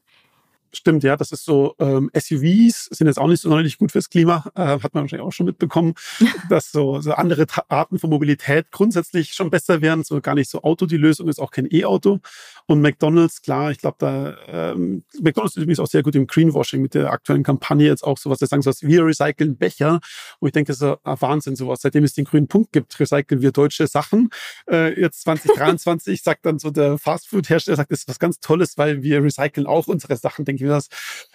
Stimmt, 0.76 1.04
ja, 1.04 1.16
das 1.16 1.32
ist 1.32 1.44
so, 1.44 1.74
ähm, 1.78 2.10
SUVs 2.14 2.88
sind 2.90 3.06
jetzt 3.06 3.18
auch 3.18 3.28
nicht 3.28 3.40
so 3.40 3.48
sonderlich 3.48 3.78
gut 3.78 3.92
fürs 3.92 4.10
Klima, 4.10 4.44
äh, 4.54 4.78
hat 4.80 4.92
man 4.94 5.04
wahrscheinlich 5.04 5.26
auch 5.26 5.32
schon 5.32 5.46
mitbekommen, 5.46 5.94
dass 6.50 6.70
so, 6.70 7.00
so 7.00 7.12
andere 7.12 7.46
Arten 7.68 7.98
von 7.98 8.10
Mobilität 8.10 8.70
grundsätzlich 8.70 9.32
schon 9.32 9.48
besser 9.48 9.80
wären, 9.80 10.04
so 10.04 10.20
gar 10.20 10.34
nicht 10.34 10.50
so 10.50 10.62
Auto 10.62 10.84
die 10.84 10.98
Lösung 10.98 11.28
ist, 11.28 11.38
auch 11.38 11.50
kein 11.50 11.66
E-Auto. 11.70 12.20
Und 12.66 12.80
McDonalds, 12.80 13.42
klar, 13.42 13.70
ich 13.70 13.78
glaube, 13.78 13.96
da 14.00 14.36
ähm, 14.48 15.04
McDonalds 15.20 15.56
ist 15.56 15.62
übrigens 15.62 15.78
auch 15.78 15.86
sehr 15.86 16.02
gut 16.02 16.16
im 16.16 16.26
Greenwashing 16.26 16.82
mit 16.82 16.94
der 16.94 17.12
aktuellen 17.12 17.44
Kampagne 17.44 17.86
jetzt 17.86 18.02
auch 18.02 18.18
sowas, 18.18 18.38
das 18.38 18.48
sagen 18.48 18.62
sowas, 18.62 18.82
wir 18.82 19.04
recyceln 19.04 19.56
Becher, 19.56 20.00
wo 20.40 20.46
ich 20.46 20.52
denke, 20.52 20.72
das 20.72 20.80
ist 20.80 20.98
ein 21.04 21.20
Wahnsinn, 21.20 21.54
sowas. 21.54 21.80
Seitdem 21.82 22.02
es 22.02 22.14
den 22.14 22.24
grünen 22.24 22.48
Punkt 22.48 22.72
gibt, 22.72 22.98
recyceln 22.98 23.40
wir 23.40 23.52
deutsche 23.52 23.86
Sachen. 23.86 24.30
Äh, 24.68 25.00
jetzt 25.00 25.22
2023 25.22 26.22
sagt 26.24 26.44
dann 26.44 26.58
so 26.58 26.70
der 26.70 26.98
Fastfood-Hersteller, 26.98 27.76
sagt, 27.76 27.92
das 27.92 28.00
ist 28.00 28.08
was 28.08 28.18
ganz 28.18 28.40
Tolles, 28.40 28.76
weil 28.76 29.02
wir 29.02 29.22
recyceln 29.22 29.66
auch 29.66 29.86
unsere 29.86 30.16
Sachen, 30.16 30.44
denke 30.44 30.64
ich 30.64 30.68
mir 30.68 30.74
das. 30.74 30.88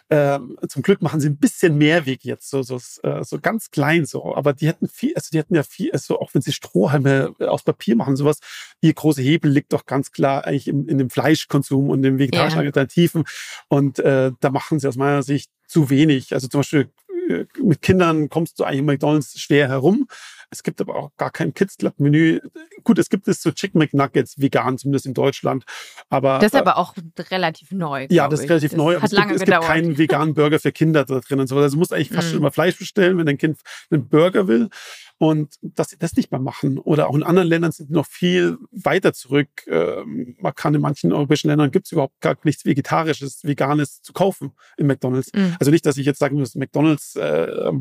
Ähm, 0.09 0.57
zum 0.67 0.81
Glück 0.81 1.01
machen 1.01 1.21
sie 1.21 1.29
ein 1.29 1.37
bisschen 1.37 1.77
mehr 1.77 2.05
Weg 2.05 2.25
jetzt, 2.25 2.49
so, 2.49 2.61
so, 2.63 2.75
äh, 3.03 3.23
so 3.23 3.39
ganz 3.39 3.71
klein 3.71 4.05
so. 4.05 4.35
Aber 4.35 4.51
die 4.51 4.67
hätten 4.67 4.89
viel, 4.89 5.13
also 5.15 5.29
die 5.31 5.37
hätten 5.37 5.55
ja 5.55 5.63
viel, 5.63 5.91
also 5.93 6.19
auch 6.19 6.33
wenn 6.33 6.41
sie 6.41 6.51
Strohhalme 6.51 7.33
äh, 7.39 7.45
aus 7.45 7.63
Papier 7.63 7.95
machen, 7.95 8.17
sowas, 8.17 8.39
ihr 8.81 8.93
große 8.93 9.21
Hebel 9.21 9.49
liegt 9.49 9.71
doch 9.71 9.85
ganz 9.85 10.11
klar 10.11 10.45
eigentlich 10.45 10.67
in, 10.67 10.89
in 10.89 10.97
dem 10.97 11.09
Fleischkonsum 11.21 11.89
und 11.89 12.01
den 12.01 12.19
vegetarischen 12.19 12.59
ja. 12.59 12.65
Alternativen. 12.65 13.23
Und 13.67 13.99
äh, 13.99 14.31
da 14.39 14.49
machen 14.49 14.79
sie 14.79 14.87
aus 14.87 14.95
meiner 14.95 15.23
Sicht 15.23 15.51
zu 15.67 15.89
wenig. 15.89 16.33
Also 16.33 16.47
zum 16.47 16.59
Beispiel 16.59 16.89
äh, 17.29 17.45
mit 17.61 17.81
Kindern 17.81 18.29
kommst 18.29 18.59
du 18.59 18.63
eigentlich 18.63 18.79
in 18.79 18.85
McDonalds 18.85 19.39
schwer 19.39 19.67
herum. 19.67 20.07
Es 20.51 20.63
gibt 20.63 20.81
aber 20.81 20.95
auch 20.95 21.11
gar 21.15 21.31
kein 21.31 21.53
Kids 21.53 21.77
Club 21.77 21.93
Menü. 21.97 22.41
Gut, 22.83 22.99
es 22.99 23.09
gibt 23.09 23.27
es 23.29 23.41
so 23.41 23.51
Chicken 23.51 23.79
McNuggets 23.79 24.37
vegan, 24.37 24.77
zumindest 24.77 25.05
in 25.05 25.13
Deutschland. 25.13 25.63
Aber 26.09 26.39
das 26.39 26.47
ist 26.47 26.55
äh, 26.55 26.59
aber 26.59 26.77
auch 26.77 26.93
relativ 27.31 27.71
neu. 27.71 28.07
Ja, 28.09 28.27
das 28.27 28.41
ist 28.41 28.49
relativ 28.49 28.71
das 28.71 28.77
neu. 28.77 28.97
Hat 28.97 29.05
es 29.05 29.11
lange 29.13 29.29
gibt, 29.29 29.41
es 29.41 29.45
gibt 29.45 29.61
keinen 29.61 29.97
veganen 29.97 30.33
Burger 30.35 30.59
für 30.59 30.73
Kinder 30.73 31.05
da 31.05 31.21
drin 31.21 31.39
und 31.39 31.47
so. 31.47 31.57
Also 31.57 31.75
du 31.75 31.79
musst 31.79 31.93
eigentlich 31.93 32.09
fast 32.09 32.27
mm. 32.27 32.31
schon 32.31 32.39
immer 32.39 32.51
Fleisch 32.51 32.77
bestellen, 32.77 33.17
wenn 33.17 33.25
dein 33.25 33.37
Kind 33.37 33.59
einen 33.89 34.09
Burger 34.09 34.47
will. 34.49 34.69
Und 35.17 35.53
dass 35.61 35.91
sie 35.91 35.97
das 35.99 36.15
nicht 36.15 36.31
mehr 36.31 36.41
machen. 36.41 36.79
Oder 36.79 37.07
auch 37.07 37.15
in 37.15 37.21
anderen 37.21 37.47
Ländern 37.47 37.71
sind 37.71 37.91
noch 37.91 38.07
viel 38.07 38.57
weiter 38.71 39.13
zurück. 39.13 39.49
Ähm, 39.67 40.35
man 40.39 40.55
kann 40.55 40.73
in 40.73 40.81
manchen 40.81 41.13
europäischen 41.13 41.47
Ländern 41.47 41.71
gibt 41.71 41.85
es 41.85 41.91
überhaupt 41.91 42.19
gar 42.21 42.35
nichts 42.43 42.65
Vegetarisches, 42.65 43.43
Veganes 43.43 44.01
zu 44.01 44.13
kaufen 44.13 44.51
im 44.77 44.87
McDonalds. 44.87 45.31
Mm. 45.33 45.53
Also 45.59 45.71
nicht, 45.71 45.85
dass 45.85 45.97
ich 45.97 46.07
jetzt 46.07 46.19
sagen 46.19 46.37
muss, 46.39 46.55
McDonalds 46.55 47.15
äh, 47.15 47.71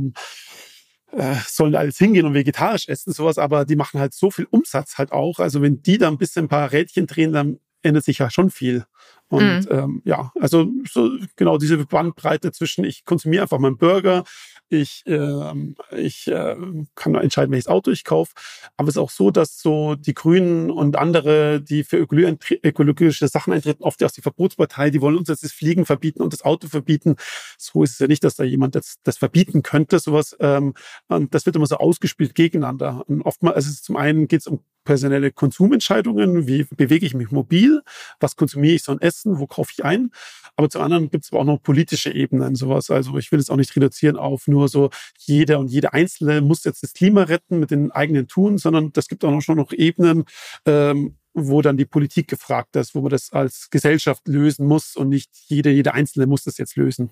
äh, 1.12 1.36
sollen 1.46 1.74
alles 1.74 1.98
hingehen 1.98 2.26
und 2.26 2.34
vegetarisch 2.34 2.88
essen, 2.88 3.12
sowas, 3.12 3.38
aber 3.38 3.64
die 3.64 3.76
machen 3.76 4.00
halt 4.00 4.14
so 4.14 4.30
viel 4.30 4.46
Umsatz 4.50 4.98
halt 4.98 5.12
auch. 5.12 5.38
Also 5.38 5.62
wenn 5.62 5.82
die 5.82 5.98
da 5.98 6.08
ein 6.08 6.18
bisschen 6.18 6.46
ein 6.46 6.48
paar 6.48 6.72
Rädchen 6.72 7.06
drehen, 7.06 7.32
dann 7.32 7.58
ändert 7.82 8.04
sich 8.04 8.18
ja 8.18 8.30
schon 8.30 8.50
viel. 8.50 8.84
Und 9.30 9.60
mhm. 9.60 9.66
ähm, 9.70 10.02
ja, 10.04 10.32
also 10.40 10.68
so 10.90 11.10
genau 11.36 11.56
diese 11.56 11.78
Bandbreite 11.78 12.50
zwischen 12.50 12.84
ich 12.84 13.04
konsumiere 13.04 13.42
einfach 13.42 13.60
meinen 13.60 13.78
Burger, 13.78 14.24
ich, 14.70 15.04
äh, 15.06 15.52
ich 15.96 16.28
äh, 16.28 16.56
kann 16.94 17.14
entscheiden, 17.14 17.50
welches 17.50 17.66
Auto 17.66 17.90
ich 17.90 18.04
kaufe. 18.04 18.34
Aber 18.76 18.88
es 18.88 18.94
ist 18.94 19.00
auch 19.00 19.10
so, 19.10 19.30
dass 19.30 19.60
so 19.60 19.94
die 19.96 20.14
Grünen 20.14 20.70
und 20.70 20.96
andere, 20.96 21.60
die 21.60 21.84
für 21.84 21.96
ökologische 21.96 23.28
Sachen 23.28 23.52
eintreten, 23.52 23.82
oft 23.82 24.02
aus 24.02 24.12
die 24.12 24.22
Verbotspartei, 24.22 24.90
die 24.90 25.00
wollen 25.00 25.16
uns 25.16 25.28
jetzt 25.28 25.44
das 25.44 25.52
Fliegen 25.52 25.86
verbieten 25.86 26.22
und 26.22 26.32
das 26.32 26.42
Auto 26.42 26.68
verbieten. 26.68 27.16
So 27.58 27.82
ist 27.82 27.92
es 27.92 27.98
ja 27.98 28.06
nicht, 28.06 28.24
dass 28.24 28.36
da 28.36 28.44
jemand 28.44 28.74
das, 28.74 28.96
das 29.02 29.18
verbieten 29.18 29.62
könnte, 29.62 29.98
sowas. 29.98 30.36
Ähm, 30.40 30.74
und 31.08 31.34
das 31.34 31.46
wird 31.46 31.56
immer 31.56 31.66
so 31.66 31.76
ausgespielt 31.76 32.34
gegeneinander. 32.34 33.04
Und 33.08 33.22
oftmals, 33.22 33.56
also 33.56 33.72
zum 33.82 33.96
einen 33.96 34.28
geht 34.28 34.40
es 34.40 34.46
um 34.46 34.60
personelle 34.84 35.30
Konsumentscheidungen, 35.30 36.46
wie 36.46 36.64
bewege 36.64 37.06
ich 37.06 37.14
mich 37.14 37.30
mobil, 37.30 37.82
was 38.18 38.36
konsumiere 38.36 38.74
ich 38.74 38.82
so 38.82 38.92
an 38.92 39.00
Essen 39.00 39.19
setzen, 39.20 39.38
wo 39.38 39.46
kaufe 39.46 39.72
ich 39.72 39.84
ein. 39.84 40.10
Aber 40.56 40.68
zum 40.68 40.82
anderen 40.82 41.10
gibt 41.10 41.24
es 41.24 41.32
aber 41.32 41.40
auch 41.40 41.46
noch 41.46 41.62
politische 41.62 42.12
Ebenen, 42.12 42.54
sowas. 42.54 42.90
Also 42.90 43.16
ich 43.18 43.30
will 43.32 43.38
es 43.38 43.50
auch 43.50 43.56
nicht 43.56 43.74
reduzieren 43.76 44.16
auf 44.16 44.46
nur 44.46 44.68
so, 44.68 44.90
jeder 45.18 45.58
und 45.58 45.68
jede 45.68 45.92
Einzelne 45.92 46.40
muss 46.40 46.64
jetzt 46.64 46.82
das 46.82 46.92
Klima 46.92 47.22
retten 47.24 47.58
mit 47.58 47.70
den 47.70 47.90
eigenen 47.90 48.26
Tun, 48.26 48.58
sondern 48.58 48.92
das 48.92 49.08
gibt 49.08 49.24
auch 49.24 49.30
noch 49.30 49.42
schon 49.42 49.56
noch 49.56 49.72
Ebenen, 49.72 50.24
ähm, 50.66 51.16
wo 51.32 51.62
dann 51.62 51.76
die 51.76 51.84
Politik 51.84 52.28
gefragt 52.28 52.76
ist, 52.76 52.94
wo 52.94 53.00
man 53.02 53.10
das 53.10 53.32
als 53.32 53.70
Gesellschaft 53.70 54.26
lösen 54.26 54.66
muss 54.66 54.96
und 54.96 55.08
nicht 55.08 55.30
jede, 55.46 55.70
jede 55.70 55.94
Einzelne 55.94 56.26
muss 56.26 56.44
das 56.44 56.58
jetzt 56.58 56.76
lösen. 56.76 57.10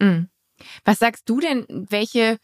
Mhm. 0.00 0.28
Was 0.84 0.98
sagst 0.98 1.28
du 1.28 1.38
denn, 1.40 1.66
welche 1.68 2.38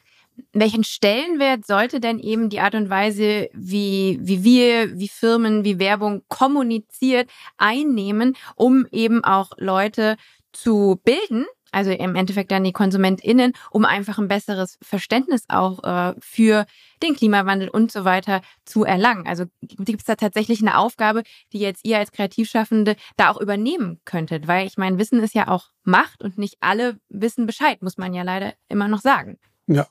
welchen 0.53 0.85
Stellenwert 0.85 1.67
sollte 1.67 2.01
denn 2.01 2.19
eben 2.19 2.49
die 2.49 2.61
Art 2.61 2.75
und 2.75 2.91
Weise, 2.91 3.49
wie, 3.53 4.19
wie 4.23 4.45
wir, 4.45 4.99
wie 4.99 5.09
Firmen, 5.09 5.65
wie 5.65 5.79
Werbung 5.79 6.23
kommuniziert, 6.29 7.31
einnehmen, 7.57 8.37
um 8.57 8.87
eben 8.91 9.25
auch 9.25 9.51
Leute 9.59 10.17
zu 10.53 11.01
bilden, 11.05 11.47
also 11.73 11.91
im 11.91 12.15
Endeffekt 12.15 12.53
dann 12.53 12.63
die 12.63 12.73
KonsumentInnen, 12.73 13.53
um 13.71 13.85
einfach 13.85 14.19
ein 14.19 14.29
besseres 14.29 14.79
Verständnis 14.81 15.45
auch 15.49 15.83
äh, 15.83 16.15
für 16.21 16.67
den 17.03 17.17
Klimawandel 17.17 17.69
und 17.69 17.91
so 17.91 18.05
weiter 18.05 18.43
zu 18.65 18.85
erlangen. 18.85 19.27
Also 19.27 19.47
gibt 19.61 20.01
es 20.01 20.07
da 20.07 20.15
tatsächlich 20.15 20.61
eine 20.61 20.79
Aufgabe, 20.79 21.25
die 21.53 21.59
jetzt 21.59 21.85
ihr 21.85 21.99
als 21.99 22.13
Kreativschaffende 22.13 22.95
da 23.17 23.31
auch 23.31 23.41
übernehmen 23.41 24.01
könntet? 24.05 24.47
Weil 24.47 24.67
ich 24.67 24.79
meine, 24.79 24.99
Wissen 24.99 25.21
ist 25.21 25.35
ja 25.35 25.49
auch 25.49 25.71
Macht 25.83 26.23
und 26.23 26.39
nicht 26.39 26.57
alle 26.61 26.99
wissen 27.09 27.45
Bescheid, 27.45 27.83
muss 27.83 27.99
man 27.99 28.15
ja 28.15 28.23
leider 28.23 28.55
immer 28.69 28.87
noch 28.87 29.01
sagen. 29.01 29.39
Ja, 29.67 29.87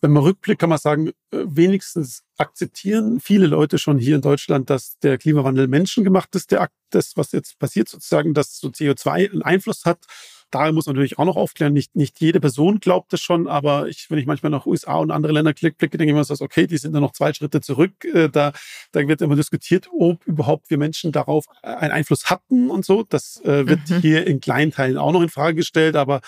wenn 0.00 0.12
man 0.12 0.22
rückblickt, 0.22 0.60
kann 0.60 0.68
man 0.68 0.78
sagen, 0.78 1.08
äh, 1.08 1.12
wenigstens 1.46 2.22
akzeptieren 2.36 3.20
viele 3.20 3.46
Leute 3.46 3.78
schon 3.78 3.98
hier 3.98 4.16
in 4.16 4.22
Deutschland, 4.22 4.68
dass 4.70 4.98
der 4.98 5.18
Klimawandel 5.18 5.68
menschengemacht 5.68 6.34
ist, 6.34 6.50
der 6.50 6.60
Akt, 6.62 6.74
das, 6.90 7.16
was 7.16 7.32
jetzt 7.32 7.58
passiert 7.58 7.88
sozusagen, 7.88 8.34
dass 8.34 8.58
so 8.58 8.68
CO2 8.68 9.30
einen 9.30 9.42
Einfluss 9.42 9.84
hat 9.84 10.06
da 10.50 10.70
muss 10.72 10.86
man 10.86 10.94
natürlich 10.94 11.18
auch 11.18 11.24
noch 11.24 11.36
aufklären, 11.36 11.72
nicht, 11.72 11.96
nicht 11.96 12.20
jede 12.20 12.40
Person 12.40 12.80
glaubt 12.80 13.12
es 13.12 13.20
schon, 13.20 13.48
aber 13.48 13.88
ich, 13.88 14.10
wenn 14.10 14.18
ich 14.18 14.26
manchmal 14.26 14.50
nach 14.50 14.66
USA 14.66 14.96
und 14.96 15.10
andere 15.10 15.32
Länder 15.32 15.52
blicke, 15.52 15.98
denke 15.98 16.04
ich 16.04 16.10
immer 16.10 16.24
so, 16.24 16.34
okay, 16.42 16.66
die 16.66 16.78
sind 16.78 16.92
da 16.92 17.00
noch 17.00 17.12
zwei 17.12 17.32
Schritte 17.32 17.60
zurück. 17.60 18.04
Äh, 18.04 18.28
da, 18.28 18.52
da 18.92 19.06
wird 19.08 19.20
immer 19.22 19.36
diskutiert, 19.36 19.88
ob 19.98 20.24
überhaupt 20.26 20.70
wir 20.70 20.78
Menschen 20.78 21.12
darauf 21.12 21.46
einen 21.62 21.92
Einfluss 21.92 22.30
hatten 22.30 22.70
und 22.70 22.84
so. 22.84 23.02
Das 23.02 23.40
äh, 23.44 23.66
wird 23.66 23.88
mhm. 23.90 24.00
hier 24.00 24.26
in 24.26 24.40
kleinen 24.40 24.70
Teilen 24.70 24.98
auch 24.98 25.12
noch 25.12 25.22
in 25.22 25.28
Frage 25.28 25.56
gestellt, 25.56 25.96
aber 25.96 26.20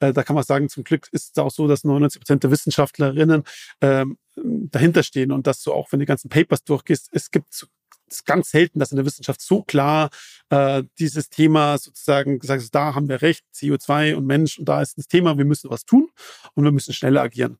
äh, 0.00 0.12
da 0.12 0.22
kann 0.22 0.34
man 0.34 0.44
sagen, 0.44 0.68
zum 0.68 0.84
Glück 0.84 1.08
ist 1.12 1.30
es 1.36 1.42
auch 1.42 1.50
so, 1.50 1.68
dass 1.68 1.84
99 1.84 2.20
Prozent 2.20 2.42
der 2.42 2.50
Wissenschaftlerinnen 2.50 3.44
ähm, 3.80 4.18
dahinter 4.34 5.02
stehen 5.02 5.32
und 5.32 5.46
dass 5.46 5.62
du 5.62 5.72
auch, 5.72 5.92
wenn 5.92 6.00
du 6.00 6.04
die 6.04 6.08
ganzen 6.08 6.28
Papers 6.28 6.64
durchgehst, 6.64 7.08
es 7.12 7.30
gibt 7.30 7.66
ist 8.12 8.26
ganz 8.26 8.50
selten, 8.50 8.78
dass 8.78 8.90
in 8.90 8.96
der 8.96 9.06
Wissenschaft 9.06 9.40
so 9.40 9.62
klar 9.62 10.10
äh, 10.48 10.82
dieses 10.98 11.30
Thema 11.30 11.78
sozusagen 11.78 12.38
gesagt 12.38 12.62
ist, 12.62 12.74
da 12.74 12.94
haben 12.94 13.08
wir 13.08 13.22
recht, 13.22 13.44
CO2 13.54 14.14
und 14.14 14.26
Mensch 14.26 14.58
und 14.58 14.68
da 14.68 14.82
ist 14.82 14.98
das 14.98 15.06
Thema, 15.06 15.38
wir 15.38 15.44
müssen 15.44 15.70
was 15.70 15.84
tun 15.84 16.08
und 16.54 16.64
wir 16.64 16.72
müssen 16.72 16.92
schneller 16.92 17.22
agieren. 17.22 17.58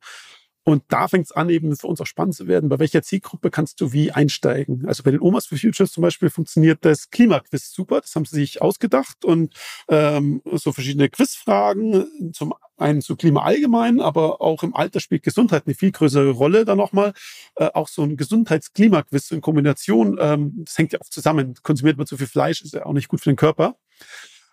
Und 0.63 0.85
da 0.89 1.09
fängt 1.09 1.27
es 1.27 1.33
an, 1.33 1.49
eben 1.49 1.75
für 1.75 1.87
uns 1.87 2.01
auch 2.01 2.07
spannend 2.07 2.35
zu 2.35 2.47
werden. 2.47 2.69
Bei 2.69 2.79
welcher 2.79 3.03
Zielgruppe 3.03 3.51
kannst 3.51 3.81
du 3.81 3.93
wie 3.93 4.13
einsteigen? 4.13 4.87
Also 4.87 5.03
bei 5.03 5.11
den 5.11 5.21
Omas 5.21 5.47
for 5.47 5.57
Futures 5.57 5.93
zum 5.93 6.03
Beispiel 6.03 6.29
funktioniert 6.29 6.85
das 6.85 7.11
Klimaquiz 7.11 7.73
super. 7.73 8.01
Das 8.03 8.15
haben 8.15 8.27
sie 8.27 8.37
sich 8.37 8.61
ausgedacht 8.61 9.25
und 9.25 9.55
ähm, 9.89 10.43
so 10.53 10.73
verschiedene 10.73 11.09
Quizfragen 11.09 12.33
zum 12.35 12.55
einen 12.77 13.01
zu 13.01 13.17
Klima 13.17 13.43
allgemein, 13.43 14.01
aber 14.01 14.41
auch 14.41 14.63
im 14.63 14.75
Alter 14.75 15.01
spielt 15.01 15.23
Gesundheit 15.23 15.65
eine 15.67 15.75
viel 15.75 15.93
größere 15.93 16.31
Rolle. 16.31 16.65
Da 16.65 16.75
nochmal 16.75 17.15
äh, 17.57 17.71
auch 17.73 17.89
so 17.89 18.03
ein 18.03 18.17
Gesundheitsklimaquiz 18.17 19.31
in 19.31 19.41
Kombination. 19.41 20.19
Ähm, 20.21 20.53
das 20.65 20.77
hängt 20.79 20.93
ja 20.93 21.01
oft 21.01 21.13
zusammen. 21.13 21.55
Konsumiert 21.63 21.97
man 21.97 22.07
zu 22.07 22.17
viel 22.17 22.27
Fleisch, 22.27 22.63
ist 22.63 22.75
ja 22.75 22.87
auch 22.87 22.93
nicht 22.93 23.09
gut 23.09 23.21
für 23.21 23.31
den 23.31 23.37
Körper. 23.37 23.77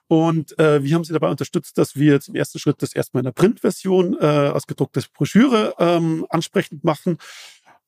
Und 0.08 0.58
äh, 0.58 0.84
wir 0.84 0.96
haben 0.96 1.04
sie 1.04 1.14
dabei 1.14 1.30
unterstützt, 1.30 1.78
dass 1.78 1.96
wir 1.96 2.22
zum 2.22 2.36
ersten 2.36 2.60
Schritt 2.60 2.82
das 2.82 2.94
erstmal 2.94 3.22
in 3.22 3.26
der 3.26 3.32
Printversion 3.34 4.18
äh, 4.20 4.26
als 4.26 4.68
gedruckte 4.68 5.02
Broschüre 5.14 5.76
ähm, 5.80 6.26
ansprechend 6.30 6.84
machen. 6.84 7.18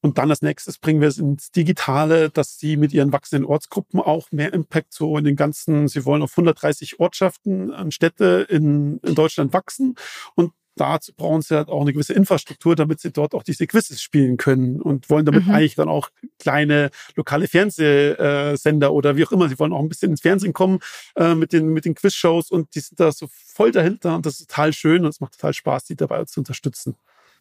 Und 0.02 0.18
dann 0.18 0.30
als 0.30 0.42
nächstes 0.42 0.78
bringen 0.78 1.02
wir 1.02 1.10
es 1.10 1.18
ins 1.18 1.52
Digitale, 1.52 2.30
dass 2.30 2.58
sie 2.58 2.78
mit 2.78 2.94
ihren 2.94 3.12
wachsenden 3.12 3.46
Ortsgruppen 3.46 4.00
auch 4.00 4.32
mehr 4.32 4.54
Impact 4.54 4.94
so 4.94 5.18
in 5.18 5.26
den 5.26 5.36
ganzen, 5.36 5.90
sie 5.90 6.06
wollen 6.06 6.22
auf 6.22 6.32
130 6.32 7.00
Ortschaften 7.00 7.72
und 7.72 7.94
Städte 7.94 8.48
in, 8.50 9.00
in 9.00 9.16
Deutschland 9.16 9.52
wachsen. 9.52 9.96
Und 10.36 10.54
dazu 10.80 11.14
brauchen 11.14 11.42
sie 11.42 11.56
halt 11.56 11.70
auch 11.70 11.82
eine 11.82 11.94
gewisse 11.94 12.14
Infrastruktur, 12.14 12.76
damit 12.76 13.00
sie 13.00 13.12
dort 13.12 13.34
auch 13.34 13.44
diese 13.44 13.68
Quizzes 13.68 14.02
spielen 14.02 14.38
können 14.38 14.82
und 14.82 15.10
wollen 15.10 15.26
damit 15.26 15.46
mhm. 15.46 15.54
eigentlich 15.54 15.76
dann 15.76 15.90
auch 15.90 16.10
kleine 16.40 16.90
lokale 17.16 17.48
Fernsehsender 17.48 18.94
oder 18.94 19.18
wie 19.18 19.26
auch 19.26 19.32
immer, 19.32 19.50
sie 19.50 19.60
wollen 19.60 19.74
auch 19.74 19.82
ein 19.82 19.90
bisschen 19.90 20.12
ins 20.12 20.22
Fernsehen 20.22 20.54
kommen 20.54 20.80
äh, 21.16 21.36
mit 21.36 21.54
den, 21.54 21.70
mit 21.70 21.86
den 21.86 21.96
Quizshows 21.96 22.50
und 22.50 22.74
die 22.76 22.80
sind 22.80 23.00
da 23.00 23.12
so 23.12 23.28
voll 23.32 23.72
dahinter 23.72 24.16
und 24.16 24.26
das 24.26 24.40
ist 24.40 24.50
total 24.50 24.74
schön 24.74 25.04
und 25.04 25.10
es 25.10 25.20
macht 25.20 25.34
total 25.34 25.54
Spaß, 25.54 25.86
die 25.86 25.96
dabei 25.96 26.24
zu 26.26 26.40
unterstützen. 26.40 26.96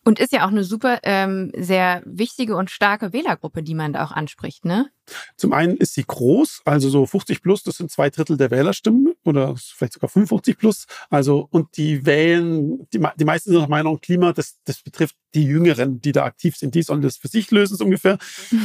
Und 0.04 0.18
ist 0.18 0.32
ja 0.32 0.44
auch 0.44 0.50
eine 0.50 0.64
super, 0.64 1.00
ähm, 1.02 1.52
sehr 1.56 2.02
wichtige 2.04 2.56
und 2.56 2.70
starke 2.70 3.12
Wählergruppe, 3.12 3.62
die 3.62 3.74
man 3.74 3.92
da 3.92 4.04
auch 4.04 4.12
anspricht, 4.12 4.64
ne? 4.64 4.90
Zum 5.36 5.52
einen 5.52 5.76
ist 5.76 5.94
sie 5.94 6.04
groß, 6.06 6.62
also 6.64 6.88
so 6.88 7.06
50 7.06 7.42
plus, 7.42 7.62
das 7.62 7.76
sind 7.76 7.90
zwei 7.90 8.10
Drittel 8.10 8.36
der 8.36 8.50
Wählerstimmen 8.50 9.14
oder 9.24 9.54
vielleicht 9.56 9.94
sogar 9.94 10.10
55 10.10 10.58
plus. 10.58 10.86
Also, 11.10 11.48
und 11.50 11.76
die 11.76 12.04
wählen, 12.04 12.86
die, 12.92 13.00
die 13.18 13.24
meisten 13.24 13.50
sind 13.50 13.60
nach 13.60 13.68
Meinung 13.68 14.00
Klima, 14.00 14.32
das, 14.32 14.58
das 14.64 14.82
betrifft 14.82 15.16
die 15.34 15.44
Jüngeren, 15.44 16.00
die 16.00 16.12
da 16.12 16.24
aktiv 16.24 16.56
sind. 16.56 16.74
Die 16.74 16.82
sollen 16.82 17.02
das 17.02 17.16
für 17.16 17.28
sich 17.28 17.50
lösen, 17.50 17.76
so 17.76 17.84
ungefähr. 17.84 18.18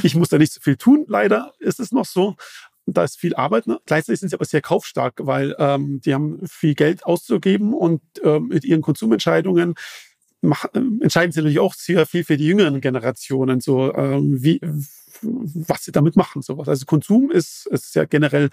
Ich 0.04 0.16
muss 0.16 0.30
da 0.30 0.38
nicht 0.38 0.54
so 0.54 0.62
viel 0.62 0.76
tun, 0.76 1.06
leider 1.08 1.54
ist 1.60 1.80
es 1.80 1.92
noch 1.92 2.06
so. 2.06 2.36
Da 2.86 3.06
ist 3.06 3.18
viel 3.18 3.34
Arbeit. 3.36 3.66
Ne? 3.66 3.80
Gleichzeitig 3.86 4.20
sind 4.20 4.30
sie 4.30 4.36
aber 4.36 4.44
sehr 4.44 4.62
kaufstark, 4.62 5.14
weil 5.20 5.56
ähm, 5.58 6.02
die 6.02 6.14
haben 6.14 6.46
viel 6.46 6.76
Geld 6.76 7.06
auszugeben 7.06 7.74
und 7.74 8.02
ähm, 8.24 8.48
mit 8.48 8.66
ihren 8.66 8.82
Konsumentscheidungen 8.82 9.76
mach, 10.44 10.66
entscheiden 10.74 11.32
sie 11.32 11.40
natürlich 11.40 11.60
auch 11.60 11.74
sehr 11.74 12.06
viel 12.06 12.24
für 12.24 12.38
die 12.38 12.46
jüngeren 12.46 12.82
Generationen, 12.82 13.62
so 13.62 13.94
ähm, 13.96 14.44
wie 14.44 14.60
was 15.22 15.84
sie 15.84 15.92
damit 15.92 16.16
machen. 16.16 16.42
Sowas. 16.42 16.68
Also 16.68 16.86
Konsum 16.86 17.32
ist, 17.32 17.68
ist 17.68 17.96
ja 17.96 18.06
generell 18.06 18.50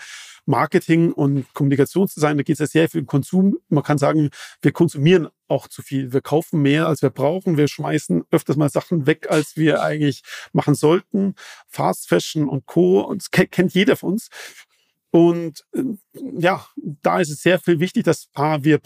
Marketing 0.47 1.13
und 1.13 1.53
Kommunikationsdesign, 1.55 2.37
da 2.37 2.43
geht 2.43 2.55
es 2.55 2.61
ja 2.61 2.67
sehr 2.67 2.89
viel 2.89 3.03
um 3.03 3.07
Konsum. 3.07 3.59
Man 3.69 3.85
kann 3.85 3.99
sagen, 3.99 4.31
wir 4.63 4.73
konsumieren 4.73 5.29
auch 5.49 5.69
zu 5.69 5.83
viel. 5.83 6.13
Wir 6.13 6.21
kaufen 6.21 6.63
mehr, 6.63 6.87
als 6.87 7.03
wir 7.03 7.11
brauchen. 7.11 7.57
Wir 7.57 7.69
schmeißen 7.69 8.25
öfters 8.31 8.57
mal 8.57 8.71
Sachen 8.71 9.07
weg, 9.07 9.27
als 9.31 9.57
wir 9.57 9.83
eigentlich 9.83 10.23
machen 10.53 10.75
sollten. 10.75 11.35
Fast 11.69 12.09
Fashion 12.09 12.49
und 12.49 12.67
Co. 12.67 13.13
Das 13.15 13.31
kennt 13.31 13.75
jeder 13.75 13.97
von 13.97 14.13
uns. 14.13 14.29
Und 15.11 15.65
äh, 15.75 15.83
ja, 16.39 16.65
da 16.77 17.21
ist 17.21 17.31
es 17.31 17.43
sehr 17.43 17.59
viel 17.59 17.81
wichtig, 17.81 18.05
dass 18.05 18.29
A, 18.35 18.63
wir 18.63 18.79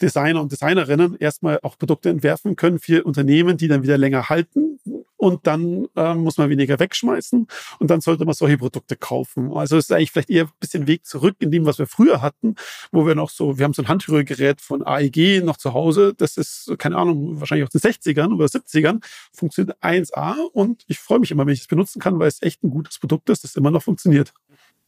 Produktdesigner 0.00 0.40
und 0.40 0.50
Designerinnen 0.50 1.16
erstmal 1.18 1.60
auch 1.62 1.78
Produkte 1.78 2.08
entwerfen 2.08 2.56
können 2.56 2.78
für 2.78 3.04
Unternehmen, 3.04 3.56
die 3.56 3.68
dann 3.68 3.82
wieder 3.82 3.98
länger 3.98 4.28
halten. 4.28 4.78
Und 5.16 5.46
dann 5.46 5.86
äh, 5.96 6.14
muss 6.14 6.38
man 6.38 6.48
weniger 6.48 6.78
wegschmeißen 6.78 7.46
und 7.78 7.90
dann 7.90 8.00
sollte 8.00 8.24
man 8.24 8.32
solche 8.32 8.56
Produkte 8.56 8.96
kaufen. 8.96 9.52
Also 9.52 9.76
es 9.76 9.84
ist 9.84 9.92
eigentlich 9.92 10.12
vielleicht 10.12 10.30
eher 10.30 10.44
ein 10.44 10.52
bisschen 10.58 10.86
Weg 10.86 11.04
zurück 11.04 11.36
in 11.40 11.50
dem, 11.50 11.66
was 11.66 11.78
wir 11.78 11.86
früher 11.86 12.22
hatten, 12.22 12.54
wo 12.90 13.06
wir 13.06 13.14
noch 13.14 13.28
so, 13.28 13.58
wir 13.58 13.64
haben 13.64 13.74
so 13.74 13.82
ein 13.82 13.88
Handrührgerät 13.88 14.62
von 14.62 14.82
AEG 14.82 15.44
noch 15.44 15.58
zu 15.58 15.74
Hause. 15.74 16.14
Das 16.16 16.38
ist, 16.38 16.72
keine 16.78 16.96
Ahnung, 16.96 17.38
wahrscheinlich 17.38 17.66
aus 17.66 17.72
den 17.72 17.82
60ern 17.82 18.32
oder 18.32 18.46
70ern, 18.46 19.04
funktioniert 19.30 19.76
1A 19.82 20.36
und 20.54 20.84
ich 20.86 20.98
freue 20.98 21.18
mich 21.18 21.30
immer, 21.30 21.44
wenn 21.44 21.52
ich 21.52 21.60
es 21.60 21.68
benutzen 21.68 22.00
kann, 22.00 22.18
weil 22.18 22.28
es 22.28 22.40
echt 22.40 22.64
ein 22.64 22.70
gutes 22.70 22.98
Produkt 22.98 23.28
ist, 23.28 23.44
das 23.44 23.56
immer 23.56 23.70
noch 23.70 23.82
funktioniert. 23.82 24.32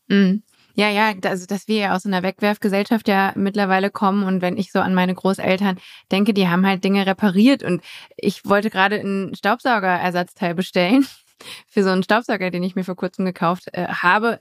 Mhm. 0.08 0.42
Ja, 0.74 0.88
ja, 0.88 1.12
also 1.24 1.46
dass 1.46 1.68
wir 1.68 1.76
ja 1.76 1.94
aus 1.94 2.06
einer 2.06 2.22
Wegwerfgesellschaft 2.22 3.06
ja 3.06 3.32
mittlerweile 3.36 3.90
kommen 3.90 4.24
und 4.24 4.40
wenn 4.40 4.56
ich 4.56 4.72
so 4.72 4.80
an 4.80 4.94
meine 4.94 5.14
Großeltern 5.14 5.78
denke, 6.10 6.32
die 6.32 6.48
haben 6.48 6.66
halt 6.66 6.82
Dinge 6.82 7.06
repariert 7.06 7.62
und 7.62 7.82
ich 8.16 8.46
wollte 8.46 8.70
gerade 8.70 8.98
einen 8.98 9.34
Staubsaugerersatzteil 9.34 10.54
bestellen 10.54 11.06
für 11.68 11.82
so 11.82 11.90
einen 11.90 12.02
Staubsauger, 12.02 12.50
den 12.50 12.62
ich 12.62 12.74
mir 12.74 12.84
vor 12.84 12.96
kurzem 12.96 13.26
gekauft 13.26 13.68
äh, 13.72 13.86
habe 13.86 14.40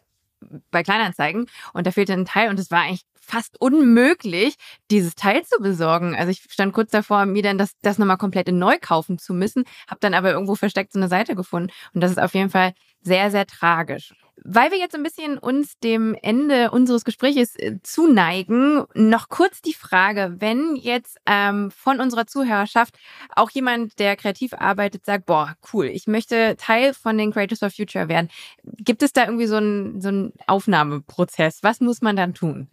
bei 0.71 0.83
Kleinanzeigen 0.83 1.47
und 1.73 1.85
da 1.85 1.91
fehlte 1.91 2.13
ein 2.13 2.25
Teil 2.25 2.49
und 2.49 2.59
es 2.59 2.71
war 2.71 2.81
eigentlich 2.81 3.05
fast 3.19 3.59
unmöglich, 3.61 4.55
dieses 4.89 5.15
Teil 5.15 5.43
zu 5.43 5.61
besorgen. 5.61 6.15
Also 6.15 6.31
ich 6.31 6.41
stand 6.49 6.73
kurz 6.73 6.91
davor, 6.91 7.25
mir 7.25 7.43
dann 7.43 7.57
das, 7.57 7.73
das 7.81 7.97
nochmal 7.97 8.17
komplett 8.17 8.51
neu 8.51 8.77
kaufen 8.81 9.19
zu 9.19 9.33
müssen, 9.33 9.63
habe 9.87 9.99
dann 9.99 10.13
aber 10.13 10.31
irgendwo 10.31 10.55
versteckt 10.55 10.91
so 10.93 10.99
eine 10.99 11.07
Seite 11.07 11.35
gefunden 11.35 11.71
und 11.93 12.01
das 12.01 12.11
ist 12.11 12.19
auf 12.19 12.33
jeden 12.33 12.49
Fall 12.49 12.73
sehr, 13.01 13.31
sehr 13.31 13.45
tragisch. 13.45 14.13
Weil 14.43 14.71
wir 14.71 14.79
jetzt 14.79 14.95
ein 14.95 15.03
bisschen 15.03 15.37
uns 15.37 15.77
dem 15.79 16.15
Ende 16.21 16.71
unseres 16.71 17.05
Gesprächs 17.05 17.55
äh, 17.57 17.77
zuneigen, 17.83 18.83
noch 18.95 19.29
kurz 19.29 19.61
die 19.61 19.73
Frage, 19.73 20.35
wenn 20.39 20.75
jetzt 20.75 21.17
ähm, 21.27 21.69
von 21.69 21.99
unserer 21.99 22.25
Zuhörerschaft 22.25 22.97
auch 23.35 23.51
jemand, 23.51 23.99
der 23.99 24.15
kreativ 24.15 24.53
arbeitet, 24.53 25.05
sagt, 25.05 25.27
boah, 25.27 25.55
cool, 25.73 25.85
ich 25.85 26.07
möchte 26.07 26.55
Teil 26.57 26.93
von 26.93 27.17
den 27.17 27.31
Creators 27.31 27.59
for 27.59 27.69
Future 27.69 28.09
werden. 28.09 28.29
Gibt 28.63 29.03
es 29.03 29.13
da 29.13 29.25
irgendwie 29.25 29.47
so 29.47 29.57
einen, 29.57 30.01
so 30.01 30.31
Aufnahmeprozess? 30.47 31.59
Was 31.61 31.79
muss 31.79 32.01
man 32.01 32.15
dann 32.15 32.33
tun? 32.33 32.67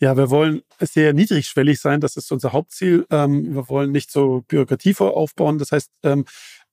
Ja, 0.00 0.16
wir 0.16 0.30
wollen 0.30 0.62
sehr 0.80 1.12
niedrigschwellig 1.12 1.80
sein. 1.80 2.00
Das 2.00 2.16
ist 2.16 2.30
unser 2.30 2.52
Hauptziel. 2.52 3.04
Ähm, 3.10 3.52
wir 3.54 3.68
wollen 3.68 3.90
nicht 3.90 4.12
so 4.12 4.44
Bürokratie 4.46 4.94
aufbauen. 4.96 5.58
Das 5.58 5.72
heißt, 5.72 5.90
ähm, 6.04 6.24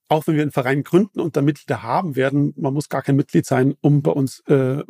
auch 0.08 0.28
wenn 0.28 0.36
wir 0.36 0.44
einen 0.44 0.52
Verein 0.52 0.84
gründen 0.84 1.20
und 1.20 1.36
da 1.36 1.42
Mitglieder 1.42 1.82
haben 1.82 2.16
werden, 2.16 2.54
man 2.58 2.74
muss 2.74 2.90
gar 2.90 3.02
kein 3.02 3.16
Mitglied 3.16 3.46
sein, 3.46 3.76
um 3.82 4.02
bei 4.02 4.12
uns 4.12 4.42
äh, 4.48 4.84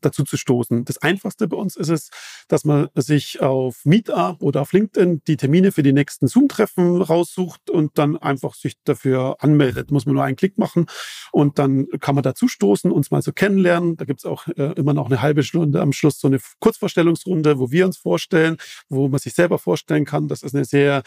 dazu 0.00 0.24
zu 0.24 0.36
stoßen. 0.36 0.84
Das 0.84 0.98
Einfachste 0.98 1.48
bei 1.48 1.56
uns 1.56 1.76
ist 1.76 1.88
es, 1.88 2.10
dass 2.48 2.64
man 2.64 2.88
sich 2.94 3.40
auf 3.40 3.84
Meetup 3.84 4.42
oder 4.42 4.60
auf 4.62 4.72
LinkedIn 4.72 5.22
die 5.26 5.36
Termine 5.36 5.72
für 5.72 5.82
die 5.82 5.92
nächsten 5.92 6.28
Zoom-Treffen 6.28 7.02
raussucht 7.02 7.68
und 7.68 7.98
dann 7.98 8.16
einfach 8.16 8.54
sich 8.54 8.76
dafür 8.84 9.36
anmeldet. 9.40 9.90
Muss 9.90 10.06
man 10.06 10.14
nur 10.14 10.24
einen 10.24 10.36
Klick 10.36 10.56
machen 10.56 10.86
und 11.32 11.58
dann 11.58 11.88
kann 12.00 12.14
man 12.14 12.22
dazu 12.22 12.46
stoßen, 12.46 12.92
uns 12.92 13.10
mal 13.10 13.22
so 13.22 13.32
kennenlernen. 13.32 13.96
Da 13.96 14.04
gibt's 14.04 14.24
auch 14.24 14.46
äh, 14.48 14.72
immer 14.76 14.94
noch 14.94 15.06
eine 15.06 15.20
halbe 15.20 15.42
Stunde 15.42 15.80
am 15.80 15.92
Schluss 15.92 16.20
so 16.20 16.28
eine 16.28 16.38
Kurzvorstellungsrunde, 16.60 17.58
wo 17.58 17.70
wir 17.70 17.86
uns 17.86 17.96
vorstellen, 17.96 18.56
wo 18.88 19.08
man 19.08 19.18
sich 19.18 19.34
selber 19.34 19.58
vorstellen 19.58 20.04
kann. 20.04 20.28
Das 20.28 20.42
ist 20.42 20.54
eine 20.54 20.64
sehr 20.64 21.02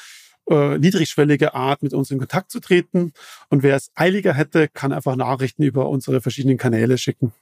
äh, 0.50 0.78
niedrigschwellige 0.78 1.54
Art, 1.54 1.84
mit 1.84 1.94
uns 1.94 2.12
in 2.12 2.20
Kontakt 2.20 2.52
zu 2.52 2.60
treten. 2.60 3.14
Und 3.50 3.64
wer 3.64 3.76
es 3.76 3.92
eiliger 3.96 4.34
hätte, 4.34 4.68
kann 4.68 4.92
einfach 4.92 5.16
Nachrichten 5.16 5.64
über 5.64 5.90
unsere 5.90 6.22
verschiedenen 6.22 6.58
Kanäle 6.58 6.98
schicken. 6.98 7.34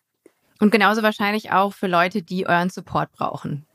Und 0.60 0.72
genauso 0.72 1.04
wahrscheinlich 1.04 1.52
auch 1.52 1.74
für 1.74 1.88
Leute, 1.88 2.22
die 2.22 2.48
euren 2.48 2.70
Support 2.70 3.12
brauchen. 3.12 3.66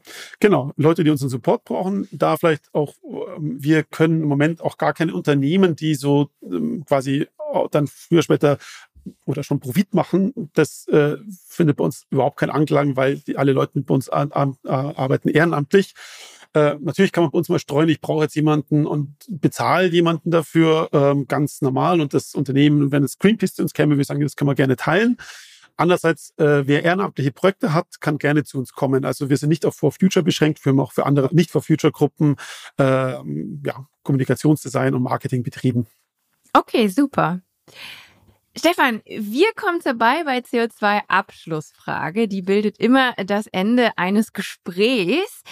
Genau, 0.40 0.72
Leute, 0.76 1.04
die 1.04 1.10
unseren 1.10 1.28
Support 1.28 1.64
brauchen, 1.64 2.08
da 2.10 2.36
vielleicht 2.38 2.74
auch, 2.74 2.94
ähm, 3.36 3.62
wir 3.62 3.82
können 3.82 4.22
im 4.22 4.28
Moment 4.28 4.62
auch 4.62 4.78
gar 4.78 4.94
keine 4.94 5.14
Unternehmen, 5.14 5.76
die 5.76 5.94
so 5.94 6.30
ähm, 6.42 6.84
quasi 6.86 7.28
dann 7.70 7.86
früher, 7.86 8.22
später 8.22 8.58
oder 9.26 9.42
schon 9.42 9.60
Profit 9.60 9.94
machen, 9.94 10.50
das 10.54 10.86
äh, 10.88 11.16
findet 11.48 11.78
bei 11.78 11.84
uns 11.84 12.06
überhaupt 12.10 12.38
keinen 12.38 12.50
Anklang, 12.50 12.96
weil 12.96 13.16
die, 13.16 13.36
alle 13.36 13.52
Leute 13.52 13.72
mit 13.74 13.90
uns 13.90 14.08
an, 14.08 14.32
an, 14.32 14.56
arbeiten 14.64 15.28
ehrenamtlich. 15.28 15.94
Äh, 16.52 16.76
natürlich 16.80 17.12
kann 17.12 17.22
man 17.22 17.30
bei 17.30 17.38
uns 17.38 17.48
mal 17.48 17.58
streuen, 17.58 17.88
ich 17.88 18.00
brauche 18.00 18.24
jetzt 18.24 18.34
jemanden 18.34 18.86
und 18.86 19.14
bezahle 19.28 19.88
jemanden 19.88 20.30
dafür 20.30 20.88
ähm, 20.92 21.28
ganz 21.28 21.62
normal 21.62 22.00
und 22.00 22.12
das 22.12 22.34
Unternehmen, 22.34 22.90
wenn 22.90 23.04
es 23.04 23.18
Greenpeace 23.18 23.54
zu 23.54 23.62
uns 23.62 23.72
käme, 23.72 23.96
wir 23.96 24.04
sagen, 24.04 24.20
das 24.20 24.36
können 24.36 24.50
wir 24.50 24.56
gerne 24.56 24.76
teilen. 24.76 25.16
Andererseits, 25.76 26.34
äh, 26.38 26.66
wer 26.66 26.84
ehrenamtliche 26.84 27.32
Projekte 27.32 27.72
hat, 27.72 28.00
kann 28.00 28.18
gerne 28.18 28.44
zu 28.44 28.58
uns 28.58 28.72
kommen. 28.72 29.04
Also 29.04 29.30
wir 29.30 29.36
sind 29.36 29.48
nicht 29.48 29.64
auf 29.64 29.76
For 29.76 29.92
Future 29.92 30.24
beschränkt, 30.24 30.64
wir 30.64 30.72
haben 30.72 30.80
auch 30.80 30.92
für 30.92 31.06
andere 31.06 31.34
nicht 31.34 31.50
For 31.50 31.62
Future 31.62 31.92
Gruppen 31.92 32.36
äh, 32.78 32.84
ja, 32.84 33.86
Kommunikationsdesign 34.02 34.94
und 34.94 35.02
Marketing 35.02 35.42
betrieben. 35.42 35.86
Okay, 36.52 36.88
super. 36.88 37.40
Stefan, 38.56 39.00
wir 39.06 39.46
kommen 39.54 39.78
dabei 39.84 40.24
bei 40.24 40.38
CO2 40.38 41.02
Abschlussfrage. 41.06 42.26
Die 42.26 42.42
bildet 42.42 42.80
immer 42.80 43.14
das 43.24 43.46
Ende 43.46 43.92
eines 43.96 44.32
Gesprächs. 44.32 45.42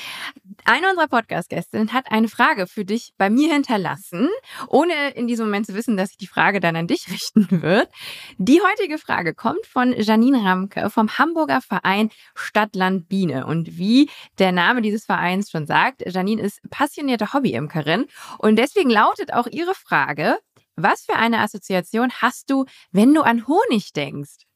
Eine 0.65 0.91
unserer 0.91 1.07
Podcast-Gästinnen 1.07 1.93
hat 1.93 2.11
eine 2.11 2.27
Frage 2.27 2.67
für 2.67 2.85
dich 2.85 3.13
bei 3.17 3.31
mir 3.31 3.53
hinterlassen, 3.53 4.29
ohne 4.67 5.11
in 5.11 5.29
diesem 5.29 5.47
Moment 5.47 5.67
zu 5.67 5.75
wissen, 5.75 5.97
dass 5.97 6.09
sich 6.09 6.19
die 6.19 6.27
Frage 6.27 6.59
dann 6.59 6.75
an 6.75 6.89
dich 6.89 7.09
richten 7.13 7.63
wird. 7.63 7.89
Die 8.37 8.61
heutige 8.61 8.99
Frage 8.99 9.33
kommt 9.33 9.65
von 9.65 9.93
Janine 9.93 10.45
Ramke 10.45 10.91
vom 10.91 11.19
Hamburger 11.19 11.61
Verein 11.61 12.11
Stadtland 12.35 13.09
Biene. 13.09 13.47
Und 13.47 13.79
wie 13.79 14.11
der 14.41 14.51
Name 14.51 14.83
dieses 14.83 15.07
Vereins 15.07 15.51
schon 15.51 15.69
sagt, 15.69 16.03
Janine 16.05 16.43
ist 16.43 16.61
passionierte 16.69 17.33
Hobbyimkerin 17.33 18.07
und 18.39 18.57
deswegen 18.57 18.91
lautet 18.91 19.33
auch 19.33 19.47
ihre 19.47 19.75
Frage, 19.75 20.39
was 20.79 21.03
für 21.03 21.17
eine 21.17 21.41
Assoziation 21.41 22.11
hast 22.13 22.51
du, 22.51 22.65
wenn 22.93 23.13
du 23.13 23.23
an 23.23 23.47
Honig 23.47 23.93
denkst? 23.93 24.47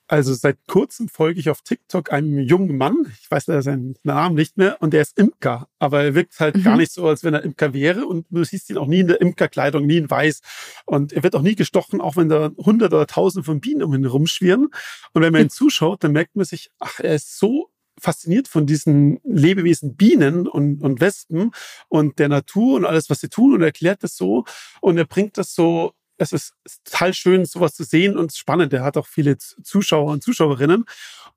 Also 0.06 0.34
seit 0.34 0.58
kurzem 0.66 1.08
folge 1.08 1.40
ich 1.40 1.48
auf 1.48 1.62
TikTok 1.62 2.12
einem 2.12 2.38
jungen 2.38 2.76
Mann, 2.76 3.10
ich 3.22 3.30
weiß 3.30 3.46
leider 3.46 3.62
seinen 3.62 3.94
Namen 4.02 4.34
nicht 4.34 4.58
mehr, 4.58 4.76
und 4.82 4.92
der 4.92 5.00
ist 5.00 5.18
Imker, 5.18 5.66
aber 5.78 6.04
er 6.04 6.14
wirkt 6.14 6.38
halt 6.40 6.56
mhm. 6.56 6.62
gar 6.62 6.76
nicht 6.76 6.92
so, 6.92 7.08
als 7.08 7.24
wenn 7.24 7.32
er 7.32 7.42
Imker 7.42 7.72
wäre. 7.72 8.04
Und 8.04 8.26
du 8.28 8.44
siehst 8.44 8.68
ihn 8.68 8.76
auch 8.76 8.86
nie 8.86 9.00
in 9.00 9.08
der 9.08 9.22
Imkerkleidung, 9.22 9.86
nie 9.86 9.96
in 9.96 10.10
weiß. 10.10 10.40
Und 10.84 11.14
er 11.14 11.22
wird 11.22 11.34
auch 11.34 11.42
nie 11.42 11.54
gestochen, 11.54 12.02
auch 12.02 12.16
wenn 12.16 12.28
da 12.28 12.50
hundert 12.58 12.92
oder 12.92 13.06
tausend 13.06 13.46
von 13.46 13.60
Bienen 13.60 13.82
um 13.82 13.94
ihn 13.94 14.04
rumschwirren. 14.04 14.68
Und 15.14 15.22
wenn 15.22 15.32
man 15.32 15.42
ihn 15.42 15.50
zuschaut, 15.50 16.04
dann 16.04 16.12
merkt 16.12 16.36
man 16.36 16.44
sich, 16.44 16.70
ach, 16.80 17.00
er 17.00 17.14
ist 17.14 17.38
so 17.38 17.70
fasziniert 18.00 18.48
von 18.48 18.66
diesen 18.66 19.20
Lebewesen 19.24 19.96
Bienen 19.96 20.46
und, 20.46 20.82
und 20.82 21.00
Wespen 21.00 21.52
und 21.88 22.18
der 22.18 22.28
Natur 22.28 22.76
und 22.76 22.84
alles, 22.84 23.10
was 23.10 23.20
sie 23.20 23.28
tun 23.28 23.54
und 23.54 23.62
erklärt 23.62 24.02
das 24.02 24.16
so 24.16 24.44
und 24.80 24.98
er 24.98 25.06
bringt 25.06 25.38
das 25.38 25.54
so 25.54 25.92
es 26.16 26.32
ist, 26.32 26.54
total 26.84 27.12
schön, 27.12 27.44
sowas 27.44 27.74
zu 27.74 27.84
sehen 27.84 28.16
und 28.16 28.32
spannend. 28.32 28.72
Er 28.72 28.84
hat 28.84 28.96
auch 28.96 29.06
viele 29.06 29.36
Zuschauer 29.36 30.12
und 30.12 30.22
Zuschauerinnen. 30.22 30.84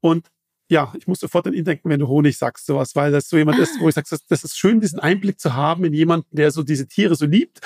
Und 0.02 0.28
ja, 0.70 0.94
ich 0.98 1.08
muss 1.08 1.20
sofort 1.20 1.48
an 1.48 1.54
ihn 1.54 1.64
denken, 1.64 1.90
wenn 1.90 2.00
du 2.00 2.08
Honig 2.08 2.38
sagst, 2.38 2.66
sowas, 2.66 2.96
weil 2.96 3.12
das 3.12 3.30
so 3.30 3.38
jemand 3.38 3.58
ist, 3.60 3.80
wo 3.80 3.88
ich 3.88 3.96
sage, 3.96 4.08
das, 4.10 4.26
das 4.26 4.44
ist 4.44 4.58
schön, 4.58 4.82
diesen 4.82 5.00
Einblick 5.00 5.40
zu 5.40 5.54
haben 5.54 5.86
in 5.86 5.94
jemanden, 5.94 6.36
der 6.36 6.52
so 6.52 6.62
diese 6.62 6.88
Tiere 6.88 7.16
so 7.16 7.26
liebt. 7.26 7.62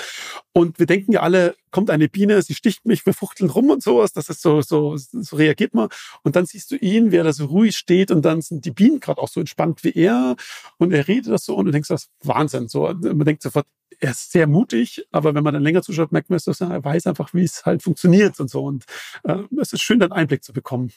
Und 0.52 0.78
wir 0.78 0.86
denken 0.86 1.12
ja 1.12 1.20
alle, 1.20 1.56
kommt 1.72 1.90
eine 1.90 2.08
Biene, 2.08 2.40
sie 2.42 2.54
sticht 2.54 2.86
mich, 2.86 3.04
wir 3.04 3.14
fuchteln 3.14 3.50
rum 3.50 3.70
und 3.70 3.82
sowas, 3.82 4.12
das 4.12 4.28
ist 4.28 4.40
so, 4.40 4.62
so, 4.62 4.96
so 4.96 5.36
reagiert 5.36 5.74
man. 5.74 5.88
Und 6.22 6.36
dann 6.36 6.46
siehst 6.46 6.70
du 6.70 6.76
ihn, 6.76 7.10
wer 7.10 7.24
da 7.24 7.32
so 7.32 7.46
ruhig 7.46 7.76
steht 7.76 8.12
und 8.12 8.22
dann 8.22 8.40
sind 8.40 8.64
die 8.64 8.70
Bienen 8.70 9.00
gerade 9.00 9.20
auch 9.20 9.28
so 9.28 9.40
entspannt 9.40 9.82
wie 9.82 9.92
er 9.92 10.36
und 10.78 10.92
er 10.92 11.08
redet 11.08 11.32
das 11.32 11.44
so 11.44 11.56
und 11.56 11.66
du 11.66 11.72
denkst, 11.72 11.88
das 11.88 12.04
ist 12.04 12.10
Wahnsinn. 12.22 12.68
So, 12.68 12.82
man 12.92 13.24
denkt 13.24 13.42
sofort, 13.42 13.66
er 13.98 14.10
ist 14.10 14.32
sehr 14.32 14.46
mutig, 14.46 15.06
aber 15.10 15.34
wenn 15.34 15.44
man 15.44 15.54
dann 15.54 15.62
länger 15.62 15.82
zuschaut, 15.82 16.12
merkt 16.12 16.30
man, 16.30 16.38
dass 16.44 16.60
er 16.60 16.84
weiß 16.84 17.06
einfach, 17.06 17.34
wie 17.34 17.44
es 17.44 17.64
halt 17.64 17.82
funktioniert 17.82 18.38
und 18.40 18.50
so. 18.50 18.64
Und 18.64 18.84
äh, 19.24 19.42
es 19.60 19.72
ist 19.72 19.82
schön, 19.82 20.00
dann 20.00 20.12
Einblick 20.12 20.42
zu 20.44 20.52
bekommen. 20.52 20.92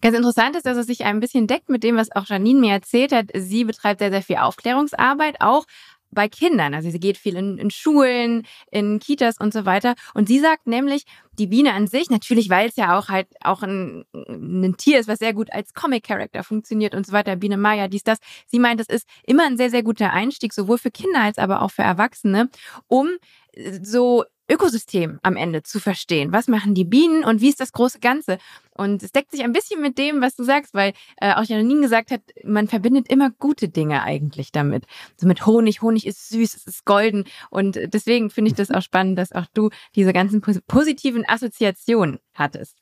Ganz 0.00 0.16
interessant 0.16 0.56
ist, 0.56 0.66
dass 0.66 0.78
es 0.78 0.86
sich 0.86 1.04
ein 1.04 1.20
bisschen 1.20 1.46
deckt 1.46 1.68
mit 1.68 1.82
dem, 1.84 1.96
was 1.96 2.10
auch 2.12 2.26
Janine 2.26 2.60
mir 2.60 2.72
erzählt 2.72 3.12
hat. 3.12 3.26
Sie 3.34 3.64
betreibt 3.64 4.00
sehr, 4.00 4.10
sehr 4.10 4.22
viel 4.22 4.36
Aufklärungsarbeit, 4.36 5.40
auch 5.40 5.66
bei 6.10 6.28
Kindern. 6.28 6.74
Also 6.74 6.90
sie 6.90 6.98
geht 6.98 7.18
viel 7.18 7.36
in, 7.36 7.58
in, 7.58 7.70
Schulen, 7.70 8.46
in 8.70 8.98
Kitas 8.98 9.38
und 9.38 9.52
so 9.52 9.64
weiter. 9.64 9.94
Und 10.14 10.28
sie 10.28 10.40
sagt 10.40 10.66
nämlich, 10.66 11.04
die 11.38 11.46
Biene 11.46 11.72
an 11.72 11.86
sich, 11.86 12.10
natürlich, 12.10 12.50
weil 12.50 12.68
es 12.68 12.76
ja 12.76 12.98
auch 12.98 13.08
halt 13.08 13.28
auch 13.42 13.62
ein, 13.62 14.04
ein 14.12 14.74
Tier 14.76 14.98
ist, 14.98 15.08
was 15.08 15.18
sehr 15.18 15.34
gut 15.34 15.52
als 15.52 15.72
Comic-Character 15.74 16.42
funktioniert 16.42 16.94
und 16.94 17.06
so 17.06 17.12
weiter, 17.12 17.36
Biene 17.36 17.56
Maya, 17.56 17.88
dies, 17.88 18.02
das. 18.02 18.18
Sie 18.46 18.58
meint, 18.58 18.80
das 18.80 18.88
ist 18.88 19.06
immer 19.24 19.46
ein 19.46 19.56
sehr, 19.56 19.70
sehr 19.70 19.82
guter 19.82 20.12
Einstieg, 20.12 20.52
sowohl 20.52 20.78
für 20.78 20.90
Kinder 20.90 21.20
als 21.20 21.38
aber 21.38 21.62
auch 21.62 21.70
für 21.70 21.82
Erwachsene, 21.82 22.50
um 22.88 23.08
so 23.82 24.24
Ökosystem 24.50 25.20
am 25.22 25.36
Ende 25.36 25.62
zu 25.62 25.78
verstehen. 25.78 26.32
Was 26.32 26.48
machen 26.48 26.74
die 26.74 26.84
Bienen 26.84 27.24
und 27.24 27.40
wie 27.40 27.48
ist 27.48 27.60
das 27.60 27.72
große 27.72 28.00
Ganze? 28.00 28.38
Und 28.74 29.02
es 29.02 29.12
deckt 29.12 29.30
sich 29.30 29.44
ein 29.44 29.52
bisschen 29.52 29.80
mit 29.80 29.96
dem, 29.98 30.20
was 30.20 30.34
du 30.34 30.42
sagst, 30.42 30.74
weil 30.74 30.92
äh, 31.20 31.34
auch 31.34 31.44
Janine 31.44 31.82
gesagt 31.82 32.10
hat, 32.10 32.22
man 32.44 32.66
verbindet 32.66 33.08
immer 33.08 33.30
gute 33.30 33.68
Dinge 33.68 34.02
eigentlich 34.02 34.52
damit. 34.52 34.86
So 35.16 35.26
mit 35.26 35.46
Honig. 35.46 35.82
Honig 35.82 36.06
ist 36.06 36.28
süß, 36.30 36.54
es 36.54 36.66
ist 36.66 36.84
golden. 36.84 37.24
Und 37.50 37.78
deswegen 37.92 38.30
finde 38.30 38.50
ich 38.50 38.56
das 38.56 38.70
auch 38.70 38.82
spannend, 38.82 39.18
dass 39.18 39.32
auch 39.32 39.46
du 39.54 39.70
diese 39.94 40.12
ganzen 40.12 40.40
positiven 40.40 41.24
Assoziationen 41.28 42.18
hattest. 42.34 42.76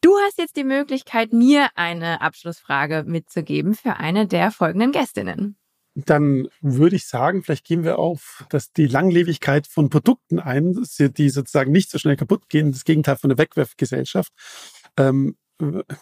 Du 0.00 0.16
hast 0.24 0.38
jetzt 0.38 0.56
die 0.56 0.64
Möglichkeit, 0.64 1.34
mir 1.34 1.68
eine 1.74 2.22
Abschlussfrage 2.22 3.04
mitzugeben 3.06 3.74
für 3.74 3.96
eine 3.96 4.26
der 4.26 4.50
folgenden 4.50 4.92
Gästinnen 4.92 5.59
dann 5.94 6.48
würde 6.60 6.96
ich 6.96 7.06
sagen, 7.06 7.42
vielleicht 7.42 7.66
gehen 7.66 7.84
wir 7.84 7.98
auf 7.98 8.44
dass 8.50 8.72
die 8.72 8.86
Langlebigkeit 8.86 9.66
von 9.66 9.90
Produkten 9.90 10.38
ein, 10.38 10.74
die 10.98 11.30
sozusagen 11.30 11.72
nicht 11.72 11.90
so 11.90 11.98
schnell 11.98 12.16
kaputt 12.16 12.48
gehen, 12.48 12.72
das 12.72 12.84
Gegenteil 12.84 13.16
von 13.16 13.28
der 13.28 13.38
Wegwerfgesellschaft. 13.38 14.32
Ähm, 14.96 15.36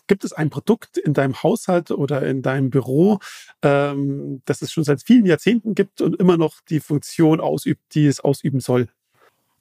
gibt 0.06 0.24
es 0.24 0.32
ein 0.32 0.50
Produkt 0.50 0.98
in 0.98 1.14
deinem 1.14 1.42
Haushalt 1.42 1.90
oder 1.90 2.26
in 2.26 2.42
deinem 2.42 2.70
Büro, 2.70 3.18
ähm, 3.62 4.42
das 4.44 4.62
es 4.62 4.72
schon 4.72 4.84
seit 4.84 5.02
vielen 5.02 5.26
Jahrzehnten 5.26 5.74
gibt 5.74 6.00
und 6.00 6.16
immer 6.16 6.36
noch 6.36 6.60
die 6.68 6.80
Funktion 6.80 7.40
ausübt, 7.40 7.94
die 7.94 8.06
es 8.06 8.20
ausüben 8.20 8.60
soll? 8.60 8.88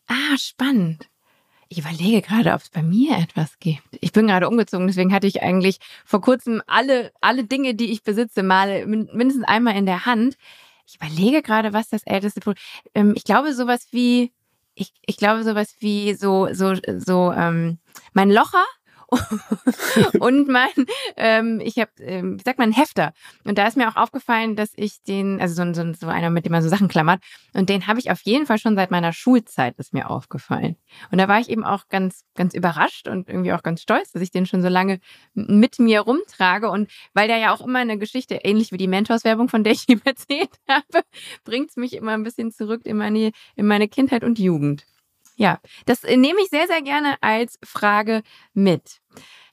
Ah, 0.08 0.38
spannend. 0.38 1.10
Ich 1.70 1.80
überlege 1.80 2.22
gerade, 2.22 2.54
ob 2.54 2.62
es 2.62 2.70
bei 2.70 2.82
mir 2.82 3.18
etwas 3.18 3.60
gibt. 3.60 3.84
Ich 4.00 4.14
bin 4.14 4.28
gerade 4.28 4.48
umgezogen, 4.48 4.88
deswegen 4.88 5.14
hatte 5.14 5.28
ich 5.28 5.42
eigentlich 5.42 5.80
vor 6.06 6.22
kurzem 6.22 6.62
alle, 6.66 7.12
alle 7.20 7.44
Dinge, 7.44 7.76
die 7.76 7.92
ich 7.92 8.04
besitze, 8.04 8.42
mal 8.44 8.86
mindestens 8.86 9.44
einmal 9.46 9.76
in 9.76 9.86
der 9.86 10.06
Hand. 10.06 10.38
Ich 10.86 10.96
überlege 10.96 11.42
gerade, 11.42 11.74
was 11.74 11.90
das 11.90 12.04
älteste 12.04 12.40
Produkt. 12.40 12.62
Ähm, 12.96 13.14
ich 13.18 13.26
glaube 13.26 13.54
sowas 13.54 13.88
wie, 13.92 14.32
ich, 14.76 14.94
ich 15.06 15.18
glaube 15.18 15.44
sowas 15.44 15.76
wie 15.80 16.14
so, 16.14 16.48
so, 16.54 16.76
so, 16.98 17.34
ähm, 17.34 17.80
mein 18.14 18.32
Locher 18.32 18.64
und 20.20 20.48
mein, 20.48 20.70
ähm, 21.16 21.62
ich 21.64 21.78
habe, 21.80 21.92
ähm, 22.00 22.40
wie 22.40 22.44
sagt 22.44 22.60
man, 22.60 22.72
Hefter. 22.72 23.14
Und 23.46 23.58
da 23.58 23.68
ist 23.68 23.78
mir 23.78 23.88
auch 23.90 23.96
aufgefallen, 23.96 24.56
dass 24.56 24.72
ich 24.76 25.02
den, 25.04 25.40
also 25.40 25.64
so, 25.64 25.74
so, 25.74 25.94
so 25.94 26.08
einer, 26.08 26.30
mit 26.30 26.46
dem 26.46 26.52
man 26.52 26.62
so 26.62 26.70
Sachen 26.70 26.88
klammert, 26.88 27.22
und 27.54 27.70
den 27.70 27.88
habe 27.88 28.00
ich 28.00 28.12
auf 28.12 28.22
jeden 28.22 28.46
Fall 28.46 28.58
schon 28.58 28.76
seit 28.76 28.92
meiner 28.92 29.14
Schulzeit, 29.14 29.76
ist 29.78 29.94
mir 29.94 30.10
aufgefallen. 30.10 30.76
Und 31.12 31.18
da 31.18 31.28
war 31.28 31.40
ich 31.40 31.50
eben 31.50 31.64
auch 31.64 31.88
ganz, 31.90 32.26
ganz 32.36 32.54
überrascht 32.54 33.08
und 33.08 33.30
irgendwie 33.30 33.54
auch 33.54 33.64
ganz 33.64 33.82
stolz, 33.82 34.12
dass 34.12 34.22
ich 34.22 34.32
den 34.32 34.46
schon 34.46 34.62
so 34.62 34.68
lange 34.68 35.00
mit 35.34 35.80
mir 35.80 36.02
rumtrage. 36.02 36.70
Und 36.70 36.92
weil 37.14 37.28
der 37.28 37.38
ja 37.38 37.54
auch 37.54 37.62
immer 37.62 37.80
eine 37.80 37.98
Geschichte, 37.98 38.36
ähnlich 38.44 38.72
wie 38.72 38.78
die 38.78 38.88
Mentors-Werbung, 38.88 39.50
von 39.50 39.64
der 39.64 39.74
ich 39.74 39.86
ihm 39.88 40.02
erzählt 40.04 40.52
habe, 40.68 41.04
bringt 41.44 41.70
es 41.70 41.78
mich 41.78 41.94
immer 41.94 42.12
ein 42.12 42.24
bisschen 42.24 42.52
zurück 42.52 42.82
in 42.86 42.98
meine, 42.98 43.32
in 43.56 43.68
meine 43.68 43.88
Kindheit 43.88 44.24
und 44.24 44.38
Jugend. 44.38 44.86
Ja, 45.38 45.60
das 45.86 46.04
äh, 46.04 46.18
nehme 46.18 46.40
ich 46.42 46.50
sehr, 46.50 46.66
sehr 46.68 46.82
gerne 46.82 47.16
als 47.22 47.60
Frage 47.64 48.24
mit. 48.54 49.00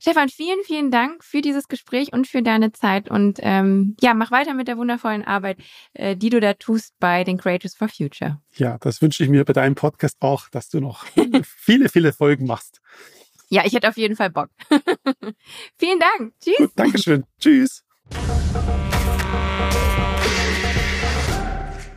Stefan, 0.00 0.30
vielen, 0.30 0.62
vielen 0.64 0.90
Dank 0.90 1.22
für 1.22 1.42
dieses 1.42 1.68
Gespräch 1.68 2.12
und 2.12 2.26
für 2.26 2.42
deine 2.42 2.72
Zeit. 2.72 3.10
Und 3.10 3.38
ähm, 3.42 3.94
ja, 4.00 4.14
mach 4.14 4.30
weiter 4.30 4.54
mit 4.54 4.66
der 4.66 4.78
wundervollen 4.78 5.24
Arbeit, 5.24 5.58
äh, 5.92 6.16
die 6.16 6.30
du 6.30 6.40
da 6.40 6.54
tust 6.54 6.94
bei 7.00 7.22
den 7.22 7.36
Creators 7.36 7.74
for 7.74 7.88
Future. 7.88 8.40
Ja, 8.56 8.78
das 8.78 9.02
wünsche 9.02 9.22
ich 9.24 9.30
mir 9.30 9.44
bei 9.44 9.52
deinem 9.52 9.74
Podcast 9.74 10.16
auch, 10.20 10.48
dass 10.48 10.70
du 10.70 10.80
noch 10.80 11.04
viele, 11.44 11.88
viele 11.90 12.12
Folgen 12.14 12.46
machst. 12.46 12.80
Ja, 13.50 13.64
ich 13.66 13.74
hätte 13.74 13.88
auf 13.88 13.98
jeden 13.98 14.16
Fall 14.16 14.30
Bock. 14.30 14.48
vielen 15.78 16.00
Dank. 16.00 16.32
Tschüss. 16.40 16.56
Gut, 16.56 16.72
Dankeschön. 16.76 17.24
Tschüss. 17.38 17.84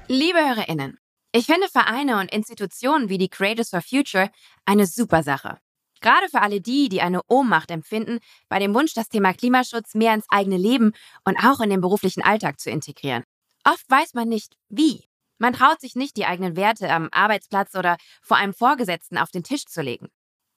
Liebe 0.10 0.40
HörerInnen, 0.40 1.00
ich 1.32 1.46
finde 1.46 1.68
Vereine 1.68 2.20
und 2.20 2.32
Institutionen 2.32 3.10
wie 3.10 3.18
die 3.18 3.30
Creators 3.30 3.70
for 3.70 3.82
Future 3.82 4.32
eine 4.66 4.86
super 4.86 5.24
Sache. 5.24 5.58
Gerade 6.02 6.30
für 6.30 6.42
alle 6.42 6.62
die, 6.62 6.90
die 6.90 7.02
eine 7.02 7.22
Ohnmacht 7.28 7.72
empfinden, 7.72 8.20
bei 8.50 8.60
dem 8.60 8.74
Wunsch, 8.74 8.94
das 8.94 9.10
Thema 9.10 9.34
Klimaschutz 9.34 9.96
mehr 9.96 10.14
ins 10.14 10.26
eigene 10.30 10.58
Leben 10.58 10.94
und 11.26 11.38
auch 11.38 11.60
in 11.60 11.70
den 11.70 11.82
beruflichen 11.82 12.24
Alltag 12.24 12.60
zu 12.60 12.70
integrieren. 12.70 13.24
Oft 13.64 13.90
weiß 13.90 14.14
man 14.14 14.30
nicht, 14.30 14.56
wie. 14.70 15.06
Man 15.40 15.54
traut 15.54 15.82
sich 15.82 15.96
nicht, 15.96 16.18
die 16.18 16.26
eigenen 16.26 16.56
Werte 16.56 16.90
am 16.92 17.10
Arbeitsplatz 17.12 17.76
oder 17.76 17.98
vor 18.22 18.38
einem 18.38 18.54
Vorgesetzten 18.54 19.18
auf 19.18 19.30
den 19.30 19.44
Tisch 19.44 19.66
zu 19.66 19.82
legen. 19.82 20.08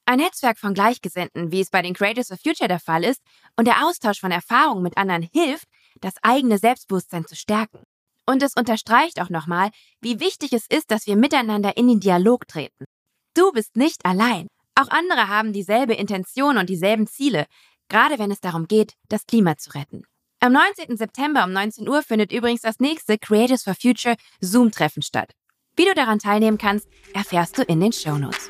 Ein 0.07 0.19
Netzwerk 0.19 0.59
von 0.59 0.75
Gleichgesinnten, 0.75 1.53
wie 1.53 1.61
es 1.61 1.71
bei 1.71 1.83
den 1.83 1.95
Creators 1.95 2.31
of 2.31 2.41
Future 2.41 2.69
der 2.69 2.81
Fall 2.81 3.05
ist, 3.05 3.21
und 3.57 3.67
der 3.67 3.87
Austausch 3.87 4.21
von 4.21 4.33
Erfahrungen 4.33 4.83
mit 4.83 4.97
anderen 4.97 5.23
hilft, 5.23 5.69
das 6.01 6.15
eigene 6.23 6.59
Selbstbewusstsein 6.59 7.27
zu 7.27 7.37
stärken. 7.37 7.83
Und 8.31 8.45
es 8.45 8.55
unterstreicht 8.55 9.21
auch 9.21 9.29
nochmal, 9.29 9.71
wie 10.01 10.21
wichtig 10.21 10.53
es 10.53 10.65
ist, 10.69 10.93
dass 10.93 11.09
wir 11.09 11.17
miteinander 11.17 11.77
in 11.77 11.89
den 11.89 11.99
Dialog 11.99 12.47
treten. 12.47 12.85
Du 13.35 13.51
bist 13.51 13.75
nicht 13.75 14.07
allein. 14.07 14.47
Auch 14.77 14.89
andere 14.89 15.27
haben 15.27 15.53
dieselbe 15.53 15.95
Intention 15.95 16.57
und 16.57 16.71
dieselben 16.71 17.09
Ziele, 17.09 17.47
gerade 17.89 18.21
wenn 18.21 18.31
es 18.31 18.39
darum 18.39 18.69
geht, 18.69 18.93
das 19.09 19.27
Klima 19.27 19.57
zu 19.57 19.71
retten. 19.71 20.05
Am 20.39 20.53
19. 20.53 20.97
September 20.97 21.43
um 21.43 21.53
19 21.53 21.89
Uhr 21.89 22.05
findet 22.05 22.31
übrigens 22.31 22.61
das 22.61 22.79
nächste 22.79 23.19
Creators 23.19 23.65
for 23.65 23.75
Future 23.75 24.15
Zoom-Treffen 24.41 25.03
statt. 25.03 25.33
Wie 25.75 25.87
du 25.87 25.95
daran 25.95 26.21
teilnehmen 26.21 26.57
kannst, 26.57 26.87
erfährst 27.13 27.59
du 27.59 27.63
in 27.63 27.81
den 27.81 27.93
Shownotes. 27.93 28.49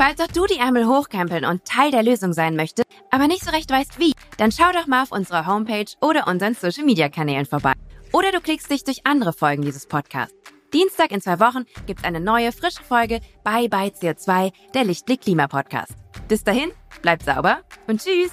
Falls 0.00 0.18
auch 0.18 0.32
du 0.32 0.46
die 0.46 0.56
Ärmel 0.56 0.86
hochkrempeln 0.86 1.44
und 1.44 1.66
Teil 1.66 1.90
der 1.90 2.02
Lösung 2.02 2.32
sein 2.32 2.56
möchtest, 2.56 2.88
aber 3.10 3.26
nicht 3.26 3.44
so 3.44 3.50
recht 3.50 3.70
weißt 3.70 3.98
wie, 3.98 4.14
dann 4.38 4.50
schau 4.50 4.72
doch 4.72 4.86
mal 4.86 5.02
auf 5.02 5.12
unserer 5.12 5.46
Homepage 5.46 5.92
oder 6.00 6.26
unseren 6.26 6.54
Social 6.54 6.86
Media 6.86 7.10
Kanälen 7.10 7.44
vorbei. 7.44 7.74
Oder 8.10 8.32
du 8.32 8.40
klickst 8.40 8.70
dich 8.70 8.82
durch 8.82 9.02
andere 9.04 9.34
Folgen 9.34 9.60
dieses 9.60 9.86
Podcasts. 9.86 10.34
Dienstag 10.72 11.10
in 11.10 11.20
zwei 11.20 11.38
Wochen 11.38 11.66
gibt's 11.86 12.04
eine 12.04 12.18
neue, 12.18 12.50
frische 12.50 12.82
Folge 12.82 13.20
Bye 13.44 13.68
Bye 13.68 13.90
CO2, 13.90 14.54
der 14.72 14.84
Lichtblick 14.84 15.20
Klima 15.20 15.48
Podcast. 15.48 15.92
Bis 16.28 16.44
dahin, 16.44 16.70
bleibt 17.02 17.26
sauber 17.26 17.58
und 17.86 18.02
tschüss! 18.02 18.32